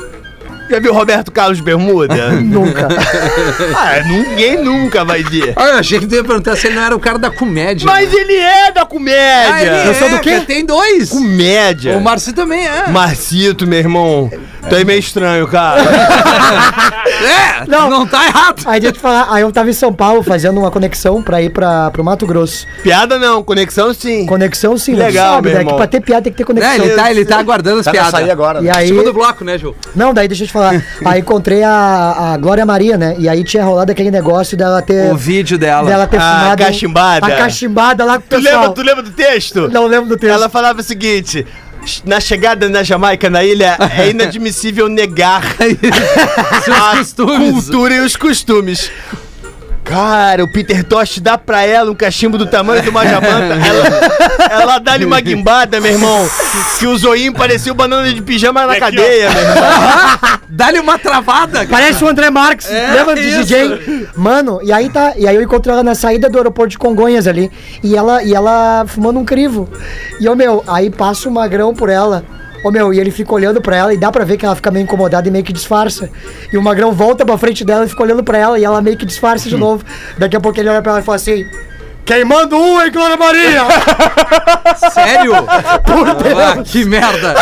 Já 0.69 0.79
viu 0.79 0.93
Roberto 0.93 1.31
Carlos 1.31 1.59
Bermuda? 1.59 2.29
Nunca. 2.41 2.87
ah, 3.75 4.03
ninguém 4.05 4.63
nunca 4.63 5.03
vai 5.03 5.23
ver. 5.23 5.53
Ah, 5.55 5.69
eu 5.69 5.75
achei 5.79 5.99
que 5.99 6.05
tu 6.07 6.15
ia 6.15 6.23
perguntar 6.23 6.55
se 6.55 6.67
ele 6.67 6.75
não 6.75 6.83
era 6.83 6.95
o 6.95 6.99
cara 6.99 7.17
da 7.17 7.29
comédia. 7.31 7.85
Mas 7.85 8.13
ele 8.13 8.35
é 8.35 8.71
da 8.71 8.85
comédia. 8.85 9.53
Ah, 9.53 9.61
ele 9.63 9.89
Eu 9.89 9.93
sou 9.95 10.09
do 10.09 10.15
é, 10.15 10.19
quê? 10.19 10.39
Tem 10.41 10.65
dois. 10.65 11.09
Comédia. 11.09 11.97
O 11.97 12.01
Marci 12.01 12.33
também 12.33 12.67
é. 12.67 12.87
Marcito, 12.89 13.65
meu 13.65 13.79
irmão. 13.79 14.29
Tu 14.69 14.75
é 14.75 14.83
meio 14.83 14.99
estranho, 14.99 15.47
cara. 15.47 15.81
É, 17.09 17.65
Não. 17.67 17.89
não, 17.89 18.07
tá 18.07 18.25
errado. 18.27 18.61
Aí 18.65 18.79
deixa 18.79 18.89
eu 18.89 18.93
te 18.93 18.99
falar, 18.99 19.27
aí 19.29 19.41
eu 19.41 19.51
tava 19.51 19.69
em 19.69 19.73
São 19.73 19.91
Paulo 19.91 20.23
fazendo 20.23 20.57
uma 20.59 20.69
conexão 20.71 21.21
pra 21.21 21.41
ir 21.41 21.49
pra, 21.49 21.89
pro 21.91 22.03
Mato 22.03 22.25
Grosso. 22.25 22.65
Piada 22.83 23.17
não, 23.19 23.43
conexão 23.43 23.93
sim. 23.93 24.25
Conexão 24.25 24.77
sim, 24.77 24.93
né? 24.93 25.07
Legal, 25.07 25.35
sabe, 25.35 25.47
meu 25.47 25.55
né? 25.55 25.61
irmão. 25.61 25.73
Que 25.73 25.77
pra 25.79 25.87
ter 25.87 26.01
piada 26.01 26.21
tem 26.23 26.31
que 26.31 26.37
ter 26.37 26.43
É, 26.43 26.45
conexão. 26.45 26.85
ele, 26.85 26.95
tá, 26.95 27.11
ele 27.11 27.25
tá 27.25 27.39
aguardando 27.39 27.79
as 27.79 27.85
Tá 27.85 27.91
piadas. 27.91 28.11
sair 28.11 28.29
agora. 28.31 28.59
E 28.59 28.63
né? 28.63 28.71
aí, 28.73 28.87
Segundo 28.87 29.11
bloco, 29.11 29.43
né, 29.43 29.57
Ju? 29.57 29.75
não, 29.95 30.13
daí 30.13 30.27
deixa 30.27 30.43
eu 30.43 30.47
te 30.47 30.53
falar. 30.53 30.58
aí 31.05 31.19
encontrei 31.19 31.63
a, 31.63 32.33
a 32.33 32.37
Glória 32.37 32.65
Maria, 32.65 32.97
né? 32.97 33.15
E 33.17 33.27
aí 33.29 33.43
tinha 33.43 33.63
rolado 33.63 33.91
aquele 33.91 34.11
negócio 34.11 34.55
dela 34.57 34.81
ter. 34.81 35.11
O 35.11 35.17
vídeo 35.17 35.57
dela. 35.57 35.87
Dela 35.89 36.07
ter 36.07 36.17
A 36.17 36.21
filmado. 36.21 36.63
cachimbada. 36.63 37.25
A 37.27 37.37
cachimbada 37.37 38.05
lá 38.05 38.13
com 38.17 38.25
o 38.25 38.27
Tu 38.27 38.35
pessoal. 38.41 38.61
lembra, 38.61 38.69
tu 38.75 38.81
lembra 38.81 39.03
do 39.03 39.11
texto? 39.11 39.69
Não 39.69 39.85
lembro 39.87 40.09
do 40.09 40.17
texto. 40.17 40.33
Ela 40.33 40.49
falava 40.49 40.79
o 40.79 40.83
seguinte: 40.83 41.45
na 42.05 42.19
chegada 42.19 42.67
na 42.69 42.83
Jamaica, 42.83 43.29
na 43.29 43.43
ilha, 43.43 43.77
é 43.97 44.09
inadmissível 44.09 44.87
negar 44.89 45.41
a 46.69 47.37
cultura 47.37 47.95
e 47.95 47.99
os 47.99 48.15
costumes. 48.15 48.91
Cara, 49.89 50.43
o 50.43 50.47
Peter 50.47 50.83
Tosh 50.83 51.19
dá 51.19 51.37
pra 51.37 51.65
ela 51.65 51.89
um 51.91 51.95
cachimbo 51.95 52.37
do 52.37 52.45
tamanho 52.45 52.81
de 52.83 52.89
uma. 52.89 53.03
Ela, 53.03 54.61
ela 54.61 54.77
dá-lhe 54.79 55.03
uma 55.03 55.19
guimbada, 55.19 55.79
meu 55.81 55.91
irmão. 55.91 56.29
Que 56.77 56.85
o 56.85 56.95
zoinho 56.97 57.33
parecia 57.33 57.71
o 57.71 57.75
banana 57.75 58.13
de 58.13 58.21
pijama 58.21 58.65
na 58.67 58.79
cadeia, 58.79 59.29
meu 59.31 59.41
irmão. 59.41 60.39
Dá-lhe 60.51 60.79
uma 60.79 60.97
travada. 60.99 61.59
cara. 61.65 61.67
Parece 61.69 62.03
o 62.03 62.07
André 62.07 62.29
Marques, 62.29 62.69
É, 62.69 62.91
lembra 62.93 63.15
do 63.15 63.21
isso. 63.21 63.39
DJ? 63.45 64.07
Mano, 64.15 64.59
e 64.63 64.71
aí 64.71 64.89
tá, 64.89 65.13
e 65.15 65.27
aí 65.27 65.35
eu 65.35 65.41
encontrei 65.41 65.73
ela 65.73 65.83
na 65.83 65.95
saída 65.95 66.29
do 66.29 66.37
aeroporto 66.37 66.71
de 66.71 66.77
Congonhas 66.77 67.27
ali, 67.27 67.51
e 67.83 67.95
ela 67.95 68.21
e 68.23 68.33
ela 68.33 68.83
fumando 68.87 69.19
um 69.19 69.25
crivo. 69.25 69.69
E 70.19 70.27
ô 70.27 70.35
meu, 70.35 70.63
aí 70.67 70.89
passa 70.89 71.29
o 71.29 71.31
magrão 71.31 71.73
por 71.73 71.89
ela. 71.89 72.23
Ô 72.63 72.71
meu, 72.71 72.93
e 72.93 72.99
ele 72.99 73.11
fica 73.11 73.33
olhando 73.33 73.61
pra 73.61 73.75
ela 73.75 73.93
e 73.93 73.97
dá 73.97 74.11
pra 74.11 74.25
ver 74.25 74.37
que 74.37 74.45
ela 74.45 74.55
fica 74.55 74.69
meio 74.69 74.83
incomodada 74.83 75.27
e 75.27 75.31
meio 75.31 75.43
que 75.43 75.53
disfarça. 75.53 76.09
E 76.51 76.57
o 76.57 76.61
magrão 76.61 76.91
volta 76.91 77.25
pra 77.25 77.37
frente 77.37 77.63
dela 77.63 77.85
e 77.85 77.89
fica 77.89 78.03
olhando 78.03 78.23
pra 78.23 78.37
ela 78.37 78.59
e 78.59 78.63
ela 78.63 78.81
meio 78.81 78.97
que 78.97 79.05
disfarça 79.05 79.47
de 79.47 79.55
novo. 79.55 79.83
Daqui 80.17 80.35
a 80.35 80.39
pouco 80.39 80.59
ele 80.59 80.69
olha 80.69 80.81
pra 80.81 80.91
ela 80.91 81.01
e 81.01 81.03
fala 81.03 81.15
assim: 81.15 81.45
Queimando 82.05 82.57
um, 82.57 82.81
hein, 82.81 82.91
Glória 82.91 83.15
Maria? 83.17 83.61
Sério? 84.91 85.33
Ah, 85.35 86.63
que 86.63 86.83
merda. 86.83 87.35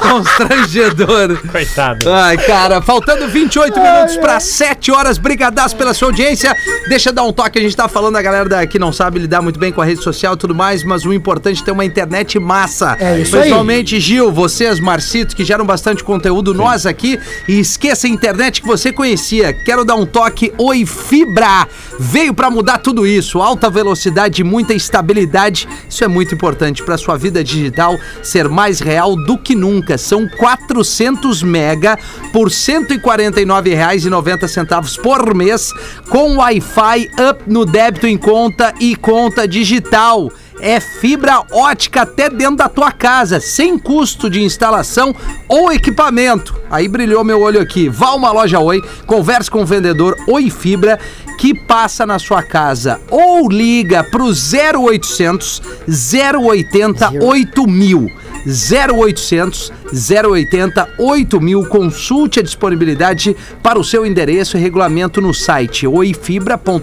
Constrangedor. 0.00 1.38
Coitado. 1.52 2.10
Ai, 2.12 2.36
cara, 2.36 2.82
faltando 2.82 3.28
28 3.28 3.78
minutos 3.78 4.16
para 4.16 4.40
7 4.40 4.90
horas. 4.90 5.18
Brigadaço 5.18 5.76
pela 5.76 5.94
sua 5.94 6.08
audiência. 6.08 6.52
Deixa 6.88 7.10
eu 7.10 7.12
dar 7.12 7.22
um 7.22 7.32
toque. 7.32 7.60
A 7.60 7.62
gente 7.62 7.76
tá 7.76 7.86
falando, 7.86 8.16
a 8.16 8.22
galera 8.22 8.48
da- 8.48 8.66
que 8.66 8.76
não 8.78 8.92
sabe 8.92 9.20
lidar 9.20 9.40
muito 9.40 9.58
bem 9.58 9.70
com 9.70 9.80
a 9.80 9.84
rede 9.84 10.02
social 10.02 10.34
e 10.34 10.36
tudo 10.36 10.54
mais, 10.54 10.82
mas 10.82 11.04
o 11.04 11.12
importante 11.12 11.62
é 11.62 11.64
ter 11.64 11.70
uma 11.70 11.84
internet 11.84 12.40
massa. 12.40 12.96
É 12.98 13.20
isso 13.20 13.36
aí. 13.36 13.42
Principalmente, 13.42 14.00
Gil, 14.00 14.32
vocês, 14.32 14.80
Marcito, 14.80 15.36
que 15.36 15.44
geram 15.44 15.64
bastante 15.64 16.02
conteúdo, 16.02 16.52
nós 16.52 16.86
aqui. 16.86 17.20
E 17.46 17.60
esqueça 17.60 18.08
a 18.08 18.10
internet 18.10 18.62
que 18.62 18.66
você 18.66 18.90
conhecia. 18.90 19.52
Quero 19.52 19.84
dar 19.84 19.94
um 19.94 20.04
toque. 20.06 20.52
Oi, 20.58 20.84
Fibra. 20.84 21.68
Veio 22.00 22.34
para 22.34 22.50
mudar 22.50 22.78
tudo 22.78 23.06
isso. 23.06 23.40
Alta 23.40 23.70
velocidade 23.70 23.97
e 24.40 24.44
muita 24.44 24.74
estabilidade. 24.74 25.66
Isso 25.88 26.04
é 26.04 26.08
muito 26.08 26.34
importante 26.34 26.82
para 26.82 26.98
sua 26.98 27.16
vida 27.16 27.42
digital 27.42 27.98
ser 28.22 28.46
mais 28.48 28.80
real 28.80 29.16
do 29.16 29.38
que 29.38 29.54
nunca. 29.54 29.96
São 29.98 30.28
400 30.28 31.42
mega 31.42 31.98
por 32.32 32.48
R$ 32.48 32.54
149,90 32.54 35.02
por 35.02 35.34
mês 35.34 35.72
com 36.08 36.36
Wi-Fi 36.36 37.10
up 37.30 37.42
no 37.46 37.64
débito 37.64 38.06
em 38.06 38.16
conta 38.16 38.72
e 38.80 38.94
conta 38.94 39.48
digital. 39.48 40.30
É 40.60 40.80
fibra 40.80 41.42
ótica 41.50 42.02
até 42.02 42.28
dentro 42.28 42.56
da 42.56 42.68
tua 42.68 42.90
casa, 42.90 43.40
sem 43.40 43.78
custo 43.78 44.28
de 44.28 44.42
instalação 44.42 45.14
ou 45.48 45.72
equipamento. 45.72 46.56
Aí 46.70 46.88
brilhou 46.88 47.24
meu 47.24 47.40
olho 47.40 47.60
aqui. 47.60 47.88
Vá 47.88 48.12
uma 48.12 48.30
loja 48.30 48.58
Oi, 48.58 48.82
converse 49.06 49.50
com 49.50 49.62
o 49.62 49.66
vendedor 49.66 50.16
Oi 50.26 50.50
Fibra 50.50 50.98
que 51.38 51.54
passa 51.54 52.04
na 52.04 52.18
sua 52.18 52.42
casa 52.42 53.00
ou 53.08 53.48
liga 53.48 54.02
pro 54.02 54.26
0800 54.26 55.62
080 55.86 57.24
8000. 57.24 58.10
0800 58.44 59.72
080 59.92 60.88
8000. 60.98 61.66
Consulte 61.66 62.40
a 62.40 62.42
disponibilidade 62.42 63.36
para 63.62 63.78
o 63.78 63.84
seu 63.84 64.04
endereço 64.04 64.56
e 64.56 64.60
regulamento 64.60 65.20
no 65.20 65.32
site 65.32 65.86
oifibra.com.br. 65.86 66.82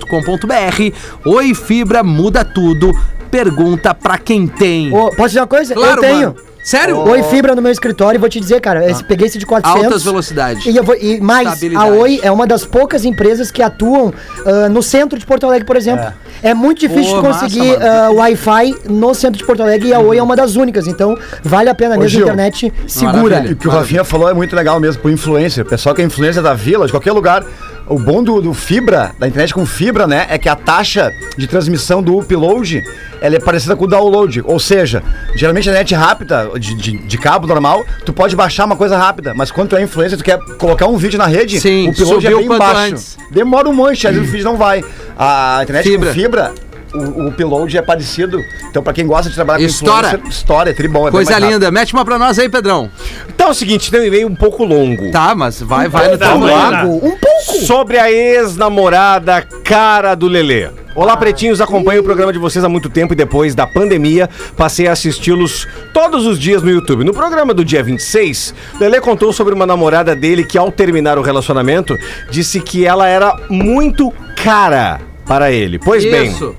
Oi 1.25 1.53
Fibra 1.53 2.01
muda 2.01 2.45
tudo. 2.45 2.91
Pergunta 3.29 3.93
pra 3.93 4.17
quem 4.17 4.47
tem. 4.47 4.93
Ô, 4.93 5.09
posso 5.11 5.29
dizer 5.29 5.39
uma 5.41 5.47
coisa? 5.47 5.73
Claro, 5.73 5.97
eu 5.97 6.01
tenho. 6.01 6.27
mano. 6.33 6.55
Sério? 6.65 6.97
Oi 6.97 7.21
Fibra 7.21 7.53
no 7.53 7.61
meu 7.61 7.71
escritório 7.71 8.17
e 8.17 8.19
vou 8.19 8.27
te 8.27 8.39
dizer, 8.39 8.59
cara, 8.59 8.89
esse, 8.89 9.03
peguei 9.03 9.27
esse 9.27 9.38
de 9.38 9.45
400. 9.45 9.85
Altas 9.85 10.03
velocidades. 10.03 10.65
E, 10.65 10.75
eu 10.75 10.83
vou, 10.83 10.95
e 10.95 11.21
mais, 11.21 11.61
a. 11.75 11.85
Oi 11.85 12.19
é 12.23 12.31
uma 12.31 12.47
das 12.47 12.65
poucas 12.65 13.05
empresas 13.05 13.51
que 13.51 13.61
atuam 13.61 14.11
ah, 14.43 14.67
no 14.67 14.81
centro 14.81 15.19
de 15.19 15.27
Porto 15.27 15.45
Alegre, 15.45 15.63
por 15.63 15.75
exemplo. 15.75 16.11
É, 16.41 16.55
muito 16.55 16.79
difícil 16.79 17.21
massa, 17.21 17.41
conseguir 17.41 17.75
ah, 17.79 18.09
Wi-Fi 18.09 18.77
no 18.89 19.13
centro 19.13 19.38
de 19.38 19.45
Porto 19.45 19.61
Alegre 19.61 19.89
e 19.89 19.93
a 19.93 19.99
Oi 19.99 20.17
é 20.17 20.23
uma 20.23 20.35
das 20.35 20.55
únicas. 20.55 20.88
Então, 20.88 21.15
vale 21.43 21.69
a 21.69 21.75
pena 21.75 21.97
mesmo 21.97 22.09
Gil, 22.09 22.23
internet 22.23 22.73
segura. 22.88 23.21
maravilha. 23.21 23.51
E 23.51 23.53
o 23.53 23.57
que 23.57 23.67
o 23.67 23.71
Rafinha 23.71 24.03
falou 24.03 24.27
é 24.27 24.33
muito 24.33 24.55
legal 24.55 24.79
mesmo, 24.79 25.03
pro 25.03 25.11
influencer. 25.11 25.63
O 25.63 25.69
pessoal 25.69 25.93
que 25.93 26.01
é 26.01 26.05
influencer 26.05 26.41
da 26.41 26.55
vila, 26.55 26.88
de 26.88 26.91
qualquer 26.91 27.11
lugar. 27.11 27.45
O 27.88 28.00
bom 28.00 28.24
do, 28.24 28.41
do 28.41 28.54
fibra, 28.54 29.13
da 29.19 29.28
internet 29.28 29.54
com 29.54 29.65
fibra, 29.65 30.08
né, 30.08 30.26
é 30.30 30.38
que 30.39 30.50
a 30.50 30.56
taxa 30.56 31.12
de 31.38 31.45
transmissão 31.45 32.02
do 32.02 32.17
upload, 32.17 32.84
ela 33.21 33.36
é 33.36 33.39
parecida 33.39 33.76
com 33.76 33.86
o 33.86 33.88
download. 33.88 34.41
Ou 34.45 34.60
seja, 34.60 35.04
geralmente 35.36 35.69
a 35.69 35.74
net 35.74 35.93
rápida, 35.93 36.50
de, 36.60 36.74
de, 36.74 36.98
de 36.98 37.17
cabo 37.17 37.45
normal, 37.45 37.86
tu 38.04 38.12
pode 38.12 38.36
baixar 38.36 38.65
uma 38.65 38.76
coisa 38.76 38.98
rápida. 38.98 39.34
Mas 39.36 39.52
quando 39.52 39.69
tu 39.69 39.76
é 39.76 39.84
influencer, 39.84 40.17
tu 40.17 40.24
quer 40.24 40.39
colocar 40.58 40.88
um 40.88 40.98
vídeo 40.98 41.19
na 41.19 41.28
rede, 41.28 41.60
Sim, 41.60 41.89
o 41.89 41.91
upload 41.91 42.26
é 42.26 42.36
bem 42.36 42.48
baixo. 42.48 42.80
antes. 42.80 43.17
Demora 43.30 43.69
um 43.69 43.74
monte, 43.74 44.08
às 44.08 44.13
vezes 44.15 44.30
o 44.30 44.32
vídeo 44.32 44.45
não 44.45 44.58
vai. 44.58 44.84
A 45.17 45.60
internet 45.62 45.84
Fibra. 45.84 46.08
com 46.10 46.13
fibra... 46.13 46.54
O, 46.95 47.23
o 47.23 47.27
upload 47.27 47.77
é 47.77 47.81
parecido. 47.81 48.39
Então, 48.69 48.81
pra 48.81 48.93
quem 48.93 49.05
gosta 49.05 49.29
de 49.29 49.36
trabalhar 49.36 49.60
com 49.60 49.63
influencer, 49.65 50.21
história, 50.27 50.69
é 50.71 50.73
tribom. 50.73 51.01
É 51.01 51.03
bem 51.05 51.12
Coisa 51.12 51.38
linda. 51.39 51.69
Mete 51.71 51.93
uma 51.93 52.05
pra 52.05 52.17
nós 52.17 52.39
aí, 52.39 52.49
Pedrão. 52.49 52.89
Então 53.29 53.47
é 53.47 53.51
o 53.51 53.53
seguinte, 53.53 53.91
tem 53.91 54.01
um 54.01 54.05
e-mail 54.05 54.27
um 54.27 54.36
pouco 54.36 54.63
longo. 54.63 55.12
Tá, 55.12 55.36
mas 55.36 55.62
vai, 55.62 55.88
vai 55.88 56.12
no 56.12 56.17
Tá, 56.17 56.29
teu 56.29 56.39
lado. 56.39 56.71
lá. 56.71 56.84
Um 56.86 56.99
pouco. 57.17 57.65
Sobre 57.65 57.97
a 57.97 58.12
ex-namorada 58.12 59.41
cara 59.63 60.15
do 60.15 60.27
Lelê. 60.27 60.69
Olá, 60.95 61.17
pretinhos, 61.17 61.60
acompanho 61.60 61.99
o 61.99 62.03
programa 62.05 62.31
de 62.31 62.39
vocês 62.39 62.63
há 62.63 62.69
muito 62.69 62.89
tempo 62.89 63.12
e 63.12 63.15
depois 63.17 63.53
da 63.53 63.67
pandemia 63.67 64.29
passei 64.55 64.88
a 64.88 64.93
assisti-los 64.93 65.67
todos 65.93 66.25
os 66.25 66.39
dias 66.39 66.63
no 66.63 66.69
YouTube. 66.71 67.03
No 67.03 67.13
programa 67.13 67.53
do 67.53 67.65
dia 67.65 67.84
26, 67.84 68.53
Lelê 68.79 69.01
contou 69.01 69.34
sobre 69.34 69.53
uma 69.53 69.65
namorada 69.65 70.15
dele 70.15 70.45
que, 70.45 70.58
ao 70.58 70.71
terminar 70.71 71.17
o 71.17 71.21
relacionamento, 71.21 71.97
disse 72.31 72.62
que 72.62 72.86
ela 72.86 73.08
era 73.10 73.36
muito 73.49 74.12
cara 74.41 75.01
para 75.27 75.51
ele. 75.51 75.77
Pois 75.79 76.03
bem, 76.05 76.27
Isso. 76.29 76.55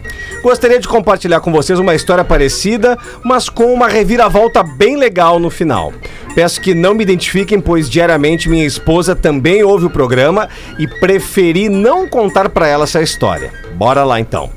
Gostaria 0.47 0.79
de 0.79 0.87
compartilhar 0.87 1.41
com 1.41 1.51
vocês 1.51 1.77
uma 1.81 1.97
história 1.97 2.23
parecida, 2.23 2.97
mas 3.25 3.49
com 3.49 3.75
uma 3.75 3.89
reviravolta 3.89 4.63
bem 4.63 4.97
legal 4.97 5.41
no 5.41 5.51
final. 5.51 5.93
Peço 6.37 6.61
que 6.61 6.73
não 6.73 6.95
me 6.95 7.03
identifiquem, 7.03 7.61
pois 7.61 7.91
diariamente 7.91 8.49
minha 8.49 8.65
esposa 8.65 9.17
também 9.17 9.65
ouve 9.65 9.87
o 9.87 9.91
programa 9.91 10.49
e 10.79 10.87
preferi 10.87 11.69
não 11.69 12.07
contar 12.07 12.49
pra 12.51 12.69
ela 12.69 12.85
essa 12.85 13.03
história. 13.03 13.53
Bora 13.75 14.05
lá 14.05 14.21
então. 14.21 14.49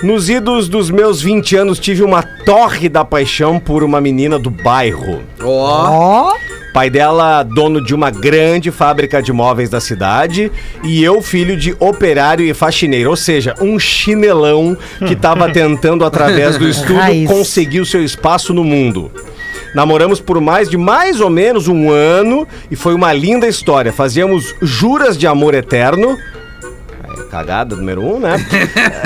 Nos 0.00 0.28
idos 0.28 0.68
dos 0.68 0.90
meus 0.90 1.20
20 1.20 1.56
anos 1.56 1.80
tive 1.80 2.04
uma 2.04 2.22
torre 2.22 2.88
da 2.88 3.04
paixão 3.04 3.58
por 3.58 3.82
uma 3.82 4.00
menina 4.00 4.38
do 4.38 4.48
bairro. 4.48 5.22
Ó. 5.42 5.88
Ó, 5.90 6.36
Pai 6.72 6.88
dela, 6.88 7.42
dono 7.42 7.84
de 7.84 7.94
uma 7.94 8.10
grande 8.10 8.70
fábrica 8.70 9.22
de 9.22 9.32
móveis 9.32 9.68
da 9.68 9.80
cidade, 9.80 10.50
e 10.82 11.04
eu, 11.04 11.20
filho 11.20 11.54
de 11.56 11.76
operário 11.78 12.46
e 12.46 12.54
faxineiro, 12.54 13.10
ou 13.10 13.16
seja, 13.16 13.54
um 13.60 13.78
chinelão 13.78 14.76
que 15.06 15.12
estava 15.12 15.48
tentando, 15.52 16.04
através 16.04 16.56
do 16.56 16.66
estudo, 16.66 16.94
Raiz. 16.98 17.28
conseguir 17.28 17.80
o 17.80 17.86
seu 17.86 18.02
espaço 18.02 18.54
no 18.54 18.64
mundo. 18.64 19.10
Namoramos 19.74 20.20
por 20.20 20.40
mais 20.40 20.68
de 20.68 20.76
mais 20.76 21.20
ou 21.20 21.30
menos 21.30 21.68
um 21.68 21.90
ano 21.90 22.46
e 22.70 22.76
foi 22.76 22.94
uma 22.94 23.12
linda 23.12 23.46
história. 23.46 23.92
Fazíamos 23.92 24.54
juras 24.60 25.16
de 25.16 25.26
amor 25.26 25.54
eterno. 25.54 26.18
Cagada 27.30 27.74
número 27.74 28.02
um, 28.02 28.18
né? 28.18 28.36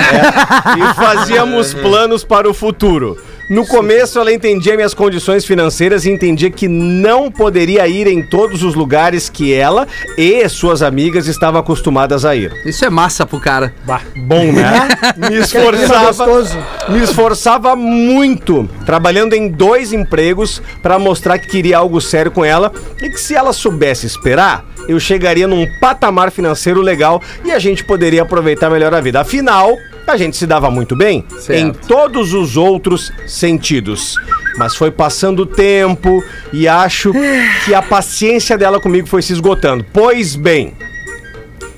É, 0.07 0.79
e 0.79 0.93
fazíamos 0.93 1.73
planos 1.73 2.23
para 2.23 2.49
o 2.49 2.53
futuro. 2.53 3.17
No 3.49 3.65
começo, 3.65 4.19
ela 4.19 4.33
entendia 4.33 4.75
minhas 4.75 4.93
condições 4.93 5.45
financeiras 5.45 6.05
e 6.05 6.11
entendia 6.11 6.51
que 6.51 6.67
não 6.67 7.31
poderia 7.31 7.87
ir 7.87 8.05
em 8.05 8.21
todos 8.21 8.61
os 8.61 8.75
lugares 8.75 9.29
que 9.29 9.53
ela 9.53 9.87
e 10.17 10.47
suas 10.49 10.81
amigas 10.81 11.27
estavam 11.27 11.61
acostumadas 11.61 12.25
a 12.25 12.35
ir. 12.35 12.51
Isso 12.65 12.83
é 12.83 12.89
massa 12.89 13.25
pro 13.25 13.39
cara. 13.39 13.73
Bom, 14.17 14.51
né? 14.51 14.89
Me 15.15 15.37
esforçava, 15.37 16.25
me 16.89 16.99
esforçava 17.01 17.75
muito, 17.75 18.69
trabalhando 18.85 19.33
em 19.33 19.47
dois 19.47 19.93
empregos 19.93 20.61
para 20.81 20.99
mostrar 20.99 21.39
que 21.39 21.47
queria 21.47 21.77
algo 21.77 22.01
sério 22.01 22.31
com 22.31 22.43
ela 22.43 22.71
e 23.01 23.09
que 23.09 23.19
se 23.19 23.33
ela 23.33 23.53
soubesse 23.53 24.05
esperar, 24.05 24.65
eu 24.87 24.99
chegaria 24.99 25.47
num 25.47 25.65
patamar 25.79 26.31
financeiro 26.31 26.81
legal 26.81 27.21
e 27.45 27.51
a 27.51 27.59
gente 27.59 27.83
poderia 27.83 28.23
aproveitar 28.23 28.69
melhor 28.69 28.93
a 28.93 29.01
vida. 29.01 29.21
Afinal, 29.21 29.77
a 30.11 30.17
gente 30.17 30.35
se 30.37 30.45
dava 30.47 30.69
muito 30.71 30.95
bem 30.95 31.25
Certo. 31.39 31.59
em 31.59 31.71
todos 31.87 32.33
os 32.33 32.55
outros 32.57 33.11
sentidos. 33.25 34.15
Mas 34.57 34.75
foi 34.75 34.89
passando 34.89 35.41
o 35.41 35.45
tempo 35.45 36.23
e 36.51 36.67
acho 36.67 37.11
que 37.65 37.73
a 37.73 37.81
paciência 37.81 38.57
dela 38.57 38.79
comigo 38.79 39.07
foi 39.07 39.21
se 39.21 39.31
esgotando. 39.33 39.85
Pois 39.93 40.35
bem, 40.35 40.73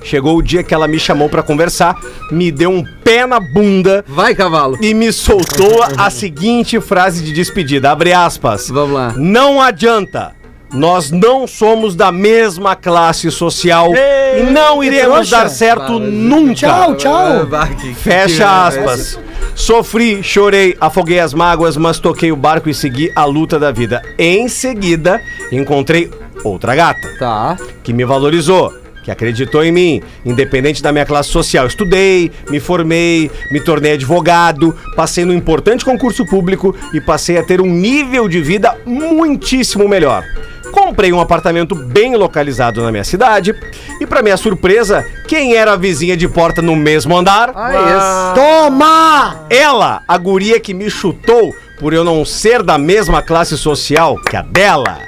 chegou 0.01 0.37
o 0.37 0.41
dia 0.41 0.63
que 0.63 0.73
ela 0.73 0.87
me 0.87 0.97
chamou 0.97 1.27
pra 1.27 1.43
conversar, 1.43 1.95
me 2.31 2.51
deu 2.51 2.69
um 2.71 2.83
pé 3.03 3.25
na 3.25 3.39
bunda 3.39 4.05
Vai, 4.07 4.33
cavalo. 4.33 4.77
e 4.81 4.93
me 4.93 5.11
soltou 5.11 5.83
a 5.97 6.09
seguinte 6.09 6.79
frase 6.79 7.21
de 7.23 7.33
despedida, 7.33 7.91
abre 7.91 8.13
aspas. 8.13 8.69
Vamos 8.69 8.93
lá. 8.95 9.13
Não 9.17 9.61
adianta. 9.61 10.38
Nós 10.73 11.09
não 11.09 11.47
somos 11.47 11.95
da 11.95 12.11
mesma 12.11 12.75
classe 12.75 13.31
social 13.31 13.91
e 13.95 14.43
não 14.43 14.83
iremos 14.83 15.29
dar 15.29 15.49
certo 15.49 15.99
nunca. 15.99 16.53
Tchau, 16.55 16.95
tchau. 16.95 17.47
Fecha 17.95 18.67
aspas. 18.67 19.19
Sofri, 19.55 20.21
chorei, 20.23 20.77
afoguei 20.79 21.19
as 21.19 21.33
mágoas, 21.33 21.75
mas 21.75 21.99
toquei 21.99 22.31
o 22.31 22.35
barco 22.35 22.69
e 22.69 22.73
segui 22.73 23.11
a 23.15 23.25
luta 23.25 23.57
da 23.59 23.71
vida. 23.71 24.01
Em 24.17 24.47
seguida, 24.47 25.19
encontrei 25.51 26.09
outra 26.43 26.75
gata 26.75 27.15
Tá. 27.19 27.57
que 27.83 27.91
me 27.91 28.05
valorizou, 28.05 28.71
que 29.03 29.11
acreditou 29.11 29.63
em 29.63 29.71
mim, 29.71 30.01
independente 30.23 30.81
da 30.81 30.91
minha 30.93 31.05
classe 31.05 31.29
social. 31.29 31.65
Estudei, 31.67 32.31
me 32.49 32.59
formei, 32.59 33.29
me 33.51 33.59
tornei 33.59 33.93
advogado, 33.93 34.73
passei 34.95 35.25
no 35.25 35.33
importante 35.33 35.83
concurso 35.83 36.25
público 36.25 36.73
e 36.93 37.01
passei 37.01 37.37
a 37.37 37.43
ter 37.43 37.59
um 37.59 37.69
nível 37.69 38.29
de 38.29 38.39
vida 38.39 38.77
muitíssimo 38.85 39.87
melhor. 39.89 40.23
Comprei 40.71 41.11
um 41.11 41.19
apartamento 41.19 41.75
bem 41.75 42.15
localizado 42.15 42.81
na 42.81 42.91
minha 42.91 43.03
cidade 43.03 43.55
e, 43.99 44.05
para 44.05 44.21
minha 44.21 44.37
surpresa, 44.37 45.05
quem 45.27 45.55
era 45.55 45.73
a 45.73 45.77
vizinha 45.77 46.15
de 46.15 46.27
porta 46.27 46.61
no 46.61 46.75
mesmo 46.75 47.17
andar? 47.17 47.51
Ah, 47.55 48.33
Toma! 48.35 49.45
Ela, 49.49 50.03
a 50.07 50.17
guria 50.17 50.59
que 50.59 50.73
me 50.73 50.89
chutou 50.89 51.53
por 51.79 51.93
eu 51.93 52.03
não 52.03 52.25
ser 52.25 52.61
da 52.61 52.77
mesma 52.77 53.21
classe 53.21 53.57
social 53.57 54.15
que 54.15 54.35
a 54.35 54.41
dela. 54.41 54.99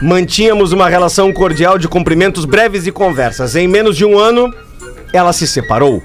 Mantínhamos 0.00 0.72
uma 0.72 0.88
relação 0.88 1.32
cordial 1.32 1.76
de 1.76 1.88
cumprimentos 1.88 2.44
breves 2.44 2.86
e 2.86 2.92
conversas. 2.92 3.54
Em 3.54 3.68
menos 3.68 3.96
de 3.96 4.04
um 4.04 4.18
ano, 4.18 4.52
ela 5.12 5.32
se 5.32 5.46
separou. 5.46 6.02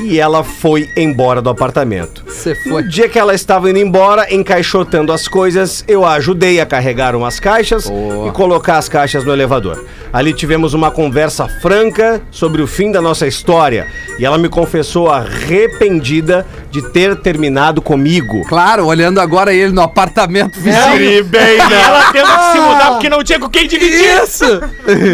E 0.00 0.18
ela 0.20 0.44
foi 0.44 0.88
embora 0.96 1.42
do 1.42 1.50
apartamento. 1.50 2.22
Você 2.26 2.54
No 2.66 2.72
foi. 2.74 2.82
dia 2.84 3.08
que 3.08 3.18
ela 3.18 3.34
estava 3.34 3.68
indo 3.68 3.78
embora, 3.78 4.32
encaixotando 4.32 5.12
as 5.12 5.26
coisas, 5.26 5.84
eu 5.88 6.04
a 6.04 6.12
ajudei 6.14 6.60
a 6.60 6.66
carregar 6.66 7.16
umas 7.16 7.40
caixas 7.40 7.88
Boa. 7.88 8.28
e 8.28 8.30
colocar 8.32 8.78
as 8.78 8.88
caixas 8.88 9.24
no 9.24 9.32
elevador. 9.32 9.84
Ali 10.12 10.32
tivemos 10.32 10.72
uma 10.72 10.90
conversa 10.90 11.48
franca 11.60 12.22
sobre 12.30 12.62
o 12.62 12.66
fim 12.66 12.90
da 12.92 13.00
nossa 13.02 13.26
história 13.26 13.86
e 14.18 14.24
ela 14.24 14.38
me 14.38 14.48
confessou 14.48 15.08
arrependida 15.10 16.46
de 16.70 16.82
ter 16.90 17.16
terminado 17.16 17.82
comigo. 17.82 18.42
Claro, 18.48 18.86
olhando 18.86 19.20
agora 19.20 19.52
ele 19.52 19.72
no 19.72 19.82
apartamento 19.82 20.58
vizinho. 20.60 21.24
bem, 21.24 21.56
E 21.56 21.72
ela 21.74 22.12
tendo 22.12 22.26
que 22.26 22.52
se 22.52 22.58
mudar 22.60 22.90
porque 22.92 23.08
não 23.08 23.22
tinha 23.24 23.38
com 23.38 23.48
quem 23.48 23.66
dividir. 23.66 24.22
Isso! 24.22 24.44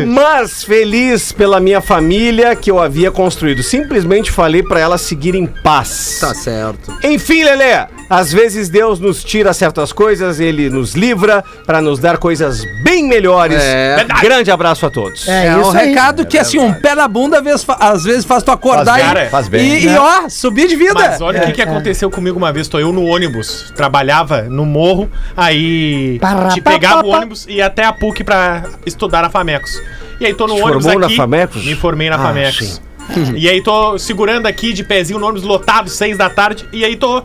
Mas 0.07 0.63
feliz 0.65 1.33
pela 1.33 1.59
minha 1.61 1.81
família 1.81 2.55
que 2.55 2.71
eu 2.71 2.79
havia 2.79 3.11
construído. 3.11 3.63
Simplesmente 3.63 4.31
falei 4.31 4.63
pra 4.63 4.74
ela 4.81 4.99
seguir 4.99 5.35
em 5.35 5.47
paz. 5.47 6.19
Tá 6.21 6.35
certo. 6.35 6.93
Enfim, 7.03 7.45
Lelê, 7.45 7.87
às 8.09 8.33
vezes 8.33 8.69
Deus 8.69 8.99
nos 9.01 9.23
tira 9.25 9.53
certas 9.53 9.93
coisas, 9.93 10.41
ele 10.41 10.69
nos 10.71 10.95
livra 10.95 11.43
pra 11.67 11.81
nos 11.81 11.99
dar 11.99 12.19
coisas 12.19 12.63
bem 12.83 13.05
melhores. 13.09 13.59
É. 13.63 14.05
Grande 14.21 14.51
abraço 14.51 14.87
a 14.87 14.91
todos. 14.91 15.27
É, 15.29 15.47
É, 15.47 15.59
isso 15.61 15.71
um 15.71 15.77
aí. 15.77 15.89
recado 15.89 16.27
que, 16.27 16.39
assim, 16.39 16.59
um 16.59 16.73
pé 16.73 16.95
na 16.95 17.07
bunda 17.09 17.39
às 17.39 17.45
vezes, 17.45 17.65
fa- 17.65 17.77
às 17.81 18.05
vezes 18.05 18.25
faz 18.25 18.43
tu 18.43 18.51
acordar 18.51 18.99
Faz 18.99 19.27
e, 19.27 19.31
faz 19.31 19.49
bem. 19.49 19.63
e, 19.67 19.87
e, 19.87 19.97
ó, 19.97 20.29
subir 20.29 20.69
de 20.69 20.77
vida. 20.77 20.95
Mas 20.95 21.21
olha 21.21 21.43
o 21.43 21.47
que, 21.47 21.53
que 21.53 21.63
aconteceu 21.63 22.11
comigo 22.11 22.37
uma 22.39 22.53
vez. 22.53 22.69
Tô 22.69 22.79
eu 22.79 22.93
no 22.93 23.05
ônibus, 23.05 23.73
trabalhava 23.77 24.43
no 24.43 24.65
morro, 24.65 25.11
aí 25.37 26.19
Pará, 26.21 26.49
te 26.49 26.61
pá, 26.61 26.71
pegava 26.73 27.03
pá, 27.03 27.09
o 27.09 27.11
pá. 27.11 27.17
ônibus 27.19 27.47
e 27.49 27.55
ia 27.55 27.67
até 27.67 27.85
a 27.85 27.93
PUC 27.93 28.25
pra 28.25 28.65
estudar 28.87 29.23
na 29.23 29.31
Famecos. 29.31 29.81
E 30.21 30.27
aí 30.27 30.35
tô 30.35 30.47
no 30.47 30.55
Te 30.57 30.63
ônibus 30.63 30.85
formou 30.85 31.01
na 31.01 31.07
aqui. 31.07 31.17
Famecos? 31.17 31.65
Me 31.65 31.75
formei 31.75 32.09
na 32.11 32.17
Ah, 32.17 32.19
Famecos. 32.21 32.57
sim. 32.75 32.81
E 33.37 33.49
aí 33.49 33.63
tô 33.63 33.99
segurando 33.99 34.47
aqui 34.47 34.73
de 34.73 34.85
pezinho 34.85 35.19
no 35.19 35.27
ônibus 35.27 35.47
lotado, 35.47 35.89
seis 35.89 36.17
da 36.17 36.31
tarde. 36.31 36.69
E 36.73 36.85
aí 36.85 36.97
tô 36.97 37.23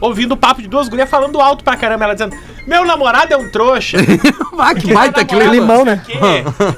ouvindo 0.00 0.32
o 0.32 0.36
papo 0.36 0.62
de 0.62 0.68
duas 0.68 0.88
gurias 0.88 1.08
falando 1.08 1.40
alto 1.40 1.64
pra 1.64 1.76
caramba. 1.76 2.04
Ela 2.04 2.14
dizendo: 2.14 2.36
Meu 2.66 2.84
namorado 2.84 3.32
é 3.32 3.36
um 3.36 3.50
trouxa. 3.50 3.98
Ah, 4.60 4.74
que 4.74 4.92
baita 4.92 5.24
clima. 5.24 5.44
namorado 5.44 5.60
Limão, 5.60 5.84
né? 5.84 6.02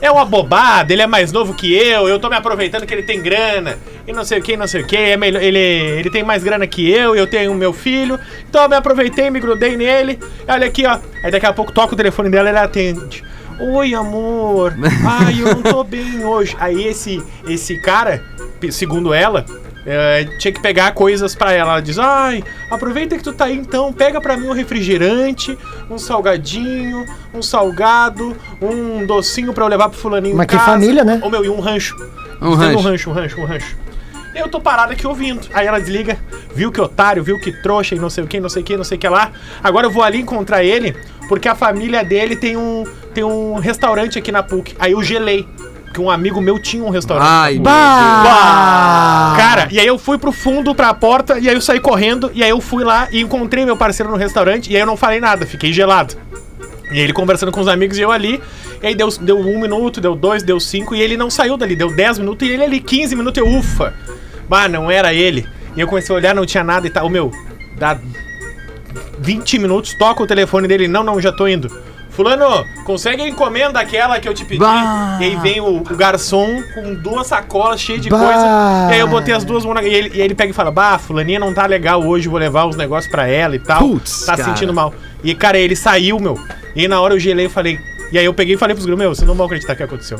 É 0.02 0.10
uma 0.10 0.26
bobada, 0.26 0.92
ele 0.92 1.00
é 1.00 1.06
mais 1.06 1.32
novo 1.32 1.54
que 1.54 1.74
eu, 1.74 2.06
eu 2.06 2.18
tô 2.18 2.28
me 2.28 2.36
aproveitando 2.36 2.84
que 2.84 2.92
ele 2.92 3.04
tem 3.04 3.22
grana, 3.22 3.78
e 4.06 4.12
não 4.12 4.22
sei 4.22 4.38
o 4.38 4.42
que, 4.42 4.54
não 4.54 4.66
sei 4.66 4.82
o 4.82 4.86
que, 4.86 4.98
é 4.98 5.16
melhor, 5.16 5.42
ele, 5.42 5.58
ele 5.58 6.10
tem 6.10 6.22
mais 6.22 6.44
grana 6.44 6.66
que 6.66 6.90
eu, 6.90 7.16
eu 7.16 7.26
tenho 7.26 7.54
meu 7.54 7.72
filho, 7.72 8.20
então 8.46 8.64
eu 8.64 8.68
me 8.68 8.76
aproveitei, 8.76 9.30
me 9.30 9.40
grudei 9.40 9.78
nele, 9.78 10.18
olha 10.46 10.66
aqui, 10.66 10.86
ó. 10.86 10.98
Aí 11.24 11.30
daqui 11.30 11.46
a 11.46 11.54
pouco 11.54 11.72
toca 11.72 11.94
o 11.94 11.96
telefone 11.96 12.28
dela 12.28 12.50
e 12.50 12.52
ela 12.52 12.64
atende. 12.64 13.24
Oi, 13.58 13.94
amor. 13.94 14.74
Ai, 15.04 15.40
eu 15.40 15.54
não 15.54 15.62
tô 15.62 15.84
bem 15.84 16.24
hoje. 16.24 16.56
Aí 16.58 16.86
esse, 16.86 17.22
esse 17.46 17.78
cara, 17.80 18.22
segundo 18.70 19.14
ela, 19.14 19.44
é, 19.86 20.24
tinha 20.38 20.52
que 20.52 20.60
pegar 20.60 20.92
coisas 20.92 21.34
pra 21.34 21.52
ela. 21.52 21.72
Ela 21.72 21.80
diz: 21.80 21.98
Ai, 21.98 22.42
aproveita 22.70 23.16
que 23.16 23.22
tu 23.22 23.32
tá 23.32 23.46
aí 23.46 23.56
então, 23.56 23.92
pega 23.92 24.20
pra 24.20 24.36
mim 24.36 24.48
um 24.48 24.52
refrigerante, 24.52 25.56
um 25.88 25.98
salgadinho, 25.98 27.04
um 27.32 27.42
salgado, 27.42 28.36
um 28.60 29.06
docinho 29.06 29.52
pra 29.52 29.64
eu 29.64 29.68
levar 29.68 29.88
pro 29.88 29.98
fulaninho. 29.98 30.36
Mas 30.36 30.44
em 30.44 30.48
que 30.48 30.56
casa. 30.56 30.72
família, 30.72 31.04
né? 31.04 31.20
Ô 31.22 31.30
meu, 31.30 31.44
e 31.44 31.48
um 31.48 31.60
rancho. 31.60 31.96
Um 32.40 32.54
rancho. 32.54 32.78
Um 32.78 32.82
rancho, 32.82 33.10
um 33.10 33.12
rancho, 33.12 33.40
um 33.40 33.44
rancho. 33.44 33.76
E 34.34 34.38
eu 34.38 34.48
tô 34.48 34.60
parado 34.60 34.92
aqui 34.92 35.06
ouvindo. 35.06 35.48
Aí 35.52 35.66
ela 35.66 35.80
desliga, 35.80 36.18
viu 36.54 36.70
que 36.70 36.80
otário, 36.80 37.22
viu 37.22 37.38
que 37.40 37.50
trouxa 37.62 37.94
e 37.94 37.98
não 37.98 38.08
sei 38.08 38.22
o 38.22 38.26
que, 38.26 38.38
não 38.38 38.48
sei 38.48 38.62
o 38.62 38.64
que, 38.64 38.76
não 38.76 38.84
sei 38.84 38.96
o 38.96 39.00
que 39.00 39.08
lá. 39.08 39.32
Agora 39.62 39.86
eu 39.86 39.90
vou 39.90 40.02
ali 40.02 40.20
encontrar 40.20 40.62
ele, 40.62 40.96
porque 41.28 41.48
a 41.48 41.54
família 41.54 42.04
dele 42.04 42.36
tem 42.36 42.56
um, 42.56 42.84
tem 43.12 43.24
um 43.24 43.54
restaurante 43.54 44.18
aqui 44.18 44.30
na 44.30 44.42
PUC. 44.42 44.76
Aí 44.78 44.92
eu 44.92 45.02
gelei, 45.02 45.48
que 45.92 46.00
um 46.00 46.10
amigo 46.10 46.40
meu 46.40 46.58
tinha 46.58 46.84
um 46.84 46.90
restaurante. 46.90 47.26
Ai, 47.28 47.58
Bah! 47.58 49.34
Cara, 49.36 49.68
e 49.70 49.80
aí 49.80 49.86
eu 49.86 49.98
fui 49.98 50.18
pro 50.18 50.32
fundo, 50.32 50.74
pra 50.74 50.94
porta, 50.94 51.38
e 51.38 51.48
aí 51.48 51.54
eu 51.54 51.60
saí 51.60 51.80
correndo, 51.80 52.30
e 52.34 52.42
aí 52.42 52.50
eu 52.50 52.60
fui 52.60 52.84
lá 52.84 53.08
e 53.10 53.20
encontrei 53.20 53.64
meu 53.64 53.76
parceiro 53.76 54.10
no 54.10 54.16
restaurante, 54.16 54.70
e 54.70 54.76
aí 54.76 54.82
eu 54.82 54.86
não 54.86 54.96
falei 54.96 55.20
nada, 55.20 55.46
fiquei 55.46 55.72
gelado. 55.72 56.14
E 56.92 56.98
ele 56.98 57.12
conversando 57.12 57.52
com 57.52 57.60
os 57.60 57.68
amigos 57.68 57.98
e 57.98 58.00
eu 58.02 58.10
ali, 58.10 58.40
e 58.82 58.86
aí 58.86 58.94
deu, 58.94 59.08
deu 59.20 59.38
um 59.38 59.60
minuto, 59.60 60.00
deu 60.00 60.14
dois, 60.14 60.42
deu 60.42 60.58
cinco, 60.58 60.94
e 60.94 61.00
ele 61.00 61.16
não 61.16 61.30
saiu 61.30 61.56
dali, 61.56 61.76
deu 61.76 61.94
dez 61.94 62.18
minutos, 62.18 62.46
e 62.48 62.52
ele 62.52 62.64
ali, 62.64 62.80
15 62.80 63.14
minutos, 63.16 63.38
eu, 63.38 63.48
ufa! 63.48 63.94
Bah, 64.48 64.68
não 64.68 64.90
era 64.90 65.14
ele. 65.14 65.46
E 65.76 65.80
eu 65.80 65.86
comecei 65.86 66.12
a 66.14 66.18
olhar, 66.18 66.34
não 66.34 66.44
tinha 66.44 66.64
nada 66.64 66.86
e 66.86 66.90
tal. 66.90 67.06
Ô 67.06 67.08
meu, 67.08 67.30
dá 67.78 67.96
20 69.20 69.58
minutos, 69.58 69.94
toca 69.94 70.22
o 70.22 70.26
telefone 70.26 70.66
dele, 70.66 70.88
não, 70.88 71.04
não, 71.04 71.20
já 71.20 71.30
tô 71.30 71.46
indo. 71.46 71.70
Fulano, 72.10 72.66
consegue 72.84 73.22
a 73.22 73.28
encomenda 73.28 73.80
aquela 73.80 74.18
que 74.20 74.28
eu 74.28 74.34
te 74.34 74.44
pedi? 74.44 74.58
Bah. 74.58 75.18
E 75.20 75.24
aí 75.24 75.36
vem 75.36 75.60
o, 75.60 75.76
o 75.78 75.96
garçom 75.96 76.62
com 76.74 76.94
duas 76.94 77.28
sacolas 77.28 77.80
cheias 77.80 78.02
de 78.02 78.10
Bah. 78.10 78.18
coisa. 78.18 78.90
E 78.90 78.94
aí 78.94 79.00
eu 79.00 79.08
botei 79.08 79.32
as 79.32 79.44
duas 79.44 79.64
mãos 79.64 79.74
na... 79.74 79.82
E 79.82 79.94
ele, 79.94 80.10
e 80.14 80.20
ele 80.20 80.34
pega 80.34 80.50
e 80.50 80.54
fala, 80.54 80.70
bah, 80.70 80.98
fulaninha 80.98 81.38
não 81.38 81.54
tá 81.54 81.66
legal 81.66 82.02
hoje, 82.02 82.28
vou 82.28 82.38
levar 82.38 82.66
os 82.66 82.76
negócios 82.76 83.10
pra 83.10 83.26
ela 83.28 83.54
e 83.54 83.60
tal. 83.60 83.80
Putz, 83.80 84.26
tá 84.26 84.36
cara. 84.36 84.48
sentindo 84.48 84.74
mal. 84.74 84.92
E, 85.22 85.34
cara, 85.34 85.58
ele 85.58 85.76
saiu, 85.76 86.18
meu. 86.18 86.38
E 86.74 86.82
aí, 86.82 86.88
na 86.88 87.00
hora 87.00 87.14
eu 87.14 87.18
gelei 87.18 87.46
e 87.46 87.48
falei... 87.48 87.78
E 88.12 88.18
aí 88.18 88.24
eu 88.24 88.34
peguei 88.34 88.56
e 88.56 88.58
falei 88.58 88.74
pros 88.74 88.84
grupos, 88.86 89.04
meu, 89.04 89.14
vocês 89.14 89.26
não 89.26 89.36
vão 89.36 89.46
acreditar 89.46 89.74
o 89.74 89.76
que 89.76 89.82
aconteceu. 89.84 90.18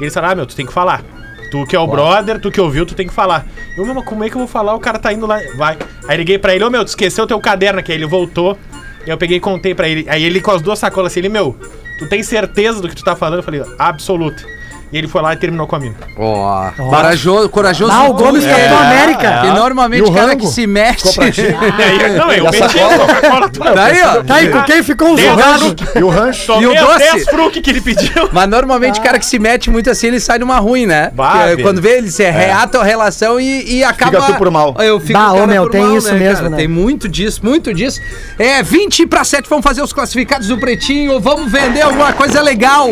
E 0.00 0.04
eles 0.04 0.14
falaram, 0.14 0.32
ah, 0.32 0.36
meu, 0.36 0.46
tu 0.46 0.54
tem 0.54 0.64
que 0.64 0.72
falar. 0.72 1.02
Tu 1.50 1.66
que 1.66 1.76
é 1.76 1.78
o 1.78 1.86
brother, 1.86 2.40
tu 2.40 2.50
que 2.50 2.60
ouviu, 2.60 2.86
tu 2.86 2.94
tem 2.94 3.06
que 3.06 3.12
falar. 3.12 3.44
Eu, 3.76 3.84
meu, 3.84 3.94
mas 3.94 4.04
como 4.04 4.24
é 4.24 4.30
que 4.30 4.36
eu 4.36 4.38
vou 4.38 4.48
falar? 4.48 4.74
O 4.74 4.80
cara 4.80 4.98
tá 4.98 5.12
indo 5.12 5.26
lá. 5.26 5.38
Vai. 5.56 5.76
Aí 6.08 6.16
liguei 6.16 6.38
pra 6.38 6.54
ele, 6.54 6.64
ô 6.64 6.70
meu, 6.70 6.82
tu 6.82 6.88
esqueceu 6.88 7.26
teu 7.26 7.38
caderno 7.40 7.80
aqui. 7.80 7.92
Aí 7.92 7.98
ele 7.98 8.06
voltou. 8.06 8.56
Eu 9.06 9.18
peguei 9.18 9.38
e 9.38 9.40
contei 9.40 9.74
pra 9.74 9.88
ele. 9.88 10.06
Aí 10.08 10.22
ele 10.24 10.40
com 10.40 10.50
as 10.50 10.62
duas 10.62 10.78
sacolas 10.78 11.12
assim, 11.12 11.20
ele, 11.20 11.28
meu, 11.28 11.56
tu 11.98 12.08
tem 12.08 12.22
certeza 12.22 12.80
do 12.80 12.88
que 12.88 12.94
tu 12.94 13.04
tá 13.04 13.16
falando? 13.16 13.40
Eu 13.40 13.42
falei, 13.42 13.62
absoluta. 13.78 14.44
E 14.92 14.98
ele 14.98 15.08
foi 15.08 15.22
lá 15.22 15.32
e 15.32 15.36
terminou 15.36 15.66
com 15.66 15.74
a 15.74 15.80
mina. 15.80 15.94
Ó, 16.18 16.70
corajoso, 16.72 17.48
corajoso. 17.48 17.90
Ah, 17.90 18.04
o 18.10 18.12
Gomes 18.12 18.44
Capitão 18.44 18.82
é. 18.82 18.86
América. 18.86 19.40
Que 19.40 19.50
normalmente 19.52 20.00
E 20.00 20.02
o 20.02 20.10
o 20.10 20.14
cara 20.14 20.26
rango? 20.28 20.40
que 20.40 20.46
se 20.48 20.66
mexe. 20.66 21.08
E 21.18 21.82
aí, 21.82 22.16
não, 22.18 22.30
eu 22.30 22.44
E 22.44 22.50
meti 22.50 22.62
a 22.62 22.68
sacola? 22.68 22.98
Coca-Cola 22.98 23.48
toda. 23.48 23.72
Tá 23.72 23.84
aí, 23.86 24.02
ó. 24.02 24.22
Tá 24.22 24.34
aí, 24.34 24.48
com 24.50 24.62
quem 24.64 24.82
ficou 24.82 25.14
os 25.14 25.20
Tem 25.20 25.30
ranchos? 25.30 25.74
E 25.94 26.02
o 26.02 26.08
rancho? 26.10 26.46
Tomei 26.46 26.62
E 26.62 26.66
o 26.66 26.72
as 26.72 26.80
doce? 26.86 27.12
10 27.12 27.24
fruque 27.28 27.60
que 27.62 27.70
ele 27.70 27.80
pediu. 27.80 28.28
Mas 28.32 28.48
normalmente 28.48 29.00
o 29.00 29.02
cara 29.02 29.18
que 29.18 29.24
se 29.24 29.38
mete 29.38 29.70
muito 29.70 29.88
assim, 29.88 30.08
ele 30.08 30.20
sai 30.20 30.38
numa 30.38 30.58
ruim, 30.58 30.84
né? 30.84 31.10
Bah, 31.14 31.44
quando 31.62 31.80
vê, 31.80 31.96
ele 31.96 32.10
se 32.10 32.28
reata 32.30 32.78
a 32.78 32.84
relação 32.84 33.40
e, 33.40 33.78
e 33.78 33.84
acaba. 33.84 34.20
tu 34.20 34.34
por 34.34 34.50
mal. 34.50 34.74
Eu 34.78 35.00
fico 35.00 35.18
Bah, 35.18 35.30
o 35.30 35.34
cara 35.36 35.44
ô, 35.44 35.46
meu, 35.46 35.62
por 35.62 35.70
tem 35.72 35.96
isso 35.96 36.12
mesmo, 36.14 36.50
né? 36.50 36.56
Tem 36.58 36.68
muito 36.68 37.08
disso, 37.08 37.40
muito 37.42 37.72
disso. 37.72 37.98
É, 38.38 38.62
20 38.62 39.06
para 39.06 39.24
7, 39.24 39.48
vamos 39.48 39.64
fazer 39.64 39.80
os 39.82 39.92
classificados 39.92 40.48
do 40.48 40.58
Pretinho, 40.58 41.18
vamos 41.18 41.50
vender 41.50 41.80
alguma 41.80 42.12
coisa 42.12 42.42
legal. 42.42 42.88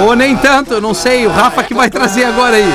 Ou 0.00 0.16
nem 0.16 0.34
tanto, 0.36 0.80
não 0.80 0.94
sei. 0.94 1.17
O 1.26 1.30
Rafa 1.30 1.62
que 1.62 1.74
vai 1.74 1.90
trazer 1.90 2.24
agora 2.24 2.56
aí. 2.56 2.72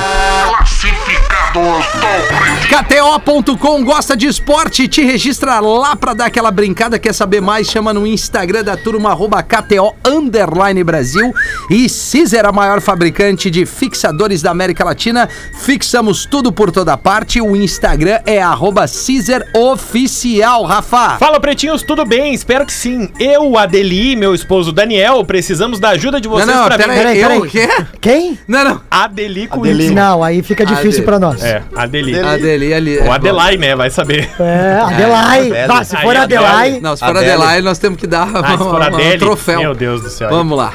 KTO.com 2.69 3.83
gosta 3.85 4.17
de 4.17 4.27
esporte, 4.27 4.87
te 4.87 5.01
registra 5.01 5.59
lá 5.59 5.95
pra 5.95 6.13
dar 6.13 6.25
aquela 6.25 6.51
brincada, 6.51 6.99
quer 6.99 7.13
saber 7.13 7.39
mais? 7.41 7.67
Chama 7.67 7.93
no 7.93 8.05
Instagram 8.05 8.63
da 8.63 8.75
turma, 8.75 9.11
arroba 9.11 9.41
KTO 9.41 9.95
Underline 10.05 10.83
Brasil 10.83 11.31
e 11.69 11.87
Cizer, 11.87 12.45
a 12.45 12.51
maior 12.51 12.81
fabricante 12.81 13.49
de 13.49 13.65
fixadores 13.65 14.41
da 14.41 14.51
América 14.51 14.83
Latina. 14.83 15.29
Fixamos 15.61 16.25
tudo 16.25 16.51
por 16.51 16.69
toda 16.69 16.97
parte, 16.97 17.39
o 17.39 17.55
Instagram 17.55 18.19
é 18.25 18.41
arroba 18.41 18.85
Cizer 18.85 19.47
Oficial, 19.55 20.63
Rafa. 20.65 21.17
Fala, 21.17 21.39
pretinhos, 21.39 21.83
tudo 21.83 22.03
bem? 22.03 22.33
Espero 22.33 22.65
que 22.65 22.73
sim. 22.73 23.09
Eu, 23.19 23.57
Adeli 23.57 24.11
e 24.11 24.15
meu 24.15 24.35
esposo 24.35 24.71
Daniel 24.71 25.23
precisamos 25.23 25.79
da 25.79 25.89
ajuda 25.89 26.19
de 26.19 26.27
Não, 26.27 26.35
vocês 26.35 26.47
não, 26.47 26.65
pra 26.65 26.77
pera 26.77 26.93
vender. 26.93 27.07
aí, 27.07 27.21
Peraí, 27.21 27.37
eu 27.37 27.45
quê? 27.45 27.69
Quem? 28.01 28.39
Não, 28.47 28.63
não. 28.65 28.81
Adeli 28.89 29.47
com 29.47 29.61
Adeli. 29.61 29.91
Não, 29.91 30.23
aí 30.23 30.41
fica 30.41 30.72
difícil 30.75 31.03
pra 31.03 31.19
nós. 31.19 31.43
É, 31.43 31.61
Adeli. 31.75 32.19
Adeli 32.19 32.73
ali. 32.73 32.99
Ou 32.99 33.11
Adelai, 33.11 33.57
né? 33.57 33.75
Vai 33.75 33.89
saber. 33.89 34.29
É, 34.39 34.79
Adelai. 34.81 35.51
Ah, 35.69 35.83
se 35.83 35.97
for 35.97 36.15
Adelai. 36.15 36.79
Não, 36.81 36.95
se 36.95 37.05
for. 37.05 37.15
Adelaide, 37.17 37.61
nós 37.63 37.77
temos 37.79 37.99
que 37.99 38.07
dar 38.07 38.27
Ah, 38.33 38.55
uma- 38.61 38.85
Adele, 38.87 39.15
um 39.15 39.19
troféu. 39.19 39.59
Meu 39.59 39.73
Deus 39.75 40.01
do 40.01 40.09
céu. 40.09 40.29
Vamos 40.29 40.57
lá. 40.57 40.73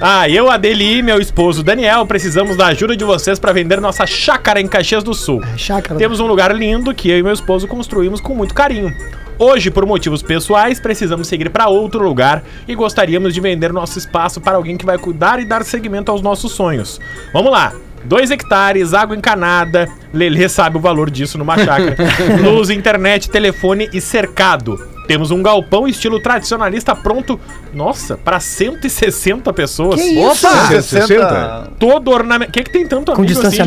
Ah, 0.00 0.28
eu, 0.28 0.48
Adeli 0.48 0.98
e 0.98 1.02
meu 1.02 1.20
esposo 1.20 1.60
Daniel 1.62 2.06
precisamos 2.06 2.56
da 2.56 2.66
ajuda 2.66 2.96
de 2.96 3.04
vocês 3.04 3.36
pra 3.38 3.52
vender 3.52 3.80
nossa 3.80 4.06
chácara 4.06 4.60
em 4.60 4.68
Caxias 4.68 5.02
do 5.02 5.12
Sul. 5.12 5.42
Chácara. 5.56 5.98
Temos 5.98 6.20
um 6.20 6.26
lugar 6.26 6.54
lindo 6.54 6.94
que 6.94 7.10
eu 7.10 7.18
e 7.18 7.22
meu 7.22 7.32
esposo 7.32 7.66
construímos 7.66 8.20
com 8.20 8.32
muito 8.34 8.54
carinho. 8.54 8.94
Hoje, 9.40 9.70
por 9.70 9.84
motivos 9.86 10.22
pessoais, 10.22 10.78
precisamos 10.80 11.26
seguir 11.28 11.48
para 11.50 11.68
outro 11.68 12.02
lugar 12.02 12.42
e 12.66 12.74
gostaríamos 12.76 13.34
de 13.34 13.40
vender 13.40 13.72
nosso 13.72 13.98
espaço 13.98 14.40
para 14.40 14.56
alguém 14.56 14.76
que 14.76 14.84
vai 14.86 14.98
cuidar 14.98 15.40
e 15.40 15.44
dar 15.44 15.64
seguimento 15.64 16.10
aos 16.12 16.20
nossos 16.22 16.52
sonhos. 16.52 17.00
Vamos 17.32 17.50
lá. 17.52 17.72
Dois 18.04 18.30
hectares, 18.30 18.94
água 18.94 19.16
encanada. 19.16 19.88
Lelê 20.12 20.48
sabe 20.48 20.78
o 20.78 20.80
valor 20.80 21.10
disso 21.10 21.36
numa 21.38 21.56
chácara. 21.56 21.96
Luz, 22.42 22.70
internet, 22.70 23.28
telefone 23.28 23.88
e 23.92 24.00
cercado. 24.00 24.78
Temos 25.06 25.30
um 25.30 25.42
galpão 25.42 25.88
estilo 25.88 26.20
tradicionalista 26.20 26.94
pronto, 26.94 27.40
nossa, 27.72 28.16
para 28.16 28.38
160 28.38 29.50
pessoas. 29.54 30.00
Que 30.00 30.06
isso? 30.06 30.46
Opa! 30.46 30.82
60. 30.82 31.72
Todo 31.78 32.10
ornamento. 32.10 32.50
O 32.50 32.52
que, 32.52 32.62
que 32.62 32.70
tem 32.70 32.86
tanto 32.86 33.12
Com 33.12 33.22
amigo 33.22 33.40
assim, 33.40 33.62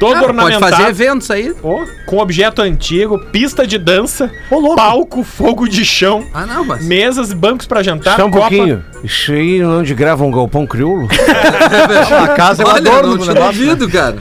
Todo 0.00 0.14
pode 0.14 0.24
ornamentado. 0.26 0.70
fazer 0.76 0.88
eventos 0.88 1.30
aí. 1.30 1.54
Ó, 1.62 1.84
com 2.06 2.18
objeto 2.18 2.62
antigo, 2.62 3.18
pista 3.30 3.66
de 3.66 3.78
dança, 3.78 4.30
louco. 4.50 4.74
palco, 4.76 5.22
fogo 5.22 5.68
de 5.68 5.84
chão, 5.84 6.24
Ah, 6.34 6.44
não, 6.46 6.64
mas. 6.64 6.84
mesas 6.84 7.30
e 7.30 7.34
bancos 7.34 7.66
pra 7.66 7.82
jantar, 7.82 8.16
Só 8.16 8.26
um 8.26 8.30
pouquinho. 8.30 8.84
Isso 9.04 9.32
aí 9.32 9.62
onde 9.64 9.94
grava 9.94 10.24
um 10.24 10.30
galpão 10.30 10.66
crioulo? 10.66 11.06
A 12.24 12.28
casa 12.28 12.62
é 12.62 12.66
um 12.66 12.70
adorno 12.70 13.10
não 13.16 13.18
tinha 13.18 13.34
negócio. 13.34 13.60
ouvido, 13.62 13.88
cara. 13.88 14.16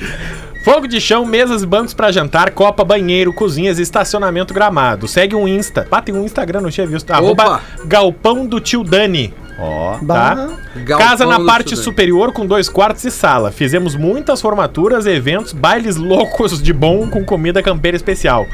fogo 0.64 0.88
de 0.88 1.00
chão, 1.02 1.26
mesas 1.26 1.64
e 1.64 1.66
bancos 1.66 1.94
pra 1.94 2.12
jantar, 2.12 2.52
copa, 2.52 2.84
banheiro, 2.84 3.32
cozinhas 3.34 3.80
e 3.80 3.82
estacionamento 3.82 4.54
gramado. 4.54 5.08
Segue 5.08 5.36
um 5.36 5.48
Insta. 5.48 5.88
Ah, 5.92 6.02
tem 6.02 6.14
um 6.14 6.24
Instagram, 6.26 6.62
não 6.62 6.70
tinha 6.70 6.86
visto. 6.86 7.10
Arroba 7.12 7.62
Galpão 7.86 8.46
do 8.46 8.60
Tio 8.60 8.84
Dani. 8.84 9.34
Ó. 9.60 9.98
Tá? 10.06 10.50
Galpão 10.78 11.08
Casa 11.08 11.26
na 11.26 11.38
do 11.38 11.46
parte 11.46 11.76
superior 11.76 12.32
com 12.32 12.46
dois 12.46 12.70
quartos 12.70 13.04
e 13.04 13.12
sala. 13.12 13.52
Fizemos 13.52 13.96
muitas 13.96 14.42
formaturas, 14.42 15.06
eventos, 15.06 15.54
bailes 15.54 15.98
loucos 15.98 16.62
de 16.62 16.72
bom 16.72 17.10
com 17.10 17.26
comida 17.26 17.62
campeira 17.62 17.98
especial. 17.98 18.48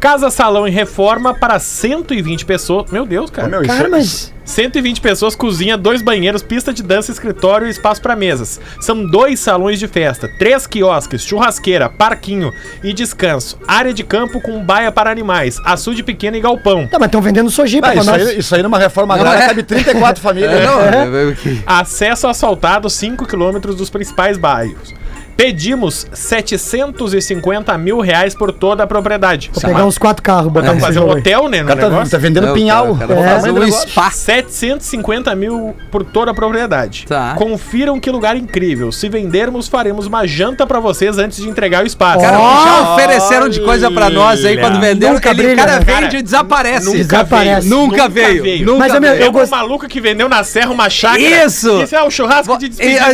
Casa 0.00 0.28
salão 0.30 0.68
em 0.68 0.70
reforma 0.70 1.32
para 1.34 1.58
120 1.58 2.44
pessoas. 2.44 2.90
Meu 2.90 3.06
Deus, 3.06 3.30
cara. 3.30 3.48
Ô, 3.48 3.50
meu, 3.50 3.62
Cara, 3.66 3.86
é- 3.86 3.90
mas. 3.90 4.32
120 4.44 5.00
pessoas, 5.00 5.34
cozinha, 5.34 5.74
dois 5.78 6.02
banheiros, 6.02 6.42
pista 6.42 6.70
de 6.70 6.82
dança, 6.82 7.10
escritório 7.10 7.66
e 7.66 7.70
espaço 7.70 8.02
para 8.02 8.14
mesas. 8.14 8.60
São 8.78 9.06
dois 9.06 9.40
salões 9.40 9.78
de 9.78 9.88
festa, 9.88 10.28
três 10.38 10.66
quiosques, 10.66 11.22
churrasqueira, 11.24 11.88
parquinho 11.88 12.52
e 12.82 12.92
descanso. 12.92 13.58
Área 13.66 13.94
de 13.94 14.04
campo 14.04 14.42
com 14.42 14.62
baia 14.62 14.92
para 14.92 15.10
animais, 15.10 15.56
açude 15.64 16.02
pequeno 16.02 16.36
e 16.36 16.40
galpão. 16.40 16.86
Tá, 16.86 16.98
mas 16.98 17.06
estão 17.06 17.22
vendendo 17.22 17.48
sojipa 17.50 17.88
Ah, 17.88 17.94
isso, 17.94 18.04
nós. 18.04 18.28
aí, 18.28 18.38
isso 18.38 18.54
aí 18.54 18.62
numa 18.62 18.78
reforma 18.78 19.16
Não 19.16 19.22
agrária 19.22 19.44
é. 19.44 19.48
cabe 19.48 19.62
34 19.62 20.20
famílias. 20.22 20.62
Não, 20.62 20.80
é, 20.82 21.30
é, 21.30 21.32
que- 21.32 21.62
Acesso 21.66 22.26
asfaltado 22.28 22.90
5 22.90 23.26
quilômetros 23.26 23.74
dos 23.76 23.88
principais 23.88 24.36
bairros. 24.36 24.92
Pedimos 25.36 26.06
750 26.12 27.76
mil 27.78 28.00
reais 28.00 28.34
por 28.34 28.52
toda 28.52 28.84
a 28.84 28.86
propriedade. 28.86 29.50
Vou 29.52 29.62
pegar 29.62 29.84
uns 29.84 29.98
quatro 29.98 30.22
carros, 30.22 30.52
botar 30.52 30.68
Vamos 30.68 30.82
nesse 30.82 30.86
fazer 30.98 31.00
um 31.06 31.10
hotel, 31.10 31.48
né, 31.48 31.58
O 31.58 31.62
no 31.62 31.68
cara 31.68 31.80
tá, 31.80 31.88
negócio? 31.90 32.10
tá 32.10 32.18
vendendo 32.18 32.46
Não, 32.48 32.54
pinhal. 32.54 32.94
cara, 32.96 33.12
o 33.12 33.16
cara 33.16 33.30
É. 33.30 33.34
fazer 33.34 33.50
um 33.50 33.72
spa. 33.72 34.10
750 34.10 35.34
mil 35.34 35.74
por 35.90 36.04
toda 36.04 36.30
a 36.30 36.34
propriedade. 36.34 37.06
Tá. 37.08 37.34
Confiram 37.36 37.98
que 37.98 38.10
lugar 38.10 38.36
incrível. 38.36 38.92
Se 38.92 39.08
vendermos, 39.08 39.68
faremos 39.68 40.06
uma 40.06 40.26
janta 40.26 40.66
pra 40.66 40.78
vocês 40.80 41.18
antes 41.18 41.38
de 41.38 41.48
entregar 41.48 41.82
o 41.82 41.86
espaço. 41.86 42.20
Cara, 42.20 42.38
Ó, 42.38 42.64
já 42.64 42.92
ofereceram 42.94 43.48
de 43.48 43.60
coisa 43.60 43.90
pra 43.90 44.08
nós 44.10 44.44
aí 44.44 44.56
quando 44.58 44.80
venderam. 44.80 45.14
Nunca 45.14 45.30
ele, 45.30 45.42
brilha, 45.42 45.56
cara 45.56 45.72
né? 45.72 45.80
vende 45.80 46.00
Cara, 46.02 46.16
e 46.18 46.22
desaparece. 46.22 46.86
nunca 46.86 46.98
Desaparece. 46.98 47.68
veio. 47.68 47.80
Nunca 47.80 48.08
veio. 48.08 48.66
Nunca 48.66 48.78
Mas, 48.78 48.92
veio. 48.92 49.04
eu 49.14 49.18
Tem 49.18 49.28
um 49.28 49.32
gost- 49.32 49.50
maluco 49.50 49.88
que 49.88 50.00
vendeu 50.00 50.28
na 50.28 50.44
serra 50.44 50.70
uma 50.70 50.88
chácara. 50.88 51.20
Isso! 51.20 51.82
Isso 51.82 51.94
é 51.96 52.02
o 52.02 52.10
churrasco 52.10 52.56
de 52.58 52.68
despedida. 52.68 53.04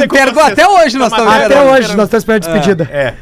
até 0.45 0.68
hoje 0.68 0.99
nós 0.99 1.11
estamos 1.12 1.33
até 1.33 1.62
hoje, 1.62 1.97
nós 1.97 2.10
estamos 2.17 2.23
esperando 2.23 2.47
a 2.47 2.59
despedida. 2.59 2.89
É. 2.93 3.15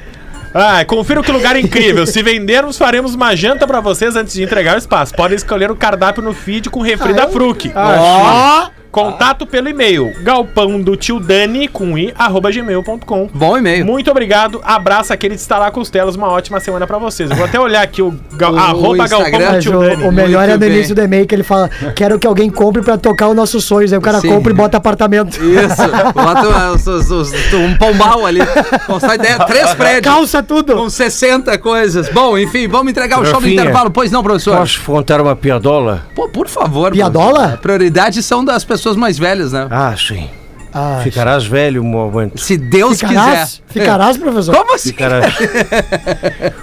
Ah, 0.55 0.85
confira 0.85 1.23
que 1.23 1.31
lugar 1.31 1.57
incrível. 1.57 2.07
Se 2.07 2.23
vendermos, 2.23 2.79
faremos 2.79 3.15
uma 3.15 3.37
janta 3.37 3.67
pra 3.67 3.81
vocês 3.81 4.17
antes 4.17 4.33
de 4.33 4.43
entregar 4.43 4.77
o 4.77 4.79
espaço. 4.79 5.15
Podem 5.15 5.37
escolher 5.37 5.71
o 5.71 5.77
cardápio 5.77 6.23
no 6.23 6.33
feed 6.33 6.71
com 6.71 6.81
refri 6.81 7.13
da 7.13 7.29
Fruc. 7.29 7.71
Ó, 7.75 8.71
Contato 8.91 9.47
pelo 9.47 9.69
e-mail 9.69 10.13
galpão 10.23 10.81
do 10.81 10.97
tio 10.97 11.21
Dani 11.21 11.69
com 11.69 11.97
i 11.99 12.13
arroba 12.19 12.51
gmail.com. 12.51 13.29
Bom 13.35 13.57
e-mail. 13.59 13.85
Muito 13.85 14.11
obrigado. 14.11 14.61
Abraço 14.65 15.13
aquele 15.13 15.35
de 15.35 15.41
Estalar 15.41 15.71
Costelas. 15.71 16.17
Uma 16.17 16.29
ótima 16.29 16.59
semana 16.59 16.87
pra 16.87 16.97
vocês. 16.99 17.31
Eu 17.31 17.37
vou 17.37 17.45
até 17.45 17.61
olhar 17.61 17.83
aqui 17.83 18.01
o, 18.01 18.15
ga, 18.33 18.51
O 18.51 18.57
arroba 18.57 19.05
Instagram. 19.05 19.31
galpão 19.31 19.53
do 19.53 19.61
tio 19.61 19.79
o, 19.79 19.81
Dani. 19.85 20.05
o 20.05 20.13
melhor 20.13 20.45
é 20.45 20.49
Muito 20.49 20.53
no 20.55 20.67
bem. 20.67 20.71
início 20.79 20.95
do 20.95 21.03
e-mail 21.03 21.27
que 21.27 21.35
ele 21.35 21.43
fala: 21.43 21.69
quero 21.95 22.19
que 22.19 22.27
alguém 22.27 22.49
compre 22.49 22.81
pra 22.83 22.97
tocar 22.97 23.29
os 23.29 23.37
nossos 23.37 23.63
sonhos. 23.65 23.93
Aí 23.93 23.99
o 23.99 24.03
cara 24.03 24.21
Sim. 24.21 24.29
compra 24.29 24.53
e 24.53 24.57
bota 24.57 24.79
apartamento. 24.79 25.35
Isso. 25.37 26.13
Bota 26.15 26.73
os- 26.73 26.87
os- 26.87 27.11
os- 27.11 27.53
um 27.53 27.77
pombal 27.77 28.25
ali. 28.25 28.41
Constrói 28.87 29.17
ideia, 29.17 29.39
três 29.41 29.75
prédios. 29.75 30.03
Calça 30.15 30.43
tudo. 30.43 30.75
Com 30.75 30.89
60 30.89 31.59
coisas. 31.59 32.09
Bom, 32.09 32.39
enfim, 32.39 32.67
vamos 32.67 32.91
entregar 32.91 33.21
o 33.21 33.25
show 33.25 33.35
do 33.35 33.41
Rafinha, 33.41 33.61
intervalo. 33.63 33.91
Pois 33.91 34.11
não, 34.11 34.23
professor? 34.23 34.57
Posso 34.57 34.81
contar 34.83 35.21
uma 35.21 35.37
piadola? 35.37 36.07
Pô, 36.15 36.27
por 36.29 36.49
favor. 36.49 36.91
Piadola? 36.91 37.33
professor. 37.35 37.55
A 37.55 37.59
prioridade 37.59 38.23
são 38.23 38.43
das 38.45 38.65
pessoas 38.65 38.78
mais 38.97 39.19
velhas, 39.19 39.53
né? 39.53 39.67
Ah, 39.71 39.95
sim. 39.97 40.29
Ah, 40.73 41.01
Ficarás 41.03 41.47
velho 41.47 41.83
um 41.83 41.87
momento. 41.87 42.39
Se 42.39 42.57
Deus 42.57 43.01
ficarás? 43.01 43.63
quiser. 43.67 43.81
Ficarás, 43.81 44.17
professor? 44.17 44.55
Como 44.55 44.75
assim? 44.75 44.91
Ficarás. 44.91 45.35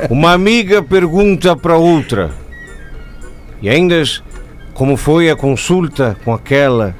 Uma 0.09 0.31
amiga 0.33 0.83
pergunta 0.83 1.55
para 1.55 1.75
outra. 1.77 2.31
E 3.61 3.69
ainda 3.69 4.01
como 4.73 4.95
foi 4.95 5.29
a 5.29 5.35
consulta 5.35 6.15
com 6.23 6.33
aquela 6.33 6.95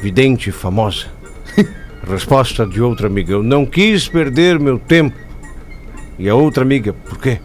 vidente 0.00 0.50
famosa? 0.50 1.06
Resposta 2.08 2.66
de 2.66 2.80
outra 2.80 3.08
amiga: 3.08 3.32
Eu 3.32 3.42
não 3.42 3.66
quis 3.66 4.08
perder 4.08 4.58
meu 4.58 4.78
tempo. 4.78 5.16
E 6.18 6.28
a 6.28 6.34
outra 6.34 6.62
amiga: 6.62 6.92
Por 6.92 7.18
quê? 7.18 7.40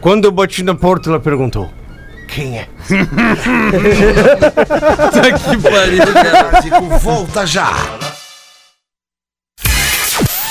Quando 0.00 0.24
eu 0.24 0.32
bati 0.32 0.64
na 0.64 0.74
porta, 0.74 1.08
ela 1.08 1.20
perguntou: 1.20 1.70
Quem 2.34 2.58
é? 2.58 2.66
que 5.38 5.58
pariu, 5.58 6.12
cara. 6.14 6.98
Volta 6.98 7.46
já. 7.46 7.70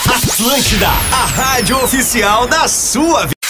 Atlântida, 0.05 0.87
a 0.87 1.25
rádio 1.25 1.83
oficial 1.83 2.45
da 2.47 2.67
sua 2.67 3.21
vida. 3.21 3.41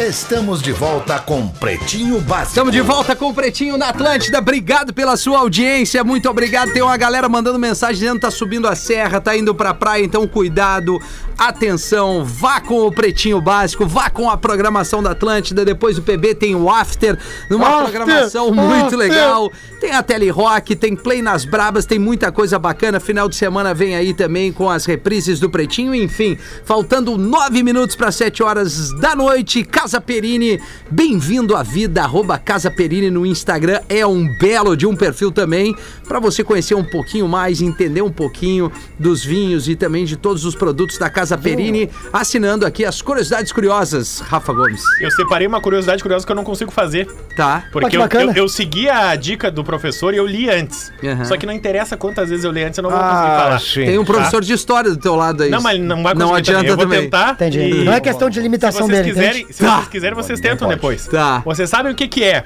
Estamos 0.00 0.62
de 0.62 0.70
volta 0.70 1.18
com 1.18 1.48
Pretinho 1.48 2.20
Básico. 2.20 2.50
Estamos 2.50 2.72
de 2.72 2.80
volta 2.80 3.16
com 3.16 3.30
o 3.30 3.34
Pretinho 3.34 3.76
na 3.76 3.88
Atlântida. 3.88 4.38
Obrigado 4.38 4.94
pela 4.94 5.16
sua 5.16 5.40
audiência. 5.40 6.04
Muito 6.04 6.30
obrigado. 6.30 6.72
Tem 6.72 6.80
uma 6.80 6.96
galera 6.96 7.28
mandando 7.28 7.58
mensagem 7.58 7.96
dizendo 7.96 8.14
que 8.14 8.20
tá 8.20 8.30
subindo 8.30 8.68
a 8.68 8.76
serra, 8.76 9.20
tá 9.20 9.36
indo 9.36 9.52
pra 9.54 9.74
praia, 9.74 10.04
então 10.04 10.24
cuidado. 10.26 11.00
Atenção, 11.38 12.24
vá 12.24 12.60
com 12.60 12.84
o 12.84 12.92
Pretinho 12.92 13.40
Básico, 13.40 13.86
vá 13.86 14.10
com 14.10 14.28
a 14.28 14.36
programação 14.36 15.00
da 15.00 15.12
Atlântida, 15.12 15.64
depois 15.64 15.94
do 15.94 16.02
PB 16.02 16.34
tem 16.34 16.56
o 16.56 16.68
After, 16.68 17.16
numa 17.48 17.68
After, 17.68 17.92
programação 17.92 18.52
muito 18.52 18.86
After. 18.86 18.98
legal. 18.98 19.52
Tem 19.80 19.92
a 19.92 20.02
Tele 20.02 20.28
Rock, 20.28 20.74
tem 20.74 20.96
Play 20.96 21.22
nas 21.22 21.44
Brabas, 21.44 21.86
tem 21.86 22.00
muita 22.00 22.32
coisa 22.32 22.58
bacana. 22.58 22.98
Final 22.98 23.28
de 23.28 23.36
semana 23.36 23.72
vem 23.72 23.94
aí 23.94 24.12
também 24.12 24.52
com 24.52 24.68
as 24.68 24.84
reprises 24.84 25.38
do 25.38 25.48
Pretinho. 25.48 25.94
Enfim, 25.94 26.36
faltando 26.64 27.16
nove 27.16 27.62
minutos 27.62 27.94
para 27.94 28.10
sete 28.10 28.42
horas 28.42 28.92
da 28.94 29.14
noite. 29.14 29.62
Casa 29.62 30.00
Perini, 30.00 30.60
bem-vindo 30.90 31.54
à 31.54 31.62
vida. 31.62 32.02
Arroba 32.02 32.36
Casa 32.38 32.72
Perini 32.72 33.08
no 33.08 33.24
Instagram. 33.24 33.80
É 33.88 34.04
um 34.04 34.26
belo 34.38 34.76
de 34.76 34.84
um 34.84 34.96
perfil 34.96 35.30
também 35.30 35.76
para 36.08 36.18
você 36.18 36.42
conhecer 36.42 36.74
um 36.74 36.84
pouquinho 36.84 37.28
mais, 37.28 37.62
entender 37.62 38.02
um 38.02 38.10
pouquinho 38.10 38.72
dos 38.98 39.24
vinhos 39.24 39.68
e 39.68 39.76
também 39.76 40.04
de 40.04 40.16
todos 40.16 40.44
os 40.44 40.56
produtos 40.56 40.98
da 40.98 41.08
Casa 41.08 41.27
Perini. 41.36 41.90
Assinando 42.12 42.64
aqui 42.64 42.84
as 42.84 43.02
curiosidades 43.02 43.52
curiosas, 43.52 44.20
Rafa 44.20 44.52
Gomes. 44.52 44.82
Eu 45.00 45.10
separei 45.10 45.46
uma 45.46 45.60
curiosidade 45.60 46.02
curiosa 46.02 46.24
que 46.24 46.32
eu 46.32 46.36
não 46.36 46.44
consigo 46.44 46.70
fazer. 46.70 47.06
Tá? 47.36 47.64
Pô, 47.72 47.80
Porque 47.80 47.90
que 47.90 47.96
eu, 47.96 48.00
bacana. 48.00 48.32
eu, 48.32 48.44
eu 48.44 48.48
segui 48.48 48.88
a 48.88 49.14
dica 49.16 49.50
do 49.50 49.62
professor 49.62 50.14
e 50.14 50.16
eu 50.16 50.26
li 50.26 50.48
antes. 50.48 50.92
Aham. 51.04 51.24
Só 51.24 51.36
que 51.36 51.44
não 51.44 51.52
interessa 51.52 51.96
quantas 51.96 52.30
vezes 52.30 52.44
eu 52.44 52.50
li 52.52 52.62
antes, 52.62 52.78
eu 52.78 52.82
não 52.82 52.90
vou 52.90 52.98
Ah, 52.98 53.02
conseguir 53.10 53.36
falar. 53.36 53.60
sim. 53.60 53.84
Tem 53.86 53.98
um 53.98 54.04
professor 54.04 54.42
de 54.42 54.52
história 54.52 54.90
do 54.90 54.96
teu 54.96 55.14
lado 55.16 55.42
aí. 55.42 55.50
Não, 55.50 55.60
mas 55.60 55.78
não 55.80 56.02
vai 56.02 56.14
Não 56.14 56.28
conseguir 56.30 56.50
adianta 56.56 56.68
também. 56.68 56.70
Eu 56.70 56.76
vou 56.76 56.84
também. 56.86 57.00
tentar. 57.02 57.32
Entendi. 57.32 57.58
e- 57.60 57.84
Não 57.84 57.92
é 57.92 58.00
questão 58.00 58.28
de 58.30 58.36
Se 58.36 58.40
limitação 58.42 58.86
vocês 58.86 58.98
dele, 59.02 59.08
quiserem, 59.14 59.40
entende? 59.42 59.54
se 59.56 59.64
Tá. 59.64 59.76
vocês 59.76 59.88
quiserem, 59.88 60.14
vocês 60.16 60.40
tentam 60.40 60.68
depois. 60.68 61.06
Tá. 61.06 61.40
Vocês 61.44 61.68
sabem 61.68 61.92
o 61.92 61.94
que 61.94 62.06
que 62.08 62.22
é? 62.24 62.44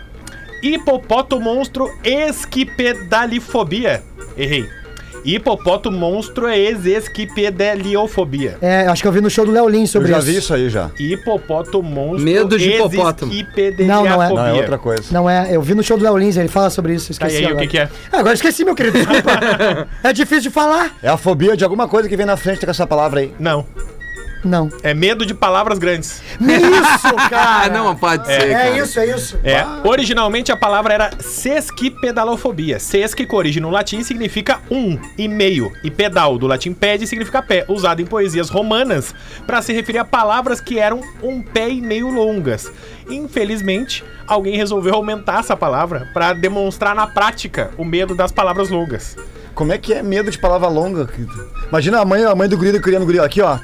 Hipopótomonstro 0.63 1.91
esquipedalifobia. 2.05 4.03
Errei. 4.37 4.69
Hipopotomonstro 5.25 6.49
esquipedaliofobia. 6.49 8.57
É, 8.61 8.87
acho 8.87 9.03
que 9.03 9.09
eu 9.09 9.13
vi 9.13 9.21
no 9.21 9.31
show 9.31 9.45
do 9.45 9.53
Léo 9.53 9.69
Lins 9.69 9.95
Eu 9.95 10.01
sobre 10.01 10.09
já 10.09 10.19
isso. 10.19 10.27
vi 10.27 10.37
isso 10.37 10.55
aí 10.55 10.71
já. 10.71 10.91
Hipopotomonstro 10.99 12.25
Medo 12.25 12.59
de 12.59 12.71
hipopótamo. 12.71 13.33
Não, 13.87 14.05
não 14.05 14.23
é. 14.23 14.29
Não, 14.29 14.47
é 14.47 14.53
outra 14.55 14.79
coisa. 14.79 15.03
Não 15.11 15.29
é, 15.29 15.55
eu 15.55 15.63
vi 15.63 15.75
no 15.75 15.83
show 15.83 15.97
do 15.97 16.05
Léo 16.05 16.17
Lins, 16.17 16.37
ele 16.37 16.49
fala 16.49 16.71
sobre 16.71 16.95
isso, 16.95 17.13
Tá, 17.19 17.27
e 17.27 17.29
esqueci 17.29 17.37
aí, 17.37 17.45
o 17.45 17.49
agora. 17.51 17.67
que 17.67 17.71
que 17.73 17.79
é? 17.79 17.89
Ah, 18.11 18.19
agora 18.19 18.35
esqueci, 18.35 18.65
meu 18.65 18.75
querido, 18.75 18.99
desculpa. 18.99 19.31
é 20.03 20.13
difícil 20.13 20.45
de 20.45 20.51
falar? 20.51 20.97
É 21.03 21.09
a 21.09 21.17
fobia 21.17 21.57
de 21.57 21.65
alguma 21.65 21.89
coisa 21.89 22.09
que 22.09 22.17
vem 22.17 22.27
na 22.27 22.37
frente 22.37 22.65
com 22.65 22.71
essa 22.71 22.87
palavra 22.87 23.21
aí. 23.21 23.33
Não. 23.39 23.67
Não. 24.45 24.69
É 24.83 24.93
medo 24.93 25.25
de 25.25 25.35
palavras 25.35 25.79
grandes. 25.79 26.23
Isso, 26.41 27.15
Ah, 27.17 27.29
cara! 27.31 27.73
não 27.73 27.95
pode 27.95 28.27
ser. 28.27 28.33
É 28.51 28.53
cara. 28.53 28.79
isso, 28.79 29.01
é 29.01 29.07
isso. 29.07 29.41
É, 29.45 29.65
originalmente 29.85 30.51
a 30.51 30.57
palavra 30.57 30.93
era 30.95 31.11
sesquipedalofobia. 31.21 32.79
Sesqui, 32.79 33.27
que 33.27 33.35
origem 33.35 33.63
no 33.63 33.71
latim, 33.71 34.03
significa 34.03 34.61
um 34.71 34.99
e 35.17 35.29
meio. 35.29 35.73
E 35.85 35.91
pedal, 35.91 36.39
do 36.39 36.47
latim 36.47 36.73
pede, 36.73 37.07
significa 37.07 37.43
pé, 37.43 37.65
usado 37.69 38.01
em 38.03 38.07
poesias 38.07 38.49
romanas 38.49 39.15
para 39.47 39.63
se 39.63 39.73
referir 39.73 39.99
a 39.99 40.05
palavras 40.05 40.61
que 40.61 40.79
eram 40.79 41.01
um 41.23 41.41
pé 41.43 41.69
e 41.71 41.81
meio 41.81 42.11
longas. 42.11 42.71
Infelizmente, 43.09 44.05
alguém 44.27 44.57
resolveu 44.57 44.95
aumentar 44.95 45.41
essa 45.41 45.57
palavra 45.57 46.09
para 46.13 46.33
demonstrar 46.33 46.95
na 46.95 47.07
prática 47.07 47.71
o 47.77 47.85
medo 47.85 48.15
das 48.15 48.33
palavras 48.33 48.71
longas. 48.71 49.17
Como 49.55 49.73
é 49.73 49.79
que 49.79 49.93
é 49.93 50.03
medo 50.03 50.31
de 50.31 50.39
palavra 50.39 50.69
longa? 50.69 51.09
Imagina 51.69 52.01
a 52.01 52.05
mãe, 52.05 52.25
a 52.25 52.35
mãe 52.35 52.49
do 52.49 52.57
guri 52.57 52.79
criando 52.81 53.03
o 53.03 53.07
guri 53.07 53.19
aqui, 53.21 53.41
ó. 53.41 53.59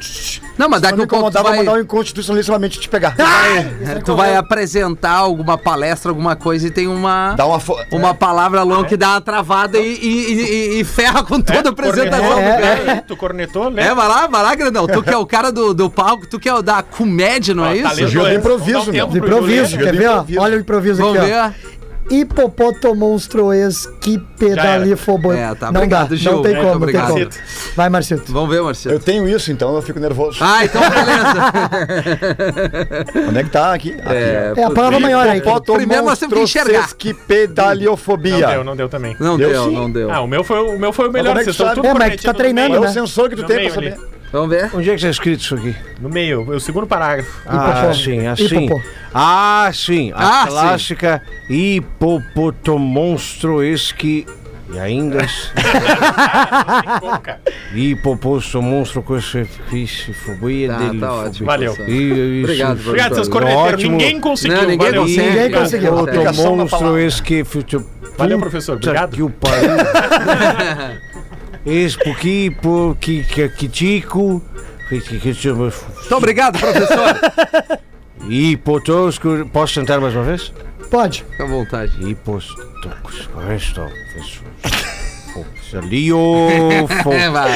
Não, 0.58 0.68
mas 0.68 0.80
daqui 0.80 0.94
a 1.00 1.06
pouco 1.06 1.30
vou 1.30 1.42
vai, 1.44 1.58
mandar 1.58 1.74
um 1.74 1.80
inconstitucionalmente 1.80 2.80
te 2.80 2.88
pegar. 2.88 3.14
tu 4.04 4.16
vai 4.16 4.34
apresentar 4.34 5.12
alguma 5.12 5.56
palestra, 5.56 6.10
alguma 6.10 6.34
coisa 6.34 6.66
e 6.66 6.70
tem 6.70 6.88
uma, 6.88 7.34
Dá 7.36 7.46
uma 7.46 7.60
fo... 7.60 7.76
uma 7.92 8.12
palavra 8.12 8.62
longa 8.64 8.88
que 8.88 8.96
dá 8.96 9.10
uma 9.10 9.20
travada 9.20 9.78
e, 9.78 9.86
e- 9.94 10.32
e- 10.32 10.80
e 10.80 10.84
ferra 10.84 11.22
com 11.22 11.40
toda 11.40 11.68
a 11.68 11.72
apresentação 11.72 12.34
do 12.34 12.40
É, 12.40 12.50
é, 12.72 12.84
cara. 12.84 13.04
Tu 13.06 13.16
cornetou, 13.16 13.70
né? 13.70 13.86
É, 13.86 13.94
vai 13.94 14.08
lá, 14.08 14.26
vai 14.26 14.42
lá, 14.42 14.54
grandão. 14.56 14.86
Tu 14.88 15.00
que 15.02 15.10
é 15.10 15.16
o 15.16 15.24
cara 15.24 15.52
do, 15.52 15.72
do 15.72 15.88
palco, 15.88 16.26
tu 16.26 16.40
que 16.40 16.48
é 16.48 16.54
o 16.54 16.60
da 16.60 16.82
comédia, 16.82 17.54
não 17.54 17.64
é 17.64 17.70
Ó, 17.70 17.72
isso? 17.74 17.94
Surgiu 17.96 18.20
do 18.22 18.26
antes, 18.26 18.38
improviso, 18.38 18.90
um 18.90 18.92
meu. 18.92 19.06
improviso, 19.16 19.76
né? 19.76 19.82
quer 19.84 19.94
ver, 19.96 20.08
ó? 20.08 20.24
Olha 20.38 20.56
o 20.56 20.60
improviso 20.60 21.00
Vamos 21.02 21.18
aqui, 21.18 21.26
ver. 21.30 21.36
ó. 21.38 21.67
Hipopotomonstro 22.10 23.52
É, 23.52 23.68
tá, 25.54 25.70
Não 25.72 25.80
obrigado, 25.80 26.10
dá, 26.10 26.16
Gil. 26.16 26.32
não 26.32 26.42
tem 26.42 26.54
Muito 26.54 26.66
como, 26.72 26.86
não 26.86 26.92
tem 26.92 27.00
como. 27.06 27.28
Vai, 27.76 27.88
Marcito. 27.88 28.32
Vamos 28.32 28.50
ver, 28.50 28.62
Marcelo. 28.62 28.94
Eu 28.94 29.00
tenho 29.00 29.28
isso, 29.28 29.50
então 29.52 29.74
eu 29.74 29.82
fico 29.82 29.98
nervoso. 30.00 30.38
Ah, 30.40 30.64
então 30.64 30.80
beleza. 30.80 31.34
Onde 33.28 33.38
é 33.38 33.44
que 33.44 33.50
tá 33.50 33.72
aqui? 33.74 33.92
Aqui, 33.92 34.02
É, 34.06 34.52
É 34.56 34.64
a 34.64 34.70
palavra 34.70 35.00
maior 35.00 35.26
aí. 35.26 35.42
Primeiro 35.74 36.04
nós 36.04 36.18
temos 36.18 36.34
que 36.34 36.40
enxergar. 36.42 36.82
sesquipedaliofobia. 36.84 38.38
Não 38.38 38.48
deu, 38.52 38.64
não 38.64 38.76
deu 38.76 38.88
também. 38.88 39.16
Não 39.20 39.36
Deu 39.36 39.50
deu, 39.50 39.70
não 39.70 39.90
deu. 39.90 40.10
Ah, 40.10 40.20
o 40.20 40.26
meu 40.26 40.42
foi, 40.44 40.58
o 40.60 40.78
meu 40.78 40.92
foi 40.92 41.08
o 41.08 41.12
melhor. 41.12 41.36
é 41.36 41.40
que 41.40 41.44
Vocês 41.44 41.56
estão 41.56 41.74
tudo 41.74 41.86
É, 41.86 41.94
mas 41.94 42.16
tu 42.16 42.22
tá 42.24 42.34
treinando, 42.34 42.70
meio. 42.70 42.82
É 42.82 42.84
né? 42.84 42.90
o 42.90 42.92
sensor 42.92 43.28
que 43.28 43.36
tu 43.36 43.44
tem 43.44 43.64
pra 43.66 43.74
saber. 43.74 43.96
Vamos 44.32 44.50
ver. 44.50 44.70
Onde 44.74 44.90
é 44.90 44.96
que 44.96 45.00
tá 45.02 45.08
escrito 45.08 45.40
isso 45.40 45.54
aqui? 45.54 45.74
No 46.00 46.08
meio, 46.10 46.42
o 46.42 46.60
segundo 46.60 46.86
parágrafo. 46.86 47.30
Ah, 47.46 47.90
sim, 47.94 48.26
assim. 48.26 48.66
Hipopó. 48.66 48.82
Ah, 49.14 49.70
sim. 49.72 50.12
A 50.14 50.42
Ah, 50.42 50.44
sim. 50.44 50.48
clássica 50.50 51.22
hipopotomonstro 51.48 53.62
esqui... 53.64 54.26
E 54.70 54.78
ainda... 54.78 55.24
Hipoposto 57.74 58.60
monstro 58.60 59.02
com 59.02 59.16
esse 59.16 59.46
fiche 59.70 60.12
fobia 60.12 60.68
Tá, 60.68 60.76
dele. 60.78 61.00
tá 61.00 61.12
ótimo. 61.14 61.46
Valeu. 61.46 61.74
E, 61.88 62.40
Obrigado, 62.42 62.78
isso. 62.78 62.88
Obrigado, 62.88 63.14
seus 63.14 63.28
Ótimo. 63.28 63.46
corneteiros. 63.46 63.82
Ninguém 63.84 64.20
conseguiu. 64.20 64.56
Não, 64.58 64.68
ninguém 64.68 64.86
valeu. 64.88 65.02
consegue. 65.02 65.28
Ninguém 65.30 65.50
conseguiu. 65.52 65.98
Aplicação 65.98 66.56
na 66.56 66.64
Hipopotomonstro 66.64 66.78
palavra. 66.78 67.02
esqui... 67.02 67.44
Valeu, 68.18 68.38
professor. 68.38 68.76
Obrigado. 68.76 69.14
Que 69.16 69.22
o 69.22 69.30
pariu. 69.30 69.70
Esse 71.66 71.98
pouquinho, 71.98 72.54
porque 72.62 73.22
que 73.24 73.48
que 73.48 73.68
tico. 73.68 74.42
que- 74.88 75.00
que- 75.00 75.18
que 75.20 75.34
chama- 75.34 75.70
Muito 75.96 76.16
obrigado, 76.16 76.58
professor. 76.58 77.14
Hipotosco. 78.28 79.46
Posso 79.52 79.74
tentar 79.74 80.00
mais 80.00 80.14
uma 80.14 80.24
vez? 80.24 80.52
Pode. 80.90 81.24
Fica 81.30 81.44
à 81.44 81.46
vontade. 81.46 81.92
Hipostocos. 82.10 83.28
Resto. 83.46 83.82
Lio. 85.74 86.18
É, 87.12 87.28
vai, 87.30 87.50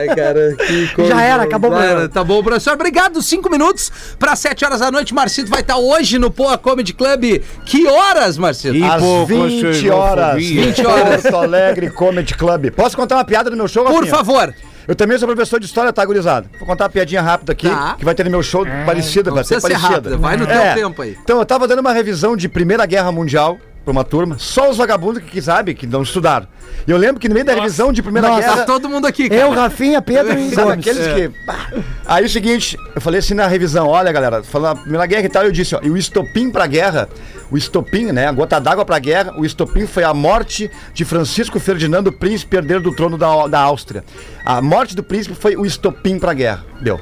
Ai, 0.00 0.14
cara, 0.14 0.54
que 0.56 0.88
coisa. 0.94 1.10
Já 1.14 1.22
era, 1.22 1.42
acabou 1.42 1.70
o 1.70 1.74
Já 1.74 1.80
programa. 1.80 2.08
Tá 2.08 2.24
bom, 2.24 2.42
professor. 2.42 2.74
Obrigado. 2.74 3.22
Cinco 3.22 3.50
minutos 3.50 3.90
para 4.18 4.36
sete 4.36 4.64
horas 4.64 4.80
da 4.80 4.90
noite. 4.90 5.14
Marcito 5.14 5.50
vai 5.50 5.60
estar 5.60 5.76
hoje 5.76 6.18
no 6.18 6.30
Poa 6.30 6.56
Comedy 6.58 6.92
Club. 6.92 7.42
Que 7.64 7.86
horas, 7.86 8.38
Marcito? 8.38 8.74
Às 8.84 9.02
Hipocoxofobia. 9.02 9.72
20 9.72 9.90
horas. 9.90 10.36
20 10.44 10.86
horas. 10.86 11.22
Porto 11.22 11.36
Alegre 11.36 11.90
Comedy 11.90 12.34
Club. 12.34 12.70
Posso 12.70 12.96
contar 12.96 13.16
uma 13.16 13.24
piada 13.24 13.50
no 13.50 13.56
meu 13.56 13.68
show, 13.68 13.84
Por 13.84 13.94
Rafinha? 13.94 14.10
favor. 14.14 14.54
Eu 14.86 14.94
também 14.94 15.16
sou 15.16 15.26
professor 15.26 15.58
de 15.58 15.64
história, 15.64 15.90
tá, 15.94 16.04
gurizada? 16.04 16.46
Vou 16.58 16.66
contar 16.68 16.84
uma 16.84 16.90
piadinha 16.90 17.22
rápida 17.22 17.52
aqui, 17.52 17.66
Tá. 17.68 17.94
que 17.98 18.04
vai 18.04 18.14
ter 18.14 18.22
no 18.24 18.30
meu 18.30 18.42
show 18.42 18.66
parecida, 18.84 19.30
não 19.30 19.36
vai 19.36 19.44
ser 19.44 19.58
parecida. 19.60 19.88
rápida, 19.88 20.16
vai 20.18 20.36
no 20.36 20.46
teu 20.46 20.74
tempo 20.74 21.00
aí. 21.00 21.16
Então, 21.22 21.38
eu 21.38 21.46
tava 21.46 21.66
dando 21.66 21.78
uma 21.78 21.92
revisão 21.92 22.36
de 22.36 22.50
Primeira 22.50 22.84
Guerra 22.84 23.10
Mundial 23.10 23.58
pra 23.84 23.92
uma 23.92 24.02
turma, 24.02 24.36
só 24.38 24.70
os 24.70 24.78
vagabundos 24.78 25.22
que, 25.22 25.30
que 25.30 25.42
sabem, 25.42 25.74
que 25.74 25.86
não 25.86 26.02
estudaram. 26.02 26.48
E 26.86 26.90
eu 26.90 26.96
lembro 26.96 27.20
que 27.20 27.28
no 27.28 27.34
meio 27.34 27.46
da 27.46 27.54
revisão 27.54 27.92
de 27.92 28.02
Primeira 28.02 28.28
Nossa, 28.28 28.40
Guerra... 28.40 28.56
Tá 28.56 28.64
todo 28.64 28.88
mundo 28.88 29.06
aqui, 29.06 29.28
cara. 29.28 29.42
Eu, 29.42 29.50
Rafinha, 29.50 30.00
Pedro 30.00 30.36
e 30.38 30.50
Sabe, 30.50 30.72
aqueles 30.72 31.06
que. 31.06 31.28
bah. 31.46 31.70
Aí 32.06 32.24
o 32.24 32.28
seguinte, 32.28 32.76
eu 32.94 33.00
falei 33.00 33.20
assim 33.20 33.34
na 33.34 33.46
revisão, 33.46 33.86
olha 33.86 34.10
galera, 34.10 34.42
falando 34.42 34.76
na 34.76 34.82
Primeira 34.82 35.06
Guerra 35.06 35.26
e 35.26 35.28
tal, 35.28 35.44
eu 35.44 35.52
disse, 35.52 35.74
ó, 35.74 35.80
e 35.82 35.90
o 35.90 35.96
estopim 35.96 36.50
pra 36.50 36.66
guerra, 36.66 37.08
o 37.50 37.56
estopim, 37.56 38.06
né, 38.06 38.26
a 38.26 38.32
gota 38.32 38.58
d'água 38.58 38.84
pra 38.84 38.98
guerra, 38.98 39.34
o 39.36 39.44
estopim 39.44 39.86
foi 39.86 40.02
a 40.02 40.14
morte 40.14 40.70
de 40.94 41.04
Francisco 41.04 41.60
Ferdinando, 41.60 42.10
príncipe 42.10 42.56
herdeiro 42.56 42.82
do 42.82 42.94
trono 42.94 43.18
da, 43.18 43.46
da 43.46 43.60
Áustria. 43.60 44.04
A 44.44 44.62
morte 44.62 44.96
do 44.96 45.02
príncipe 45.02 45.34
foi 45.34 45.56
o 45.56 45.66
estopim 45.66 46.18
pra 46.18 46.32
guerra. 46.32 46.64
Deu. 46.80 46.98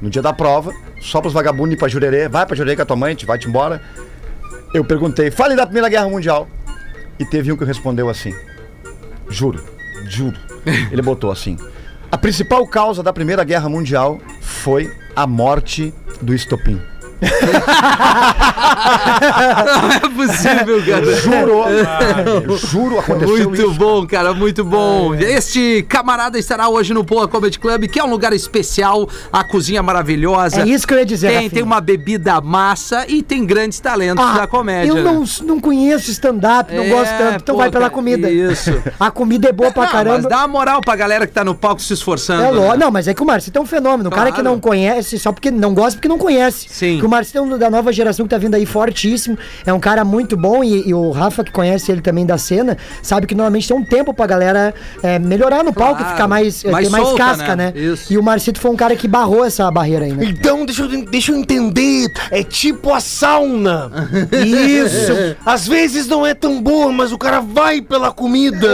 No 0.00 0.10
dia 0.10 0.22
da 0.22 0.32
prova, 0.32 0.72
só 1.00 1.20
pros 1.20 1.32
vagabundos 1.32 1.74
ir 1.74 1.76
pra 1.76 1.88
Jurerê, 1.88 2.28
vai 2.28 2.46
pra 2.46 2.56
Jurerê 2.56 2.76
com 2.76 2.82
a 2.82 2.86
tua 2.86 2.96
mãe, 2.96 3.14
te 3.14 3.26
vai-te 3.26 3.48
embora. 3.48 3.80
Eu 4.72 4.84
perguntei, 4.84 5.30
fale 5.30 5.56
da 5.56 5.64
Primeira 5.64 5.88
Guerra 5.88 6.08
Mundial. 6.08 6.46
E 7.18 7.24
teve 7.24 7.50
um 7.50 7.56
que 7.56 7.64
respondeu 7.64 8.08
assim, 8.08 8.32
juro, 9.28 9.64
juro. 10.04 10.38
Ele 10.92 11.02
botou 11.02 11.32
assim, 11.32 11.56
a 12.10 12.16
principal 12.16 12.66
causa 12.66 13.02
da 13.02 13.12
Primeira 13.12 13.42
Guerra 13.44 13.68
Mundial 13.68 14.20
foi 14.40 14.92
a 15.16 15.26
morte 15.26 15.92
do 16.22 16.32
estopim. 16.32 16.80
Não 19.80 19.92
é 19.92 20.00
possível, 20.00 20.82
cara. 20.84 21.14
Juro, 21.16 22.56
juro, 22.66 22.98
aconteceu 22.98 23.48
Muito 23.48 23.62
isso. 23.62 23.74
bom, 23.74 24.06
cara, 24.06 24.32
muito 24.34 24.64
bom. 24.64 25.14
Este 25.14 25.84
camarada 25.88 26.38
estará 26.38 26.68
hoje 26.68 26.94
no 26.94 27.04
Poa 27.04 27.26
Comedy 27.28 27.58
Club, 27.58 27.84
que 27.86 27.98
é 27.98 28.04
um 28.04 28.10
lugar 28.10 28.32
especial, 28.32 29.08
a 29.32 29.44
cozinha 29.44 29.82
maravilhosa. 29.82 30.60
É 30.62 30.66
isso 30.68 30.86
que 30.86 30.94
eu 30.94 30.98
ia 30.98 31.06
dizer, 31.06 31.26
Tem, 31.28 31.34
Rafinha. 31.36 31.50
tem 31.50 31.62
uma 31.62 31.80
bebida 31.80 32.40
massa 32.40 33.04
e 33.08 33.22
tem 33.22 33.44
grandes 33.44 33.80
talentos 33.80 34.24
Ah, 34.24 34.38
da 34.38 34.46
comédia. 34.46 34.90
Eu 34.90 35.02
não, 35.02 35.24
não 35.44 35.60
conheço 35.60 36.10
stand-up, 36.10 36.72
não 36.74 36.84
É, 36.84 36.88
gosto 36.88 37.16
tanto, 37.18 37.36
então 37.42 37.54
pô, 37.54 37.60
vai 37.60 37.70
pela 37.70 37.90
comida. 37.90 38.30
isso. 38.30 38.70
A 38.98 39.10
comida 39.10 39.48
é 39.48 39.52
boa 39.52 39.70
pra 39.70 39.84
Não, 39.84 39.92
mas 39.92 40.04
caramba. 40.04 40.28
dá 40.28 40.38
uma 40.38 40.48
moral 40.48 40.80
pra 40.80 40.96
galera 40.96 41.26
que 41.26 41.32
tá 41.32 41.44
no 41.44 41.54
palco 41.54 41.80
se 41.82 41.92
esforçando. 41.92 42.42
É 42.42 42.46
né? 42.46 42.50
lógico. 42.52 42.76
Não, 42.78 42.90
mas 42.90 43.08
é 43.08 43.14
que 43.14 43.22
o 43.22 43.26
Márcio 43.26 43.52
é 43.54 43.60
um 43.60 43.66
fenômeno. 43.66 44.08
O 44.08 44.12
cara 44.12 44.26
que 44.30 44.38
Claro. 44.40 44.50
não 44.50 44.60
conhece, 44.60 45.18
só 45.18 45.32
porque 45.32 45.50
não 45.50 45.74
gosta 45.74 45.96
porque 45.98 46.08
não 46.08 46.18
conhece. 46.18 46.66
Sim. 46.68 46.98
O 47.08 47.10
Marcito 47.10 47.38
é 47.38 47.40
um 47.40 47.56
da 47.56 47.70
nova 47.70 47.90
geração 47.90 48.26
que 48.26 48.30
tá 48.30 48.36
vindo 48.36 48.54
aí 48.54 48.66
fortíssimo. 48.66 49.38
É 49.64 49.72
um 49.72 49.80
cara 49.80 50.04
muito 50.04 50.36
bom 50.36 50.62
e, 50.62 50.86
e 50.90 50.92
o 50.92 51.10
Rafa, 51.10 51.42
que 51.42 51.50
conhece 51.50 51.90
ele 51.90 52.02
também 52.02 52.26
da 52.26 52.36
cena, 52.36 52.76
sabe 53.02 53.26
que 53.26 53.34
normalmente 53.34 53.66
tem 53.66 53.74
um 53.74 53.82
tempo 53.82 54.12
pra 54.12 54.26
galera 54.26 54.74
é, 55.02 55.18
melhorar 55.18 55.64
no 55.64 55.72
palco 55.72 55.94
e 55.94 56.04
Claro. 56.04 56.12
ficar 56.12 56.28
mais, 56.28 56.62
é, 56.66 56.70
Mais 56.70 56.86
ter 56.86 56.92
mais 56.92 57.04
solta, 57.04 57.24
casca, 57.24 57.56
né? 57.56 57.72
né? 57.74 57.80
Isso. 57.80 58.12
E 58.12 58.18
o 58.18 58.22
Marcito 58.22 58.60
foi 58.60 58.70
um 58.70 58.76
cara 58.76 58.94
que 58.94 59.08
barrou 59.08 59.42
essa 59.42 59.70
barreira 59.70 60.04
aí, 60.04 60.12
né? 60.12 60.26
Então, 60.26 60.66
deixa 60.66 60.82
eu, 60.82 61.06
deixa 61.06 61.32
eu 61.32 61.36
entender. 61.38 62.12
É 62.30 62.42
tipo 62.42 62.92
a 62.92 63.00
sauna. 63.00 63.90
Isso. 64.44 65.34
Às 65.46 65.66
vezes 65.66 66.06
não 66.06 66.26
é 66.26 66.34
tão 66.34 66.60
boa, 66.60 66.92
mas 66.92 67.10
o 67.10 67.16
cara 67.16 67.40
vai 67.40 67.80
pela 67.80 68.12
comida. 68.12 68.68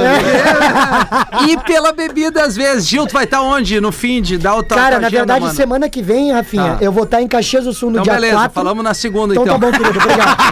E 1.48 1.56
pela 1.58 1.92
bebida, 1.92 2.42
às 2.42 2.56
vezes. 2.56 2.86
Gil, 2.88 3.06
tu 3.06 3.12
vai 3.12 3.24
estar 3.24 3.42
onde? 3.42 3.80
No 3.80 3.92
fim 3.92 4.20
de 4.20 4.36
dar 4.38 4.56
o 4.56 4.64
Cara, 4.64 4.98
na 4.98 5.08
verdade, 5.08 5.42
mano? 5.42 5.54
semana 5.54 5.88
que 5.88 6.02
vem, 6.02 6.32
Rafinha, 6.32 6.64
Tá. 6.64 6.78
eu 6.80 6.90
vou 6.90 7.04
estar 7.04 7.20
em 7.22 7.28
Caxias 7.28 7.64
do 7.64 7.72
Sul 7.72 7.90
no 7.90 8.00
Então, 8.00 8.04
dia 8.04 8.12
beleza, 8.24 8.38
4. 8.38 8.52
falamos 8.54 8.84
na 8.84 8.94
segunda, 8.94 9.34
Então, 9.34 9.44
então. 9.44 9.58
tá 9.60 9.66
bom, 9.66 9.72
querido, 9.72 9.98
obrigado. 9.98 10.36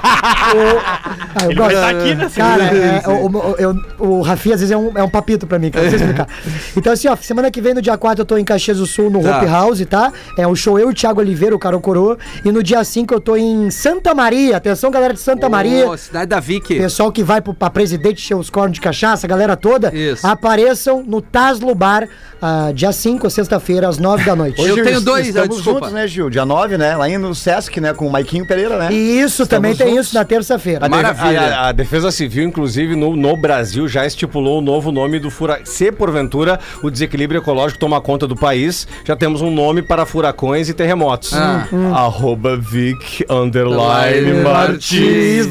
O- 0.53 1.03
Ah, 1.35 1.47
Ele 1.47 1.55
vai 1.55 1.73
estar 1.75 1.89
aqui 1.89 2.15
na 2.15 2.29
Cara, 2.31 2.69
segunda. 2.69 2.87
é, 2.87 3.69
o, 3.99 4.05
o, 4.05 4.19
o 4.19 4.23
Rafinha 4.23 4.55
às 4.55 4.61
vezes 4.61 4.71
é 4.73 4.77
um, 4.77 4.93
é 4.95 5.03
um 5.03 5.09
papito 5.09 5.47
pra 5.47 5.59
mim, 5.59 5.71
cara, 5.71 5.85
não 5.85 5.91
sei 5.91 5.99
explicar. 6.01 6.29
Então, 6.77 6.93
assim, 6.93 7.09
ó, 7.09 7.17
semana 7.17 7.51
que 7.51 7.61
vem, 7.61 7.73
no 7.75 7.81
dia 7.83 7.97
4, 7.97 8.21
eu 8.23 8.27
tô 8.27 8.37
em 8.37 8.45
Caxias 8.45 8.79
do 8.79 8.87
Sul, 8.87 9.11
no 9.11 9.23
Tá. 9.23 9.39
Hope 9.39 9.47
House, 9.47 9.85
tá? 9.87 10.13
É 10.39 10.47
um 10.47 10.55
show 10.55 10.79
eu 10.79 10.89
e 10.89 10.93
o 10.93 10.95
Thiago 10.95 11.21
Oliveira, 11.21 11.55
o 11.55 11.59
Caro 11.59 11.81
Coroa. 11.81 12.19
E 12.45 12.51
no 12.53 12.63
dia 12.63 12.83
5 12.85 13.15
eu 13.15 13.21
tô 13.21 13.37
em 13.37 13.71
Santa 13.71 14.15
Maria. 14.15 14.57
Atenção, 14.57 14.91
galera 14.91 15.15
de 15.15 15.21
Santa 15.21 15.49
Maria. 15.49 15.89
Ô, 15.89 15.97
cidade 15.97 16.27
da 16.27 16.41
Vicky. 16.41 16.77
Pessoal 16.77 17.11
que 17.13 17.23
vai 17.23 17.41
pro, 17.41 17.55
pra 17.55 17.71
presidente 17.71 18.23
encher 18.23 18.35
os 18.37 18.51
cornos 18.51 18.75
de 18.75 18.81
cachaça, 18.81 19.27
a 19.27 19.29
galera 19.29 19.57
toda, 19.57 19.95
Isso. 19.95 20.27
apareçam 20.27 21.03
no 21.07 21.21
Taslo 21.23 21.75
Bar, 21.75 22.07
ah, 22.41 22.71
dia 22.75 22.93
5, 22.93 23.29
sexta-feira, 23.31 23.89
às 23.89 23.99
9 23.99 24.25
da 24.25 24.35
noite. 24.37 24.61
Eu 24.61 24.83
tenho 24.83 25.01
dois, 25.01 25.29
Estamos 25.29 25.49
ah, 25.49 25.55
desculpa. 25.57 25.79
juntos, 25.81 25.93
né, 25.93 26.07
Gil? 26.07 26.29
Dia 26.29 26.45
9, 26.45 26.77
né? 26.77 26.97
Lá 26.97 27.07
no 27.19 27.35
Sesc, 27.63 27.81
né? 27.81 27.95
Com 27.95 28.07
o 28.07 28.11
Maiquinho 28.13 28.47
Pereira, 28.47 28.77
né? 28.79 28.89
E 28.93 29.21
isso, 29.21 29.47
também 29.47 29.75
tem 29.75 29.91
juntos. 29.91 30.07
isso 30.07 30.15
na 30.15 30.25
terça-feira. 30.25 30.85
A, 30.87 30.89
Maravilha. 30.89 31.41
a- 31.41 31.69
a 31.69 31.73
Defesa 31.73 32.11
Civil, 32.11 32.45
inclusive, 32.45 32.95
no, 32.97 33.15
no 33.17 33.37
Brasil, 33.37 33.89
já 33.89 34.05
estipulou 34.07 34.59
o 34.59 34.61
novo 34.61 34.91
nome 34.93 35.19
do 35.19 35.31
furacão. 35.31 35.65
Se, 35.67 35.91
porventura, 35.93 36.59
o 36.83 36.91
desequilíbrio 36.91 37.39
ecológico 37.41 37.79
tomar 37.79 38.01
conta 38.01 38.27
do 38.27 38.37
país, 38.37 38.87
já 39.05 39.15
temos 39.17 39.41
um 39.41 39.51
nome 39.51 39.83
para 39.83 40.05
furacões 40.05 40.69
e 40.69 40.75
terremotos. 40.75 41.33
Ah. 41.35 41.67
Arroba 41.95 42.57
Vic 42.57 43.25
Underline 43.31 44.43
Martins. 44.43 45.47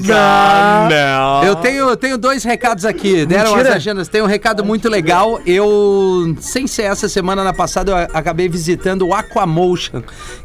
Eu 1.45 1.55
tenho, 1.55 1.89
eu 1.89 1.97
tenho 1.97 2.18
dois 2.18 2.43
recados 2.43 2.86
aqui. 2.86 3.26
Deram 3.26 3.51
Mentira. 3.51 3.70
as 3.70 3.76
agendas. 3.76 4.07
Tem 4.07 4.22
um 4.22 4.26
recado 4.26 4.64
muito 4.64 4.89
legal. 4.89 5.39
Eu, 5.45 6.36
sem 6.39 6.68
ser 6.68 6.84
essa 6.84 7.07
semana, 7.09 7.43
na 7.43 7.53
passada, 7.53 7.91
eu 7.91 7.95
a- 7.95 8.07
acabei 8.14 8.47
visitando 8.49 9.07
o 9.07 9.14
Aquamotion, 9.14 10.01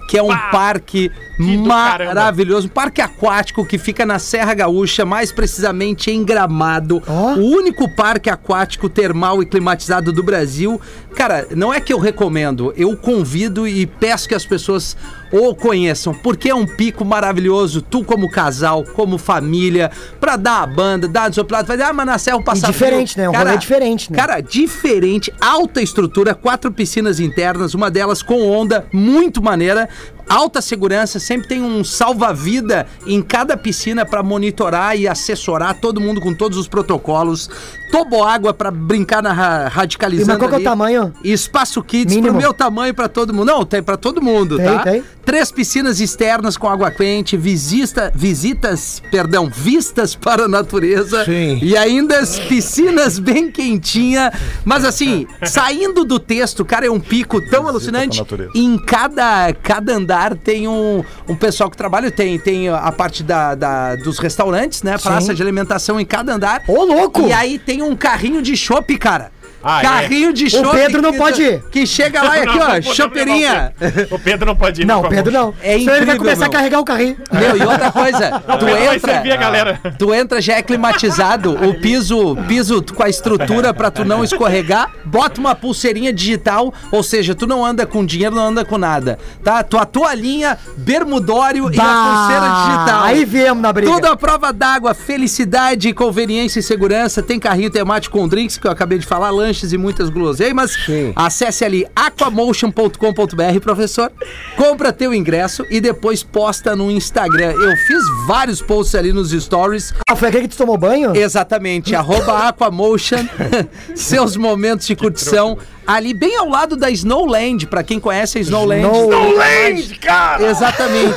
que 0.08 0.16
é 0.16 0.22
um 0.22 0.36
parque 0.50 1.10
que 1.36 1.56
maravilhoso. 1.58 2.66
Um 2.66 2.70
parque 2.70 3.00
aquático 3.00 3.64
que 3.64 3.78
fica 3.78 4.06
na 4.06 4.18
Serra 4.18 4.54
Gaúcha, 4.54 5.04
mais 5.04 5.32
precisamente 5.32 6.10
em 6.10 6.24
Gramado. 6.24 7.02
Ó. 7.06 7.34
O 7.34 7.50
único 7.50 7.88
parque 7.88 8.30
aquático 8.30 8.88
termal 8.88 9.42
e 9.42 9.46
climatizado 9.46 10.12
do 10.12 10.22
Brasil. 10.22 10.80
Cara, 11.14 11.48
não 11.54 11.72
é 11.72 11.80
que 11.80 11.92
eu 11.92 11.98
recomendo, 11.98 12.72
eu 12.76 12.96
convido 12.96 13.66
e 13.66 13.86
peço 13.86 14.28
que 14.28 14.34
as 14.34 14.44
pessoas 14.44 14.96
o 15.32 15.54
conheçam, 15.54 16.14
porque 16.14 16.48
é 16.50 16.54
um 16.54 16.66
pico 16.66 17.04
maravilhoso, 17.04 17.82
tu 17.82 18.04
como 18.04 18.30
casal, 18.30 18.84
como 18.94 19.18
família, 19.18 19.90
pra 20.20 20.36
dar 20.36 20.62
a 20.62 20.66
banda, 20.66 21.08
dar 21.08 21.22
uma 21.24 21.30
desoplada, 21.30 21.66
vai 21.66 21.76
dizer, 21.76 21.88
ah, 21.88 21.92
mas 21.92 22.06
na 22.06 22.18
Serra 22.18 22.36
o 22.36 22.42
passado. 22.44 22.72
diferente, 22.72 23.18
né? 23.18 23.28
Um 23.28 23.32
rolê 23.32 23.56
diferente, 23.58 24.10
né? 24.12 24.18
Cara, 24.18 24.40
diferente, 24.40 25.32
alta 25.40 25.82
estrutura, 25.82 26.34
quatro 26.34 26.70
piscinas 26.70 27.18
internas, 27.20 27.74
uma 27.74 27.90
delas 27.90 28.22
com 28.22 28.48
onda, 28.50 28.86
muito 28.92 29.42
maneira. 29.42 29.88
Alta 30.28 30.60
segurança, 30.60 31.20
sempre 31.20 31.46
tem 31.46 31.62
um 31.62 31.84
salva-vida 31.84 32.86
em 33.06 33.22
cada 33.22 33.56
piscina 33.56 34.04
pra 34.04 34.24
monitorar 34.24 34.98
e 34.98 35.06
assessorar 35.06 35.74
todo 35.80 36.00
mundo 36.00 36.20
com 36.20 36.34
todos 36.34 36.58
os 36.58 36.66
protocolos. 36.66 37.48
Toboágua 37.92 38.52
pra 38.52 38.72
brincar 38.72 39.22
na 39.22 39.32
ra- 39.32 39.68
radicalizando. 39.68 40.28
E 40.28 40.32
mas 40.32 40.38
qual 40.38 40.48
que 40.48 40.54
é 40.54 40.56
o 40.56 40.58
ali. 40.58 40.64
tamanho? 40.64 41.12
Espaço 41.22 41.80
kids 41.80 42.16
Mínimo. 42.16 42.32
pro 42.34 42.42
meu 42.42 42.52
tamanho 42.52 42.92
pra 42.92 43.08
todo 43.08 43.32
mundo. 43.32 43.46
Não, 43.46 43.64
tem 43.64 43.80
pra 43.80 43.96
todo 43.96 44.20
mundo, 44.20 44.56
Tem, 44.56 44.66
tá? 44.66 44.78
tem. 44.82 45.04
Três 45.26 45.50
piscinas 45.50 46.00
externas 46.00 46.56
com 46.56 46.68
água 46.68 46.88
quente, 46.90 47.36
visita, 47.36 48.12
visitas, 48.14 49.02
perdão, 49.10 49.50
vistas 49.52 50.14
para 50.14 50.44
a 50.44 50.48
natureza. 50.48 51.24
Sim. 51.24 51.58
E 51.60 51.76
ainda 51.76 52.20
as 52.20 52.38
piscinas 52.38 53.18
bem 53.18 53.50
quentinha. 53.50 54.32
Mas 54.64 54.84
assim, 54.84 55.26
saindo 55.44 56.04
do 56.04 56.20
texto, 56.20 56.64
cara, 56.64 56.86
é 56.86 56.90
um 56.90 57.00
pico 57.00 57.40
tão 57.40 57.66
alucinante. 57.66 58.20
natureza. 58.20 58.52
Em 58.54 58.78
cada, 58.78 59.52
cada 59.52 59.94
andar 59.94 60.36
tem 60.36 60.68
um, 60.68 61.02
um 61.28 61.34
pessoal 61.34 61.68
que 61.70 61.76
trabalha, 61.76 62.08
tem, 62.10 62.38
tem 62.38 62.68
a 62.68 62.92
parte 62.92 63.24
da, 63.24 63.56
da- 63.56 63.96
dos 63.96 64.20
restaurantes, 64.20 64.84
né? 64.84 64.96
Praça 64.96 65.34
de 65.34 65.42
alimentação 65.42 65.98
em 65.98 66.04
cada 66.06 66.34
andar. 66.34 66.62
Ô, 66.68 66.84
louco! 66.84 67.26
E 67.26 67.32
aí 67.32 67.58
tem 67.58 67.82
um 67.82 67.96
carrinho 67.96 68.40
de 68.40 68.56
chopp, 68.56 68.96
cara. 68.96 69.32
Ah, 69.68 69.80
é? 69.80 69.82
carrinho 69.82 70.32
de 70.32 70.48
chopp. 70.48 70.70
Pedro 70.76 71.02
não 71.02 71.10
que- 71.12 71.18
pode 71.18 71.42
ir. 71.42 71.62
Que 71.72 71.86
chega 71.86 72.22
lá 72.22 72.38
e 72.38 72.42
aqui, 72.42 72.58
Não, 72.58 72.68
não 72.68 72.76
ó, 72.78 72.80
chopeirinha. 72.82 73.72
O 74.10 74.18
Pedro. 74.18 74.44
O 74.44 74.46
não 74.46 74.56
pode 74.56 74.82
ir. 74.82 74.84
Não, 74.84 75.02
no 75.02 75.08
Pedro 75.08 75.32
não. 75.32 75.54
É 75.60 75.72
Senão 75.72 75.72
ele 75.72 75.84
vai 75.84 75.94
incrível, 75.96 76.18
começar 76.18 76.40
meu. 76.40 76.48
a 76.48 76.52
carregar 76.52 76.80
o 76.80 76.84
carrinho. 76.84 77.16
Meu, 77.32 77.56
e 77.56 77.62
outra 77.62 77.90
coisa, 77.90 78.30
tu 78.46 78.64
Pedro 78.64 78.66
vai 78.86 78.94
entra, 78.94 79.12
servir 79.14 79.32
a 79.32 79.36
galera. 79.36 79.80
tu 79.98 80.14
entra 80.14 80.40
já 80.40 80.54
é 80.54 80.62
climatizado, 80.62 81.52
o 81.68 81.74
piso, 81.80 82.36
piso 82.46 82.82
com 82.94 83.02
a 83.02 83.08
estrutura 83.08 83.74
pra 83.74 83.90
tu 83.90 84.04
não 84.04 84.22
escorregar, 84.22 84.90
bota 85.04 85.40
uma 85.40 85.54
pulseirinha 85.54 86.12
digital, 86.12 86.72
ou 86.92 87.02
seja, 87.02 87.34
tu 87.34 87.46
não 87.46 87.64
anda 87.64 87.84
com 87.84 88.04
dinheiro, 88.06 88.34
não 88.36 88.46
anda 88.48 88.64
com 88.64 88.78
nada, 88.78 89.18
tá? 89.42 89.62
Tua 89.64 89.84
toalhinha, 89.84 90.56
bermudório 90.76 91.70
e 91.72 91.80
a 91.80 91.82
Bah, 91.82 92.04
pulseira 92.18 92.48
digital. 92.76 93.02
Aí 93.04 93.24
viemos 93.24 93.62
na 93.62 93.72
briga. 93.72 93.90
Tudo 93.92 94.06
à 94.06 94.16
prova 94.16 94.52
d'água, 94.52 94.94
felicidade, 94.94 95.92
conveniência 95.92 96.60
e 96.60 96.62
segurança. 96.62 97.22
Tem 97.22 97.38
carrinho 97.40 97.70
temático 97.70 98.16
com 98.18 98.28
drinks, 98.28 98.56
que 98.58 98.66
eu 98.66 98.70
acabei 98.70 98.98
de 98.98 99.06
falar, 99.06 99.30
lanches 99.56 99.72
e 99.72 99.78
muitas 99.78 100.10
guloseimas. 100.10 100.76
Acesse 101.14 101.64
ali 101.64 101.86
aquamotion.com.br, 101.96 103.60
professor. 103.62 104.12
Compra 104.56 104.92
teu 104.92 105.14
ingresso 105.14 105.64
e 105.70 105.80
depois 105.80 106.22
posta 106.22 106.76
no 106.76 106.90
Instagram. 106.90 107.52
Eu 107.52 107.76
fiz 107.76 108.02
vários 108.26 108.60
posts 108.60 108.94
ali 108.94 109.12
nos 109.12 109.30
stories. 109.30 109.94
Ah, 110.08 110.14
foi 110.14 110.28
aquele 110.28 110.48
que 110.48 110.54
tu 110.54 110.58
tomou 110.58 110.76
banho? 110.76 111.16
Exatamente, 111.16 111.94
arroba 111.94 112.48
Aquamotion, 112.48 113.26
seus 113.94 114.36
momentos 114.36 114.86
de 114.86 114.94
curtição. 114.94 115.58
Ali 115.86 116.12
bem 116.12 116.36
ao 116.36 116.48
lado 116.48 116.76
da 116.76 116.90
Snowland, 116.90 117.66
pra 117.66 117.82
quem 117.82 118.00
conhece 118.00 118.38
a 118.38 118.40
Snowland. 118.40 118.82
Snowland, 118.82 119.98
cara! 120.00 120.50
Exatamente. 120.50 121.14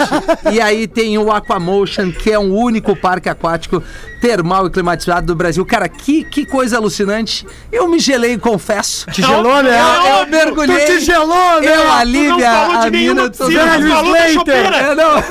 E 0.52 0.62
aí 0.62 0.88
tem 0.88 1.18
o 1.18 1.32
Aquamotion, 1.32 2.12
que 2.12 2.32
é 2.32 2.38
um 2.38 2.56
único 2.56 2.96
parque 2.96 3.28
aquático 3.28 3.82
termal 4.22 4.68
e 4.68 4.70
climatizado 4.70 5.26
do 5.28 5.36
Brasil. 5.36 5.66
Cara, 5.66 5.90
que, 5.90 6.24
que 6.24 6.46
coisa 6.46 6.78
alucinante. 6.78 7.48
Eu 7.72 7.88
me 7.88 8.00
gelei, 8.00 8.38
confesso. 8.38 9.10
Te 9.12 9.22
gelou, 9.22 9.64
né? 9.64 9.80
Eu, 9.80 10.18
eu 10.18 10.28
mergulhei. 10.28 10.86
Tu 10.86 11.00
te 11.00 11.00
gelou, 11.02 11.62
né? 11.62 11.76
Eu, 11.76 11.92
a 11.92 12.02
Tu 12.02 12.06
não 12.06 12.12
Lívia, 12.12 12.52
falou 12.52 12.82
de 12.82 12.88
a 12.88 12.92
mina... 12.92 13.30
tu 13.30 13.50
da 13.50 13.78
Slater. 13.80 14.74
É, 14.74 14.96
não. 14.96 15.24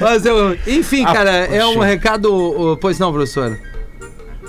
Mas 0.00 0.24
eu... 0.24 0.56
Enfim, 0.66 1.04
cara, 1.04 1.30
é 1.30 1.64
um 1.66 1.78
recado... 1.78 2.78
Pois 2.80 2.98
não, 2.98 3.12
professor? 3.12 3.58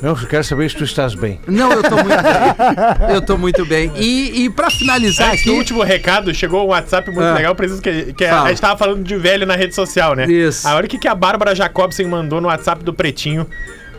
Eu 0.04 0.16
quero 0.28 0.44
saber 0.44 0.70
se 0.70 0.76
tu 0.76 0.84
estás 0.84 1.16
bem. 1.16 1.40
Não, 1.48 1.72
eu 1.72 1.82
tô 1.82 1.96
muito 1.96 2.08
bem. 2.08 3.16
Eu 3.16 3.22
tô 3.22 3.38
muito 3.38 3.66
bem. 3.66 3.90
E, 3.96 4.44
e 4.44 4.50
pra 4.50 4.70
finalizar 4.70 5.30
Antes 5.30 5.42
aqui... 5.42 5.50
último 5.52 5.82
recado, 5.82 6.34
chegou 6.34 6.62
um 6.66 6.68
WhatsApp 6.68 7.10
muito 7.10 7.24
Ah. 7.26 7.34
legal, 7.34 7.56
preciso 7.56 7.82
que, 7.82 8.12
que 8.12 8.26
a 8.26 8.50
gente 8.50 8.60
tava 8.60 8.78
falando 8.78 9.02
de 9.02 9.16
velho 9.16 9.46
na 9.48 9.56
rede 9.56 9.74
social, 9.74 10.14
né? 10.14 10.26
Isso. 10.26 10.68
Aí 10.68 10.76
olha 10.76 10.86
o 10.86 10.90
que, 10.90 10.98
que 10.98 11.08
a 11.08 11.16
Bárbara 11.16 11.56
Jacobsen 11.56 12.06
mandou 12.06 12.42
no 12.42 12.50
WhatsApp 12.50 12.84
do 12.84 12.94
Pretinho. 12.94 13.48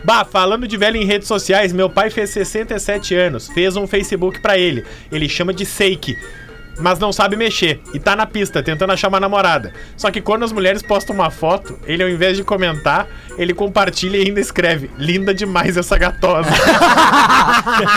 Bah, 0.03 0.23
falando 0.23 0.67
de 0.67 0.77
velho 0.77 0.97
em 0.97 1.05
redes 1.05 1.27
sociais, 1.27 1.73
meu 1.73 1.89
pai 1.89 2.11
fez 2.11 2.29
67 2.29 3.15
anos, 3.15 3.47
fez 3.49 3.75
um 3.75 3.87
Facebook 3.87 4.39
pra 4.39 4.55
ele. 4.55 4.85
Ele 5.11 5.27
chama 5.27 5.51
de 5.51 5.65
Seiki. 5.65 6.15
Mas 6.79 6.99
não 6.99 7.11
sabe 7.11 7.35
mexer. 7.35 7.81
E 7.93 7.99
tá 7.99 8.15
na 8.15 8.25
pista, 8.25 8.61
tentando 8.61 8.91
achar 8.91 9.07
uma 9.07 9.19
namorada. 9.19 9.73
Só 9.95 10.11
que 10.11 10.21
quando 10.21 10.43
as 10.43 10.51
mulheres 10.51 10.81
postam 10.81 11.15
uma 11.15 11.29
foto, 11.29 11.79
ele 11.85 12.03
ao 12.03 12.09
invés 12.09 12.37
de 12.37 12.43
comentar, 12.43 13.07
ele 13.37 13.53
compartilha 13.53 14.17
e 14.17 14.27
ainda 14.27 14.39
escreve: 14.39 14.89
Linda 14.97 15.33
demais 15.33 15.77
essa 15.77 15.97
gatosa. 15.97 16.49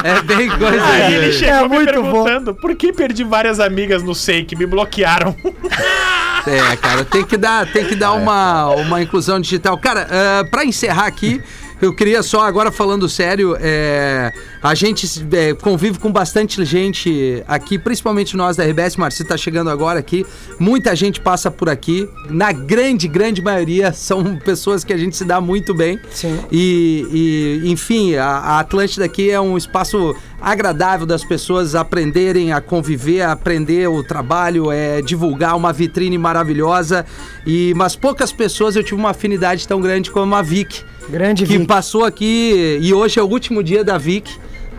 É 0.04 0.20
bem 0.22 0.48
coisa... 0.48 0.84
Aí 0.84 1.14
ele 1.14 1.32
chegou 1.32 1.54
É 1.54 1.62
me 1.62 1.68
muito 1.68 1.92
perguntando 1.92 2.54
por 2.54 2.74
que 2.74 2.92
perdi 2.92 3.24
várias 3.24 3.60
amigas 3.60 4.02
no 4.02 4.14
Sei 4.14 4.44
que 4.44 4.56
me 4.56 4.66
bloquearam. 4.66 5.34
É, 6.46 6.76
cara, 6.76 7.04
tem 7.04 7.24
que 7.24 7.36
dar, 7.36 7.70
tem 7.70 7.84
que 7.84 7.94
dar 7.94 8.12
uma, 8.16 8.68
uma 8.68 9.02
inclusão 9.02 9.38
digital. 9.38 9.76
Cara, 9.76 10.06
uh, 10.06 10.50
pra 10.50 10.64
encerrar 10.64 11.06
aqui, 11.06 11.42
Eu 11.80 11.94
queria 11.94 12.22
só, 12.24 12.40
agora 12.40 12.72
falando 12.72 13.08
sério, 13.08 13.56
é, 13.60 14.32
a 14.60 14.74
gente 14.74 15.06
é, 15.32 15.54
convive 15.54 15.98
com 15.98 16.10
bastante 16.10 16.64
gente 16.64 17.42
aqui, 17.46 17.78
principalmente 17.78 18.36
nós 18.36 18.56
da 18.56 18.64
RBS, 18.64 18.96
Marci 18.96 19.24
tá 19.24 19.36
chegando 19.36 19.70
agora 19.70 20.00
aqui. 20.00 20.26
Muita 20.58 20.96
gente 20.96 21.20
passa 21.20 21.52
por 21.52 21.68
aqui. 21.68 22.08
Na 22.28 22.50
grande, 22.50 23.06
grande 23.06 23.40
maioria 23.40 23.92
são 23.92 24.36
pessoas 24.44 24.82
que 24.82 24.92
a 24.92 24.96
gente 24.96 25.16
se 25.16 25.24
dá 25.24 25.40
muito 25.40 25.72
bem. 25.72 26.00
Sim. 26.10 26.40
E, 26.50 27.62
e, 27.62 27.70
enfim, 27.70 28.16
a, 28.16 28.26
a 28.26 28.60
Atlântida 28.60 29.04
aqui 29.04 29.30
é 29.30 29.40
um 29.40 29.56
espaço 29.56 30.16
agradável 30.40 31.06
das 31.06 31.24
pessoas 31.24 31.74
aprenderem 31.74 32.52
a 32.52 32.60
conviver, 32.60 33.22
a 33.22 33.32
aprender 33.32 33.88
o 33.88 34.02
trabalho, 34.02 34.70
é 34.70 35.00
divulgar 35.00 35.56
uma 35.56 35.72
vitrine 35.72 36.18
maravilhosa. 36.18 37.06
E 37.46 37.72
mas 37.76 37.94
poucas 37.94 38.32
pessoas 38.32 38.74
eu 38.74 38.82
tive 38.82 39.00
uma 39.00 39.10
afinidade 39.10 39.66
tão 39.66 39.80
grande 39.80 40.10
como 40.10 40.34
a 40.34 40.42
Vic, 40.42 40.84
Grande 41.08 41.46
que 41.46 41.56
Vic. 41.56 41.66
passou 41.66 42.04
aqui 42.04 42.78
e 42.82 42.92
hoje 42.92 43.18
é 43.18 43.22
o 43.22 43.26
último 43.26 43.62
dia 43.62 43.82
da 43.82 43.96
Vic 43.96 44.30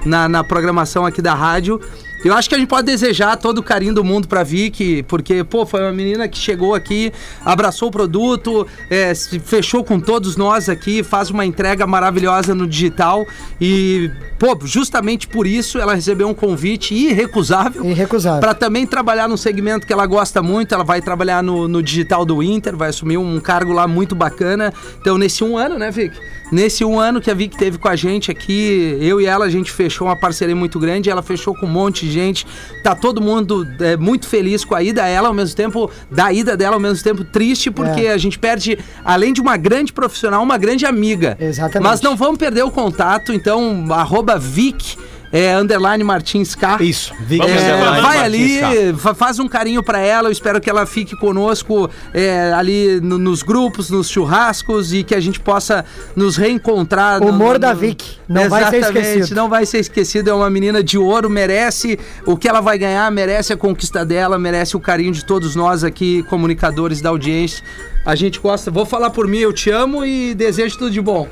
na, 0.06 0.30
na 0.30 0.44
programação 0.44 1.06
aqui 1.06 1.22
da 1.22 1.34
rádio. 1.34 1.82
Eu 2.24 2.34
acho 2.34 2.50
que 2.50 2.56
a 2.56 2.58
gente 2.58 2.68
pode 2.68 2.86
desejar 2.86 3.38
todo 3.38 3.60
o 3.60 3.64
carinho 3.64 3.94
do 3.94 4.04
mundo 4.04 4.28
pra 4.28 4.44
Vicky, 4.44 5.04
porque, 5.04 5.44
pô, 5.44 5.66
foi 5.66 5.82
uma 5.82 5.92
menina 5.92 6.28
que 6.28 6.38
chegou 6.38 6.76
aqui, 6.76 7.14
abraçou 7.46 7.90
o 7.90 7.92
produto, 7.92 8.68
é, 8.90 9.14
se 9.14 9.40
fechou 9.40 9.84
com 9.84 10.00
todos 10.00 10.36
nós 10.36 10.68
aqui, 10.68 11.02
faz 11.04 11.30
uma 11.30 11.46
entrega 11.46 11.88
maravilhosa 11.88 12.54
no 12.54 12.68
digital 12.68 13.26
e, 13.60 14.12
pô, 14.38 14.58
justamente 14.64 15.28
por 15.28 15.48
isso 15.48 15.80
ela 15.80 15.94
recebeu 15.94 16.28
um 16.28 16.34
convite 16.34 16.94
irrecusável 16.94 17.86
Irrecusável. 17.86 18.42
para 18.42 18.54
também 18.54 18.86
trabalhar 18.86 19.28
num 19.28 19.38
segmento 19.38 19.88
que 19.88 19.94
ela 19.94 20.06
gosta 20.06 20.42
muito. 20.42 20.74
Ela 20.74 20.84
vai 20.84 21.02
trabalhar 21.02 21.42
no, 21.42 21.68
no 21.68 21.82
digital 21.82 22.26
do 22.26 22.44
Inter, 22.44 22.76
vai 22.76 22.90
assumir 22.90 23.18
um 23.18 23.40
cargo 23.40 23.72
lá 23.72 23.88
muito 23.88 24.16
bacana. 24.16 24.74
Então, 25.00 25.18
nesse 25.18 25.44
um 25.44 25.58
ano, 25.58 25.78
né, 25.78 25.90
Vic? 25.92 26.16
Nesse 26.52 26.84
um 26.84 27.00
ano 27.00 27.22
que 27.22 27.30
a 27.30 27.34
Vic 27.34 27.56
teve 27.56 27.78
com 27.78 27.88
a 27.88 27.96
gente 27.96 28.32
aqui, 28.32 28.98
eu 29.00 29.22
e 29.22 29.26
ela, 29.26 29.46
a 29.46 29.50
gente 29.50 29.72
fechou 29.72 30.08
uma 30.08 30.16
parceria 30.16 30.56
muito 30.56 30.80
grande. 30.80 31.10
Ela 31.10 31.22
fechou 31.22 31.56
com 31.56 31.68
um 31.68 31.70
monte 31.70 32.08
de 32.08 32.09
gente. 32.10 32.46
Tá 32.84 32.96
todo 32.96 33.22
mundo 33.22 33.66
é, 33.80 33.96
muito 33.96 34.28
feliz 34.28 34.66
com 34.66 34.76
a 34.76 34.84
ida 34.84 35.04
dela, 35.04 35.28
ao 35.28 35.34
mesmo 35.34 35.56
tempo, 35.56 35.90
da 36.10 36.32
ida 36.34 36.58
dela, 36.58 36.76
ao 36.76 36.80
mesmo 36.80 37.04
tempo 37.04 37.24
triste, 37.24 37.70
porque 37.72 38.02
É. 38.02 38.12
a 38.12 38.18
gente 38.18 38.38
perde, 38.40 38.78
além 39.06 39.32
de 39.34 39.42
uma 39.42 39.56
grande 39.58 39.94
profissional, 39.94 40.42
uma 40.44 40.58
grande 40.58 40.86
amiga. 40.86 41.38
Exatamente. 41.40 41.84
Mas 41.88 42.02
não 42.02 42.16
vamos 42.16 42.38
perder 42.38 42.64
o 42.64 42.72
contato, 42.72 43.32
então, 43.34 43.86
arroba 43.92 44.38
Vic. 44.38 44.98
É, 45.32 45.56
underline 45.56 46.04
Martins 46.04 46.56
K. 46.56 46.82
Isso. 46.82 47.14
É, 47.30 48.02
vai 48.02 48.18
ali, 48.20 48.60
fa- 48.98 49.14
faz 49.14 49.38
um 49.38 49.48
carinho 49.48 49.84
pra 49.84 50.00
ela. 50.00 50.28
Eu 50.28 50.32
espero 50.32 50.60
que 50.60 50.68
ela 50.70 50.86
fique 50.88 51.16
conosco 51.16 51.90
é, 52.14 52.52
ali 52.54 53.00
no- 53.00 53.20
nos 53.20 53.44
grupos, 53.44 53.92
nos 53.92 54.10
churrascos 54.10 54.92
e 54.92 55.04
que 55.04 55.14
a 55.14 55.20
gente 55.20 55.40
possa 55.40 55.86
nos 56.16 56.36
reencontrar. 56.36 57.20
no- 57.20 57.28
Humor 57.30 57.54
no- 57.54 57.60
da 57.60 57.74
no- 57.74 57.80
Vic, 57.80 58.18
não 58.28 58.50
vai 58.50 58.70
ser 58.70 58.78
Exatamente, 58.78 59.08
esquecido. 59.10 59.36
Não 59.36 59.50
vai 59.50 59.66
ser 59.66 59.80
esquecido. 59.80 60.30
É 60.30 60.34
uma 60.34 60.50
menina 60.50 60.84
de 60.84 60.98
ouro, 60.98 61.30
merece 61.30 62.00
o 62.26 62.36
que 62.36 62.48
ela 62.50 62.60
vai 62.62 62.78
ganhar, 62.80 63.12
merece 63.12 63.54
a 63.54 63.58
conquista 63.58 64.04
dela, 64.04 64.40
merece 64.40 64.76
o 64.76 64.80
carinho 64.80 65.12
de 65.12 65.24
todos 65.24 65.56
nós 65.56 65.84
aqui, 65.84 66.24
comunicadores 66.24 67.02
da 67.02 67.10
audiência. 67.10 67.64
A 68.06 68.16
gente 68.16 68.40
gosta. 68.40 68.72
Vou 68.72 68.86
falar 68.86 69.12
por 69.12 69.28
mim, 69.28 69.38
eu 69.40 69.54
te 69.54 69.70
amo 69.70 70.04
e 70.04 70.34
desejo 70.34 70.78
tudo 70.78 70.90
de 70.92 71.02
bom. 71.02 71.28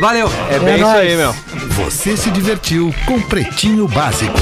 Valeu! 0.00 0.30
É 0.50 0.58
bem 0.58 0.76
isso 0.76 0.84
nóis. 0.84 1.00
aí, 1.00 1.16
meu. 1.16 1.34
Você 1.70 2.16
se 2.16 2.30
divertiu 2.30 2.94
com 3.06 3.20
Pretinho 3.20 3.86
Básico. 3.88 4.38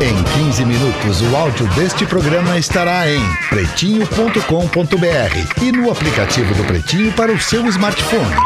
Em 0.00 0.44
15 0.44 0.64
minutos, 0.64 1.22
o 1.22 1.36
áudio 1.36 1.66
deste 1.74 2.06
programa 2.06 2.56
estará 2.56 3.10
em 3.10 3.20
pretinho.com.br 3.48 5.62
e 5.62 5.72
no 5.72 5.90
aplicativo 5.90 6.54
do 6.54 6.64
Pretinho 6.64 7.12
para 7.12 7.32
o 7.32 7.40
seu 7.40 7.66
smartphone. 7.66 8.36